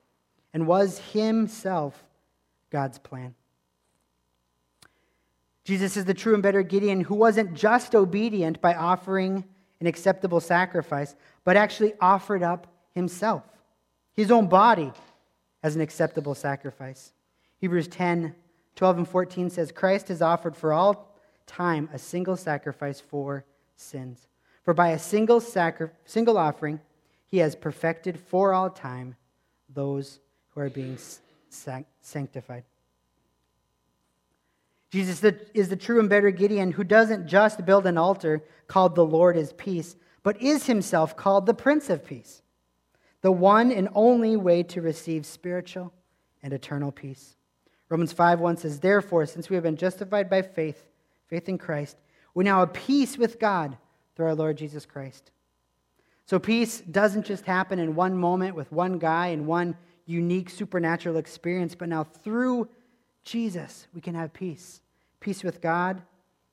and 0.52 0.66
was 0.66 0.98
himself 1.14 2.04
God's 2.72 2.98
plan. 2.98 3.36
Jesus 5.64 5.96
is 5.96 6.06
the 6.06 6.16
true 6.16 6.34
and 6.34 6.42
better 6.42 6.64
Gideon 6.64 7.02
who 7.02 7.14
wasn't 7.14 7.54
just 7.54 7.94
obedient 7.94 8.62
by 8.62 8.74
offering 8.74 9.44
an 9.80 9.86
acceptable 9.86 10.40
sacrifice, 10.40 11.16
but 11.44 11.56
actually 11.56 11.94
offered 12.02 12.42
up 12.42 12.66
himself, 12.96 13.44
his 14.16 14.32
own 14.32 14.48
body, 14.48 14.92
as 15.62 15.76
an 15.76 15.82
acceptable 15.82 16.34
sacrifice. 16.34 17.14
Hebrews 17.60 17.88
10 17.88 18.36
12 18.76 18.98
and 18.98 19.10
14 19.10 19.50
says, 19.50 19.74
Christ 19.74 20.08
has 20.08 20.22
offered 20.22 20.56
for 20.56 20.72
all 20.72 21.14
time 21.46 21.90
a 21.92 22.00
single 22.00 22.38
sacrifice 22.38 23.02
for 23.02 23.44
sins. 23.76 24.28
For 24.64 24.74
by 24.74 24.92
a 24.92 25.00
single, 25.00 25.42
sacri- 25.42 25.90
single 26.06 26.38
offering, 26.38 26.80
he 27.26 27.40
has 27.40 27.58
perfected 27.58 28.18
for 28.18 28.54
all 28.54 28.70
time 28.70 29.18
those 29.68 30.22
who 30.50 30.62
are 30.62 30.70
being 30.70 30.98
sanctified. 32.00 32.64
Jesus 34.92 35.22
is 35.54 35.68
the 35.68 35.76
true 35.76 36.00
and 36.00 36.10
better 36.10 36.32
Gideon 36.32 36.72
who 36.72 36.86
doesn't 36.86 37.28
just 37.28 37.66
build 37.66 37.86
an 37.86 37.98
altar 37.98 38.44
called 38.68 38.96
the 38.96 39.06
Lord 39.06 39.36
is 39.36 39.52
peace, 39.54 39.98
but 40.24 40.42
is 40.42 40.68
himself 40.68 41.18
called 41.18 41.46
the 41.46 41.54
Prince 41.54 41.90
of 41.90 42.06
Peace, 42.06 42.42
the 43.22 43.32
one 43.32 43.74
and 43.74 43.90
only 43.94 44.38
way 44.38 44.64
to 44.64 44.82
receive 44.82 45.26
spiritual 45.26 45.94
and 46.42 46.54
eternal 46.54 46.94
peace. 46.94 47.36
Romans 47.90 48.14
5 48.14 48.40
1 48.40 48.58
says, 48.58 48.80
Therefore, 48.80 49.26
since 49.26 49.50
we 49.50 49.56
have 49.56 49.64
been 49.64 49.76
justified 49.76 50.30
by 50.30 50.42
faith, 50.44 50.86
faith 51.28 51.50
in 51.50 51.58
Christ, 51.58 51.98
we 52.34 52.44
now 52.44 52.60
have 52.60 52.74
peace 52.74 53.18
with 53.18 53.40
God 53.40 53.78
through 54.16 54.28
our 54.28 54.36
Lord 54.36 54.58
Jesus 54.58 54.86
Christ. 54.86 55.32
So 56.26 56.38
peace 56.38 56.82
doesn't 56.82 57.26
just 57.26 57.46
happen 57.46 57.80
in 57.80 57.96
one 57.96 58.16
moment 58.16 58.56
with 58.56 58.72
one 58.72 59.00
guy 59.00 59.28
in 59.28 59.48
one 59.48 59.76
unique 60.06 60.50
supernatural 60.50 61.18
experience, 61.18 61.74
but 61.74 61.90
now 61.90 62.04
through 62.04 62.70
Jesus, 63.24 63.88
we 63.94 64.02
can 64.02 64.16
have 64.16 64.34
peace. 64.34 64.82
Peace 65.20 65.44
with 65.44 65.62
God, 65.62 66.02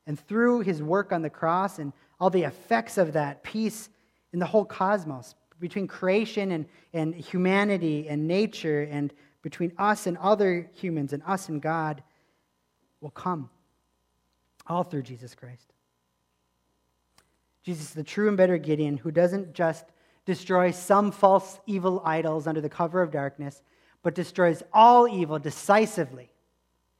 and 0.06 0.18
through 0.18 0.60
his 0.60 0.82
work 0.82 1.12
on 1.12 1.22
the 1.22 1.30
cross 1.30 1.78
and 1.78 1.92
all 2.18 2.30
the 2.30 2.42
effects 2.42 2.98
of 2.98 3.12
that, 3.12 3.42
peace 3.42 3.88
in 4.32 4.38
the 4.38 4.46
whole 4.46 4.64
cosmos, 4.64 5.34
between 5.58 5.86
creation 5.86 6.52
and, 6.52 6.66
and 6.92 7.14
humanity 7.14 8.08
and 8.08 8.26
nature, 8.26 8.82
and 8.90 9.12
between 9.42 9.72
us 9.78 10.06
and 10.06 10.16
other 10.18 10.70
humans, 10.74 11.12
and 11.12 11.22
us 11.26 11.48
and 11.48 11.60
God, 11.62 12.02
will 13.00 13.10
come. 13.10 13.50
All 14.66 14.82
through 14.82 15.02
Jesus 15.02 15.34
Christ. 15.34 15.72
Jesus, 17.62 17.90
the 17.90 18.02
true 18.02 18.28
and 18.28 18.36
better 18.36 18.58
Gideon, 18.58 18.96
who 18.96 19.10
doesn't 19.10 19.52
just 19.52 19.84
destroy 20.24 20.70
some 20.70 21.12
false 21.12 21.60
evil 21.66 22.02
idols 22.04 22.46
under 22.46 22.60
the 22.60 22.68
cover 22.68 23.02
of 23.02 23.10
darkness, 23.10 23.62
but 24.02 24.14
destroys 24.14 24.62
all 24.72 25.08
evil 25.08 25.38
decisively 25.38 26.30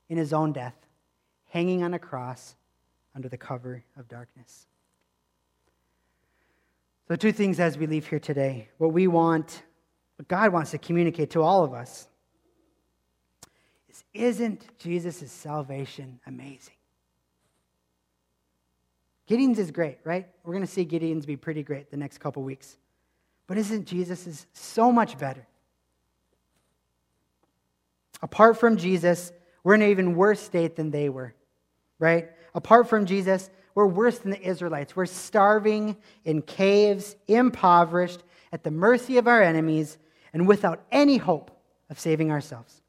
in 0.09 0.16
his 0.16 0.32
own 0.32 0.53
death, 0.53 0.74
hanging 1.47 1.82
on 1.82 1.95
a 1.95 1.99
cross 1.99 2.55
under 3.14 3.28
the 3.28 3.39
cover 3.39 3.84
of 3.97 4.09
darkness. 4.09 4.66
So, 7.09 7.14
two 7.14 7.32
things 7.32 7.61
as 7.61 7.78
we 7.78 7.87
leave 7.87 8.07
here 8.09 8.18
today. 8.18 8.68
What 8.78 8.93
we 8.93 9.07
want, 9.07 9.62
what 10.16 10.26
God 10.26 10.53
wants 10.53 10.72
to 10.72 10.78
communicate 10.78 11.30
to 11.30 11.43
all 11.43 11.62
of 11.62 11.72
us 11.72 12.09
is 14.12 14.36
isn't 14.36 14.78
Jesus' 14.78 15.30
salvation 15.30 16.20
amazing? 16.26 16.74
Gideon's 19.26 19.59
is 19.59 19.70
great, 19.70 19.99
right? 20.05 20.26
We're 20.44 20.53
going 20.53 20.64
to 20.64 20.70
see 20.70 20.84
Gideon's 20.84 21.26
be 21.26 21.36
pretty 21.36 21.62
great 21.62 21.90
the 21.90 21.97
next 21.97 22.18
couple 22.18 22.42
weeks. 22.42 22.76
But 23.47 23.59
isn't 23.59 23.86
Jesus' 23.86 24.47
so 24.53 24.92
much 24.92 25.18
better? 25.18 25.47
Apart 28.22 28.59
from 28.59 28.76
Jesus, 28.76 29.32
we're 29.62 29.74
in 29.74 29.82
an 29.82 29.90
even 29.90 30.14
worse 30.14 30.40
state 30.40 30.76
than 30.76 30.90
they 30.90 31.09
were, 31.09 31.34
right? 31.99 32.30
Apart 32.55 32.88
from 32.88 33.05
Jesus, 33.05 33.51
we're 33.74 33.86
worse 33.86 34.18
than 34.18 34.30
the 34.30 34.42
Israelites. 34.42 34.97
We're 34.97 35.07
starving 35.07 35.97
in 36.24 36.42
caves, 36.42 37.16
impoverished, 37.28 38.22
at 38.53 38.62
the 38.64 38.70
mercy 38.70 39.18
of 39.18 39.28
our 39.28 39.42
enemies, 39.42 39.99
and 40.32 40.49
without 40.49 40.84
any 40.90 41.18
hope 41.18 41.51
of 41.90 41.99
saving 41.99 42.30
ourselves. 42.30 42.80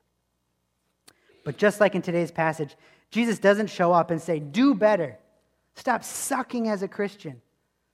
But 1.47 1.55
just 1.55 1.79
like 1.79 1.95
in 1.95 2.01
today's 2.01 2.29
passage, 2.29 2.75
Jesus 3.09 3.39
doesn't 3.39 3.67
show 3.67 3.93
up 3.93 4.11
and 4.11 4.21
say, 4.21 4.37
Do 4.37 4.75
better. 4.75 5.17
Stop 5.75 6.03
sucking 6.03 6.67
as 6.67 6.83
a 6.83 6.89
Christian. 6.89 7.41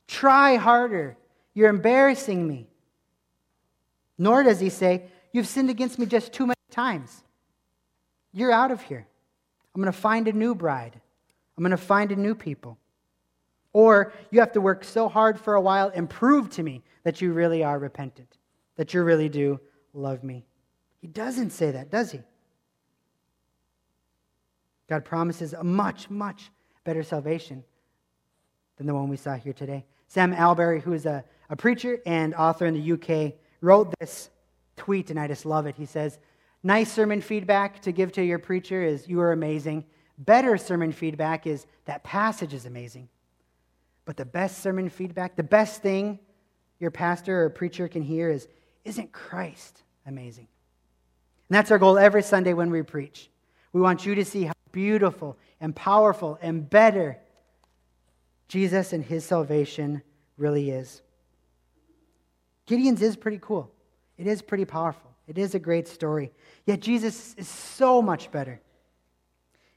Try 0.07 0.55
harder. 0.55 1.17
You're 1.53 1.69
embarrassing 1.69 2.47
me. 2.47 2.65
Nor 4.17 4.41
does 4.41 4.59
he 4.59 4.69
say, 4.69 5.03
You've 5.33 5.45
sinned 5.45 5.69
against 5.69 5.99
me 5.99 6.07
just 6.07 6.33
too 6.33 6.47
many 6.47 6.55
times. 6.71 7.23
You're 8.31 8.51
out 8.51 8.71
of 8.71 8.81
here. 8.81 9.05
I'm 9.75 9.81
going 9.83 9.93
to 9.93 9.99
find 9.99 10.27
a 10.27 10.33
new 10.33 10.55
bride. 10.55 10.99
I'm 11.55 11.63
going 11.63 11.69
to 11.69 11.77
find 11.77 12.11
a 12.11 12.15
new 12.15 12.33
people. 12.33 12.79
Or 13.71 14.13
you 14.31 14.39
have 14.39 14.53
to 14.53 14.61
work 14.61 14.83
so 14.83 15.07
hard 15.07 15.39
for 15.39 15.53
a 15.53 15.61
while 15.61 15.91
and 15.93 16.09
prove 16.09 16.49
to 16.53 16.63
me 16.63 16.81
that 17.03 17.21
you 17.21 17.33
really 17.33 17.63
are 17.63 17.77
repentant, 17.77 18.35
that 18.77 18.95
you 18.95 19.03
really 19.03 19.29
do 19.29 19.59
love 19.93 20.23
me. 20.23 20.43
He 21.01 21.07
doesn't 21.07 21.51
say 21.51 21.69
that, 21.69 21.91
does 21.91 22.11
he? 22.11 22.21
God 24.93 25.05
promises 25.05 25.53
a 25.53 25.63
much, 25.63 26.07
much 26.11 26.51
better 26.83 27.01
salvation 27.01 27.63
than 28.77 28.85
the 28.85 28.93
one 28.93 29.09
we 29.09 29.17
saw 29.17 29.33
here 29.33 29.51
today. 29.51 29.85
Sam 30.07 30.35
Allberry, 30.35 30.79
who 30.79 30.93
is 30.93 31.07
a, 31.07 31.23
a 31.49 31.55
preacher 31.55 31.97
and 32.05 32.35
author 32.35 32.67
in 32.67 32.75
the 32.75 32.91
UK, 32.91 33.33
wrote 33.61 33.91
this 33.99 34.29
tweet, 34.77 35.09
and 35.09 35.19
I 35.19 35.27
just 35.27 35.47
love 35.47 35.65
it. 35.65 35.73
He 35.75 35.87
says, 35.87 36.19
Nice 36.61 36.93
sermon 36.93 37.21
feedback 37.21 37.81
to 37.81 37.91
give 37.91 38.11
to 38.11 38.23
your 38.23 38.37
preacher 38.37 38.83
is 38.83 39.07
you 39.07 39.19
are 39.19 39.31
amazing. 39.31 39.83
Better 40.19 40.57
sermon 40.57 40.91
feedback 40.91 41.47
is 41.47 41.65
that 41.85 42.03
passage 42.03 42.53
is 42.53 42.67
amazing. 42.67 43.09
But 44.05 44.15
the 44.15 44.25
best 44.25 44.59
sermon 44.59 44.89
feedback, 44.89 45.35
the 45.35 45.41
best 45.41 45.81
thing 45.81 46.19
your 46.79 46.91
pastor 46.91 47.45
or 47.45 47.49
preacher 47.49 47.87
can 47.87 48.03
hear 48.03 48.29
is, 48.29 48.47
isn't 48.85 49.11
Christ 49.11 49.81
amazing? 50.05 50.47
And 51.49 51.55
that's 51.55 51.71
our 51.71 51.79
goal 51.79 51.97
every 51.97 52.21
Sunday 52.21 52.53
when 52.53 52.69
we 52.69 52.83
preach. 52.83 53.31
We 53.71 53.81
want 53.81 54.05
you 54.05 54.13
to 54.13 54.23
see 54.23 54.43
how 54.43 54.53
beautiful 54.73 55.37
and 55.61 55.73
powerful 55.73 56.37
and 56.41 56.69
better 56.69 57.17
Jesus 58.49 58.91
and 58.91 59.03
his 59.03 59.23
salvation 59.23 60.01
really 60.37 60.69
is. 60.69 61.01
Gideon's 62.65 63.01
is 63.01 63.15
pretty 63.15 63.39
cool. 63.41 63.71
It 64.17 64.27
is 64.27 64.41
pretty 64.41 64.65
powerful. 64.65 65.09
It 65.27 65.37
is 65.37 65.55
a 65.55 65.59
great 65.59 65.87
story. 65.87 66.31
Yet 66.65 66.81
Jesus 66.81 67.33
is 67.35 67.47
so 67.47 68.01
much 68.01 68.29
better. 68.31 68.61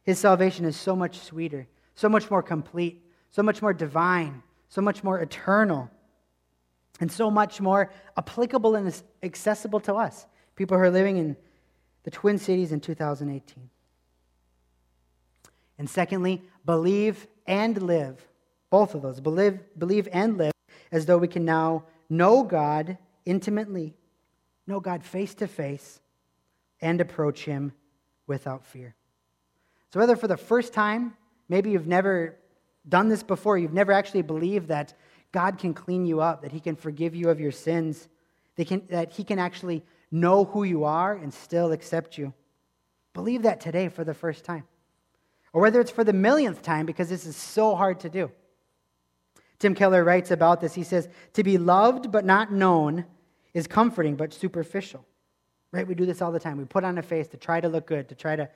His 0.03 0.19
salvation 0.19 0.65
is 0.65 0.77
so 0.77 0.95
much 0.95 1.19
sweeter, 1.21 1.69
so 1.95 2.09
much 2.09 2.31
more 2.31 2.43
complete, 2.43 3.03
so 3.31 3.43
much 3.43 3.63
more 3.63 3.73
divine, 3.73 4.43
so 4.69 4.81
much 4.81 5.03
more 5.03 5.21
eternal, 5.21 5.91
and 7.01 7.11
so 7.11 7.31
much 7.31 7.61
more 7.61 7.93
applicable 8.17 8.75
and 8.75 9.03
accessible 9.23 9.81
to 9.81 9.95
us, 9.95 10.27
people 10.55 10.77
who 10.77 10.83
are 10.83 10.91
living 10.91 11.17
in 11.17 11.37
the 12.05 12.11
Twin 12.11 12.39
Cities 12.39 12.73
in 12.73 12.81
2018. 12.81 13.71
And 15.79 15.89
secondly, 15.89 16.43
believe 16.65 17.27
and 17.47 17.81
live. 17.83 18.27
Both 18.71 18.95
of 18.95 19.03
those. 19.03 19.21
Believe, 19.21 19.61
believe 19.79 20.09
and 20.13 20.37
live 20.37 20.53
as 20.91 21.07
though 21.07 21.19
we 21.19 21.29
can 21.29 21.45
now 21.45 21.85
know 22.09 22.43
God 22.43 22.99
intimately 23.25 23.97
know 24.67 24.81
God 24.81 25.05
face 25.05 25.35
to 25.37 25.47
face, 25.47 26.01
and 26.81 27.01
approach 27.01 27.45
Him 27.45 27.73
without 28.27 28.67
fear. 28.67 28.95
So, 29.93 30.01
whether 30.01 30.17
for 30.17 30.29
the 30.29 30.37
first 30.37 30.73
time, 30.73 31.15
maybe 31.49 31.71
you've 31.71 31.87
never 31.87 32.37
done 32.89 33.09
this 33.09 33.23
before, 33.23 33.57
you've 33.57 33.73
never 33.73 33.93
actually 33.93 34.23
believed 34.23 34.69
that 34.69 34.95
God 35.33 35.59
can 35.59 35.75
clean 35.75 36.05
you 36.05 36.21
up, 36.21 36.43
that 36.43 36.53
He 36.53 36.61
can 36.61 36.77
forgive 36.77 37.15
you 37.15 37.31
of 37.31 37.41
your 37.41 37.53
sins, 37.53 38.09
can, 38.59 38.83
that 38.91 39.13
He 39.13 39.25
can 39.25 39.39
actually 39.39 39.85
know 40.11 40.45
who 40.45 40.65
you 40.65 40.85
are 40.85 41.15
and 41.15 41.33
still 41.33 41.73
accept 41.73 42.19
you. 42.19 42.33
Believe 43.15 43.43
that 43.43 43.61
today 43.61 43.89
for 43.89 44.05
the 44.05 44.15
first 44.15 44.45
time. 44.45 44.65
Or 45.57 45.63
whether 45.63 45.81
it's 45.81 45.91
for 45.91 46.05
the 46.05 46.13
millionth 46.13 46.61
time, 46.61 46.85
because 46.85 47.09
this 47.09 47.25
is 47.25 47.35
so 47.35 47.75
hard 47.75 48.01
to 48.01 48.11
do. 48.11 48.31
Tim 49.59 49.75
Keller 49.75 50.05
writes 50.05 50.31
about 50.31 50.61
this. 50.61 50.75
He 50.75 50.83
says, 50.83 51.09
To 51.33 51.43
be 51.43 51.57
loved 51.57 52.13
but 52.13 52.27
not 52.27 52.53
known 52.53 53.07
is 53.55 53.67
comforting 53.67 54.17
but 54.17 54.35
superficial. 54.35 55.03
Right? 55.73 55.89
We 55.89 55.95
do 55.95 56.05
this 56.05 56.21
all 56.21 56.31
the 56.31 56.39
time. 56.39 56.59
We 56.59 56.67
put 56.67 56.85
on 56.85 56.99
a 56.99 57.03
face 57.03 57.29
to 57.29 57.39
try 57.39 57.63
to 57.63 57.71
look 57.71 57.87
good, 57.87 58.11
to 58.11 58.15
try 58.15 58.37
to, 58.37 58.51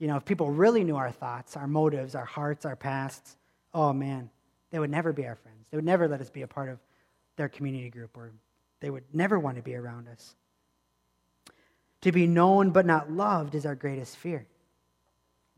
you 0.00 0.08
know, 0.08 0.16
if 0.16 0.24
people 0.24 0.50
really 0.50 0.82
knew 0.82 0.96
our 0.96 1.12
thoughts, 1.12 1.56
our 1.56 1.68
motives, 1.68 2.16
our 2.16 2.24
hearts, 2.24 2.66
our 2.66 2.74
pasts, 2.74 3.36
oh 3.72 3.92
man, 3.92 4.28
they 4.72 4.80
would 4.80 4.90
never 4.90 5.12
be 5.12 5.28
our 5.28 5.36
friends. 5.36 5.68
They 5.70 5.76
would 5.76 5.84
never 5.84 6.08
let 6.08 6.20
us 6.20 6.30
be 6.30 6.42
a 6.42 6.48
part 6.48 6.68
of 6.68 6.80
their 7.36 7.48
community 7.48 7.90
group, 7.90 8.16
or 8.16 8.32
they 8.80 8.90
would 8.90 9.04
never 9.12 9.38
want 9.38 9.58
to 9.58 9.62
be 9.62 9.76
around 9.76 10.08
us. 10.08 10.34
To 12.00 12.10
be 12.10 12.26
known 12.26 12.70
but 12.70 12.86
not 12.86 13.08
loved 13.08 13.54
is 13.54 13.66
our 13.66 13.76
greatest 13.76 14.16
fear. 14.16 14.48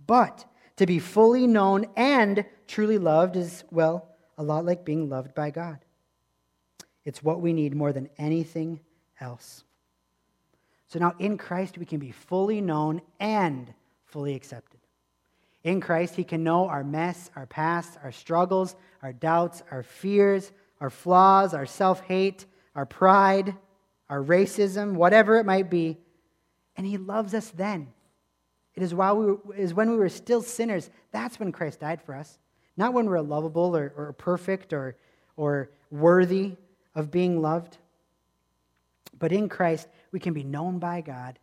But 0.07 0.45
to 0.77 0.87
be 0.87 0.99
fully 0.99 1.47
known 1.47 1.87
and 1.97 2.45
truly 2.67 2.99
loved 2.99 3.37
is, 3.37 3.65
well, 3.71 4.09
a 4.39 4.43
lot 4.43 4.65
like 4.65 4.85
being 4.85 5.09
loved 5.09 5.35
by 5.35 5.51
God. 5.51 5.79
It's 7.05 7.23
what 7.23 7.41
we 7.41 7.53
need 7.53 7.75
more 7.75 7.93
than 7.93 8.09
anything 8.19 8.81
else. 9.21 9.65
So 10.89 10.99
now 10.99 11.15
in 11.19 11.39
Christ, 11.39 11.79
we 11.79 11.87
can 11.87 11.99
be 11.99 12.11
fully 12.11 12.61
known 12.61 13.01
and 13.19 13.73
fully 14.05 14.35
accepted. 14.35 14.81
In 15.65 15.81
Christ, 15.81 16.17
He 16.17 16.25
can 16.25 16.43
know 16.45 16.69
our 16.69 16.85
mess, 16.85 17.31
our 17.37 17.47
past, 17.47 17.99
our 18.03 18.13
struggles, 18.13 18.77
our 19.03 19.13
doubts, 19.13 19.63
our 19.71 19.83
fears, 19.83 20.53
our 20.81 20.91
flaws, 20.91 21.55
our 21.55 21.67
self 21.67 22.01
hate, 22.01 22.47
our 22.75 22.87
pride, 22.87 23.55
our 24.09 24.23
racism, 24.23 24.95
whatever 24.95 25.39
it 25.39 25.47
might 25.47 25.71
be. 25.71 25.99
And 26.77 26.87
He 26.87 26.99
loves 26.99 27.33
us 27.35 27.51
then. 27.51 27.89
It 28.75 28.83
is, 28.83 28.95
while 28.95 29.17
we 29.17 29.27
were, 29.27 29.57
is 29.57 29.75
when 29.75 29.91
we 29.91 29.97
were 29.97 30.09
still 30.09 30.43
sinners, 30.43 30.91
that's 31.11 31.39
when 31.39 31.53
Christ 31.53 31.81
died 31.81 32.01
for 32.03 32.15
us. 32.15 32.39
Not 32.77 32.95
when 32.95 33.07
we're 33.07 33.21
lovable 33.21 33.77
or, 33.77 33.93
or 33.97 34.13
perfect 34.15 34.73
or, 34.73 34.97
or 35.37 35.71
worthy 35.91 36.57
of 36.95 37.11
being 37.11 37.43
loved. 37.43 37.79
But 39.19 39.33
in 39.33 39.49
Christ, 39.49 39.89
we 40.11 40.21
can 40.21 40.33
be 40.33 40.43
known 40.43 40.79
by 40.79 41.01
God, 41.01 41.39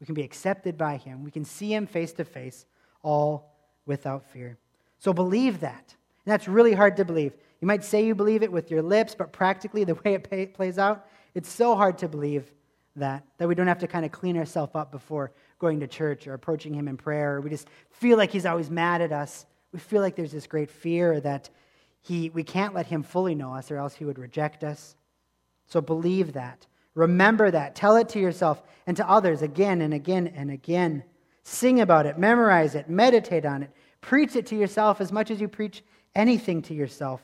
we 0.00 0.06
can 0.06 0.14
be 0.14 0.22
accepted 0.22 0.76
by 0.76 0.98
Him, 0.98 1.24
we 1.24 1.30
can 1.30 1.44
see 1.44 1.72
Him 1.72 1.86
face 1.86 2.12
to 2.14 2.24
face, 2.24 2.66
all 3.02 3.54
without 3.86 4.24
fear. 4.24 4.58
So 4.98 5.12
believe 5.12 5.60
that. 5.60 5.94
And 6.24 6.32
that's 6.32 6.48
really 6.48 6.74
hard 6.74 6.96
to 6.98 7.04
believe. 7.04 7.32
You 7.60 7.66
might 7.66 7.84
say 7.84 8.04
you 8.04 8.14
believe 8.14 8.42
it 8.42 8.52
with 8.52 8.70
your 8.70 8.82
lips, 8.82 9.14
but 9.14 9.32
practically, 9.32 9.84
the 9.84 9.94
way 9.94 10.14
it 10.14 10.28
pay, 10.28 10.46
plays 10.46 10.78
out, 10.78 11.06
it's 11.34 11.48
so 11.48 11.74
hard 11.74 11.98
to 11.98 12.08
believe 12.08 12.52
that, 12.96 13.24
that 13.38 13.48
we 13.48 13.54
don't 13.54 13.66
have 13.66 13.78
to 13.78 13.86
kind 13.86 14.04
of 14.04 14.12
clean 14.12 14.36
ourselves 14.36 14.72
up 14.74 14.90
before 14.90 15.32
going 15.58 15.80
to 15.80 15.86
church 15.86 16.26
or 16.26 16.34
approaching 16.34 16.74
Him 16.74 16.88
in 16.88 16.96
prayer. 16.96 17.40
We 17.40 17.50
just 17.50 17.68
feel 17.90 18.16
like 18.16 18.30
He's 18.30 18.46
always 18.46 18.70
mad 18.70 19.00
at 19.00 19.12
us. 19.12 19.46
We 19.72 19.78
feel 19.78 20.02
like 20.02 20.16
there's 20.16 20.32
this 20.32 20.46
great 20.46 20.70
fear 20.70 21.20
that 21.20 21.50
he, 22.06 22.30
we 22.30 22.44
can't 22.44 22.72
let 22.72 22.86
Him 22.86 23.02
fully 23.02 23.34
know 23.34 23.52
us 23.52 23.68
or 23.68 23.78
else 23.78 23.94
He 23.94 24.04
would 24.04 24.18
reject 24.18 24.62
us. 24.62 24.94
So 25.66 25.80
believe 25.80 26.34
that. 26.34 26.64
Remember 26.94 27.50
that. 27.50 27.74
Tell 27.74 27.96
it 27.96 28.08
to 28.10 28.20
yourself 28.20 28.62
and 28.86 28.96
to 28.96 29.10
others 29.10 29.42
again 29.42 29.80
and 29.80 29.92
again 29.92 30.28
and 30.28 30.52
again. 30.52 31.02
Sing 31.42 31.80
about 31.80 32.06
it, 32.06 32.16
memorize 32.16 32.76
it, 32.76 32.88
meditate 32.88 33.44
on 33.44 33.64
it, 33.64 33.70
preach 34.00 34.36
it 34.36 34.46
to 34.46 34.56
yourself 34.56 35.00
as 35.00 35.10
much 35.10 35.32
as 35.32 35.40
you 35.40 35.48
preach 35.48 35.82
anything 36.14 36.62
to 36.62 36.74
yourself. 36.74 37.22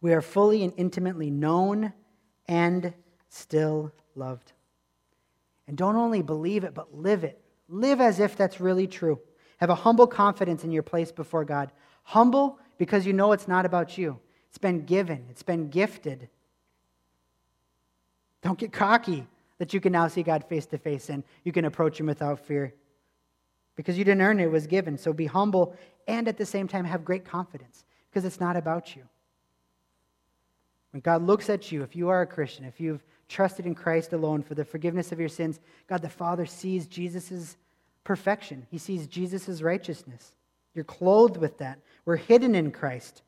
We 0.00 0.14
are 0.14 0.22
fully 0.22 0.64
and 0.64 0.72
intimately 0.78 1.30
known 1.30 1.92
and 2.48 2.94
still 3.28 3.92
loved. 4.14 4.53
And 5.66 5.76
don't 5.76 5.96
only 5.96 6.22
believe 6.22 6.64
it, 6.64 6.74
but 6.74 6.94
live 6.94 7.24
it. 7.24 7.40
Live 7.68 8.00
as 8.00 8.20
if 8.20 8.36
that's 8.36 8.60
really 8.60 8.86
true. 8.86 9.18
Have 9.58 9.70
a 9.70 9.74
humble 9.74 10.06
confidence 10.06 10.64
in 10.64 10.70
your 10.70 10.82
place 10.82 11.10
before 11.10 11.44
God. 11.44 11.72
Humble 12.02 12.58
because 12.76 13.06
you 13.06 13.12
know 13.12 13.32
it's 13.32 13.48
not 13.48 13.64
about 13.64 13.96
you. 13.96 14.18
It's 14.48 14.58
been 14.58 14.84
given, 14.84 15.24
it's 15.30 15.42
been 15.42 15.70
gifted. 15.70 16.28
Don't 18.42 18.58
get 18.58 18.72
cocky 18.72 19.26
that 19.58 19.72
you 19.72 19.80
can 19.80 19.92
now 19.92 20.06
see 20.06 20.22
God 20.22 20.44
face 20.44 20.66
to 20.66 20.78
face 20.78 21.08
and 21.08 21.24
you 21.44 21.52
can 21.52 21.64
approach 21.64 21.98
Him 21.98 22.06
without 22.06 22.38
fear. 22.40 22.74
Because 23.76 23.96
you 23.96 24.04
didn't 24.04 24.22
earn 24.22 24.38
it, 24.38 24.44
it 24.44 24.50
was 24.50 24.66
given. 24.66 24.98
So 24.98 25.12
be 25.12 25.26
humble 25.26 25.74
and 26.06 26.28
at 26.28 26.36
the 26.36 26.46
same 26.46 26.68
time 26.68 26.84
have 26.84 27.04
great 27.04 27.24
confidence 27.24 27.84
because 28.10 28.24
it's 28.24 28.40
not 28.40 28.56
about 28.56 28.94
you. 28.94 29.02
When 30.92 31.00
God 31.00 31.22
looks 31.22 31.50
at 31.50 31.72
you, 31.72 31.82
if 31.82 31.96
you 31.96 32.08
are 32.08 32.22
a 32.22 32.26
Christian, 32.26 32.64
if 32.64 32.78
you've 32.78 33.02
trusted 33.28 33.66
in 33.66 33.74
Christ 33.74 34.12
alone 34.12 34.42
for 34.42 34.54
the 34.54 34.64
forgiveness 34.64 35.12
of 35.12 35.20
your 35.20 35.28
sins, 35.28 35.60
God 35.88 36.02
the 36.02 36.08
Father 36.08 36.46
sees 36.46 36.86
Jesus' 36.86 37.56
perfection. 38.04 38.66
He 38.70 38.78
sees 38.78 39.06
Jesus' 39.06 39.62
righteousness. 39.62 40.34
You're 40.74 40.84
clothed 40.84 41.36
with 41.36 41.58
that. 41.58 41.78
We're 42.04 42.16
hidden 42.16 42.54
in 42.54 42.70
Christ. 42.70 43.22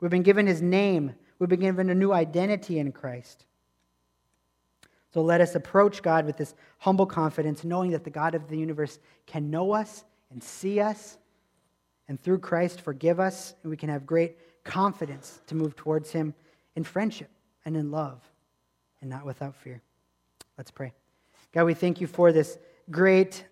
We've 0.00 0.10
been 0.10 0.22
given 0.22 0.46
his 0.46 0.62
name. 0.62 1.14
We've 1.38 1.48
been 1.48 1.60
given 1.60 1.90
a 1.90 1.94
new 1.94 2.12
identity 2.12 2.78
in 2.78 2.92
Christ. 2.92 3.44
So 5.12 5.22
let 5.22 5.40
us 5.40 5.54
approach 5.54 6.02
God 6.02 6.24
with 6.24 6.36
this 6.36 6.54
humble 6.78 7.06
confidence, 7.06 7.64
knowing 7.64 7.90
that 7.90 8.04
the 8.04 8.10
God 8.10 8.34
of 8.34 8.48
the 8.48 8.56
universe 8.56 8.98
can 9.26 9.50
know 9.50 9.72
us 9.72 10.04
and 10.30 10.42
see 10.42 10.80
us, 10.80 11.18
and 12.08 12.20
through 12.20 12.38
Christ 12.38 12.80
forgive 12.80 13.18
us, 13.18 13.54
and 13.62 13.70
we 13.70 13.76
can 13.76 13.88
have 13.88 14.06
great 14.06 14.36
confidence 14.64 15.40
to 15.48 15.54
move 15.54 15.74
towards 15.74 16.12
him 16.12 16.34
in 16.76 16.84
friendship 16.84 17.30
and 17.64 17.76
in 17.76 17.90
love, 17.90 18.20
and 19.00 19.10
not 19.10 19.24
without 19.24 19.54
fear. 19.56 19.80
Let's 20.58 20.70
pray. 20.70 20.92
God, 21.52 21.64
we 21.64 21.74
thank 21.74 22.00
you 22.00 22.06
for 22.06 22.32
this 22.32 22.58
great 22.90 23.44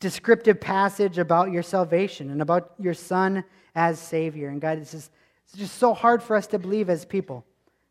descriptive 0.00 0.60
passage 0.60 1.18
about 1.18 1.50
your 1.52 1.62
salvation 1.62 2.30
and 2.30 2.42
about 2.42 2.74
your 2.78 2.94
Son 2.94 3.44
as 3.74 3.98
Savior. 3.98 4.48
And 4.48 4.60
God, 4.60 4.78
it's 4.78 5.10
just 5.56 5.78
so 5.78 5.94
hard 5.94 6.22
for 6.22 6.36
us 6.36 6.46
to 6.48 6.58
believe 6.58 6.90
as 6.90 7.04
people. 7.04 7.44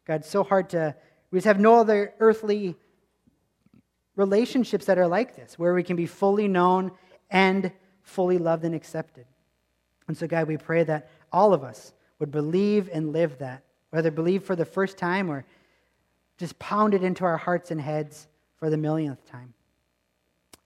God, 0.06 0.26
so 0.26 0.44
hard 0.44 0.70
to, 0.72 0.96
we 1.32 1.38
just 1.38 1.48
have 1.48 1.60
no 1.60 1.76
other 1.76 2.14
earthly 2.20 2.76
relationships 4.16 4.86
that 4.86 5.00
are 5.00 5.08
like 5.08 5.36
this, 5.36 5.58
where 5.58 5.74
we 5.74 5.84
can 5.84 5.96
be 5.96 6.06
fully 6.06 6.48
known 6.48 6.92
and 7.32 7.72
fully 8.04 8.38
loved 8.38 8.64
and 8.64 8.76
accepted. 8.76 9.26
And 10.08 10.16
so, 10.16 10.28
God, 10.28 10.48
we 10.48 10.58
pray 10.58 10.84
that 10.84 11.10
all 11.32 11.54
of 11.54 11.64
us 11.64 11.94
would 12.20 12.30
believe 12.30 12.90
and 12.94 13.12
live 13.12 13.40
that, 13.40 13.64
whether 13.90 14.12
believe 14.12 14.44
for 14.44 14.56
the 14.56 14.66
first 14.66 14.98
time 14.98 15.32
or 15.32 15.46
just 16.38 16.58
pounded 16.60 17.04
into 17.04 17.26
our 17.26 17.38
hearts 17.38 17.72
and 17.72 17.80
heads 17.80 18.28
for 18.58 18.70
the 18.70 18.78
millionth 18.78 19.26
time. 19.30 19.54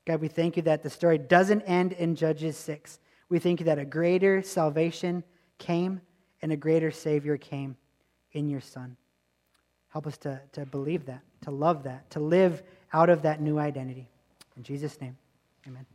God, 0.06 0.22
we 0.22 0.28
thank 0.28 0.56
you 0.56 0.64
that 0.64 0.84
the 0.84 0.90
story 0.90 1.18
doesn't 1.18 1.62
end 1.64 1.92
in 1.94 2.16
Judges 2.16 2.56
6. 2.58 3.00
We 3.30 3.40
thank 3.40 3.60
you 3.60 3.66
that 3.66 3.78
a 3.78 3.86
greater 3.86 4.42
salvation 4.42 5.24
came 5.58 6.00
and 6.42 6.52
a 6.52 6.56
greater 6.56 6.92
Savior 6.92 7.38
came 7.38 7.76
in 8.32 8.48
your 8.48 8.62
Son. 8.62 8.96
Help 9.90 10.08
us 10.08 10.18
to, 10.20 10.40
to 10.54 10.66
believe 10.66 11.06
that, 11.08 11.22
to 11.42 11.52
love 11.52 11.84
that, 11.84 12.10
to 12.12 12.20
live 12.20 12.64
out 12.94 13.10
of 13.10 13.24
that 13.24 13.42
new 13.42 13.58
identity. 13.58 14.08
In 14.56 14.64
Jesus' 14.64 15.02
name, 15.02 15.18
amen. 15.68 15.86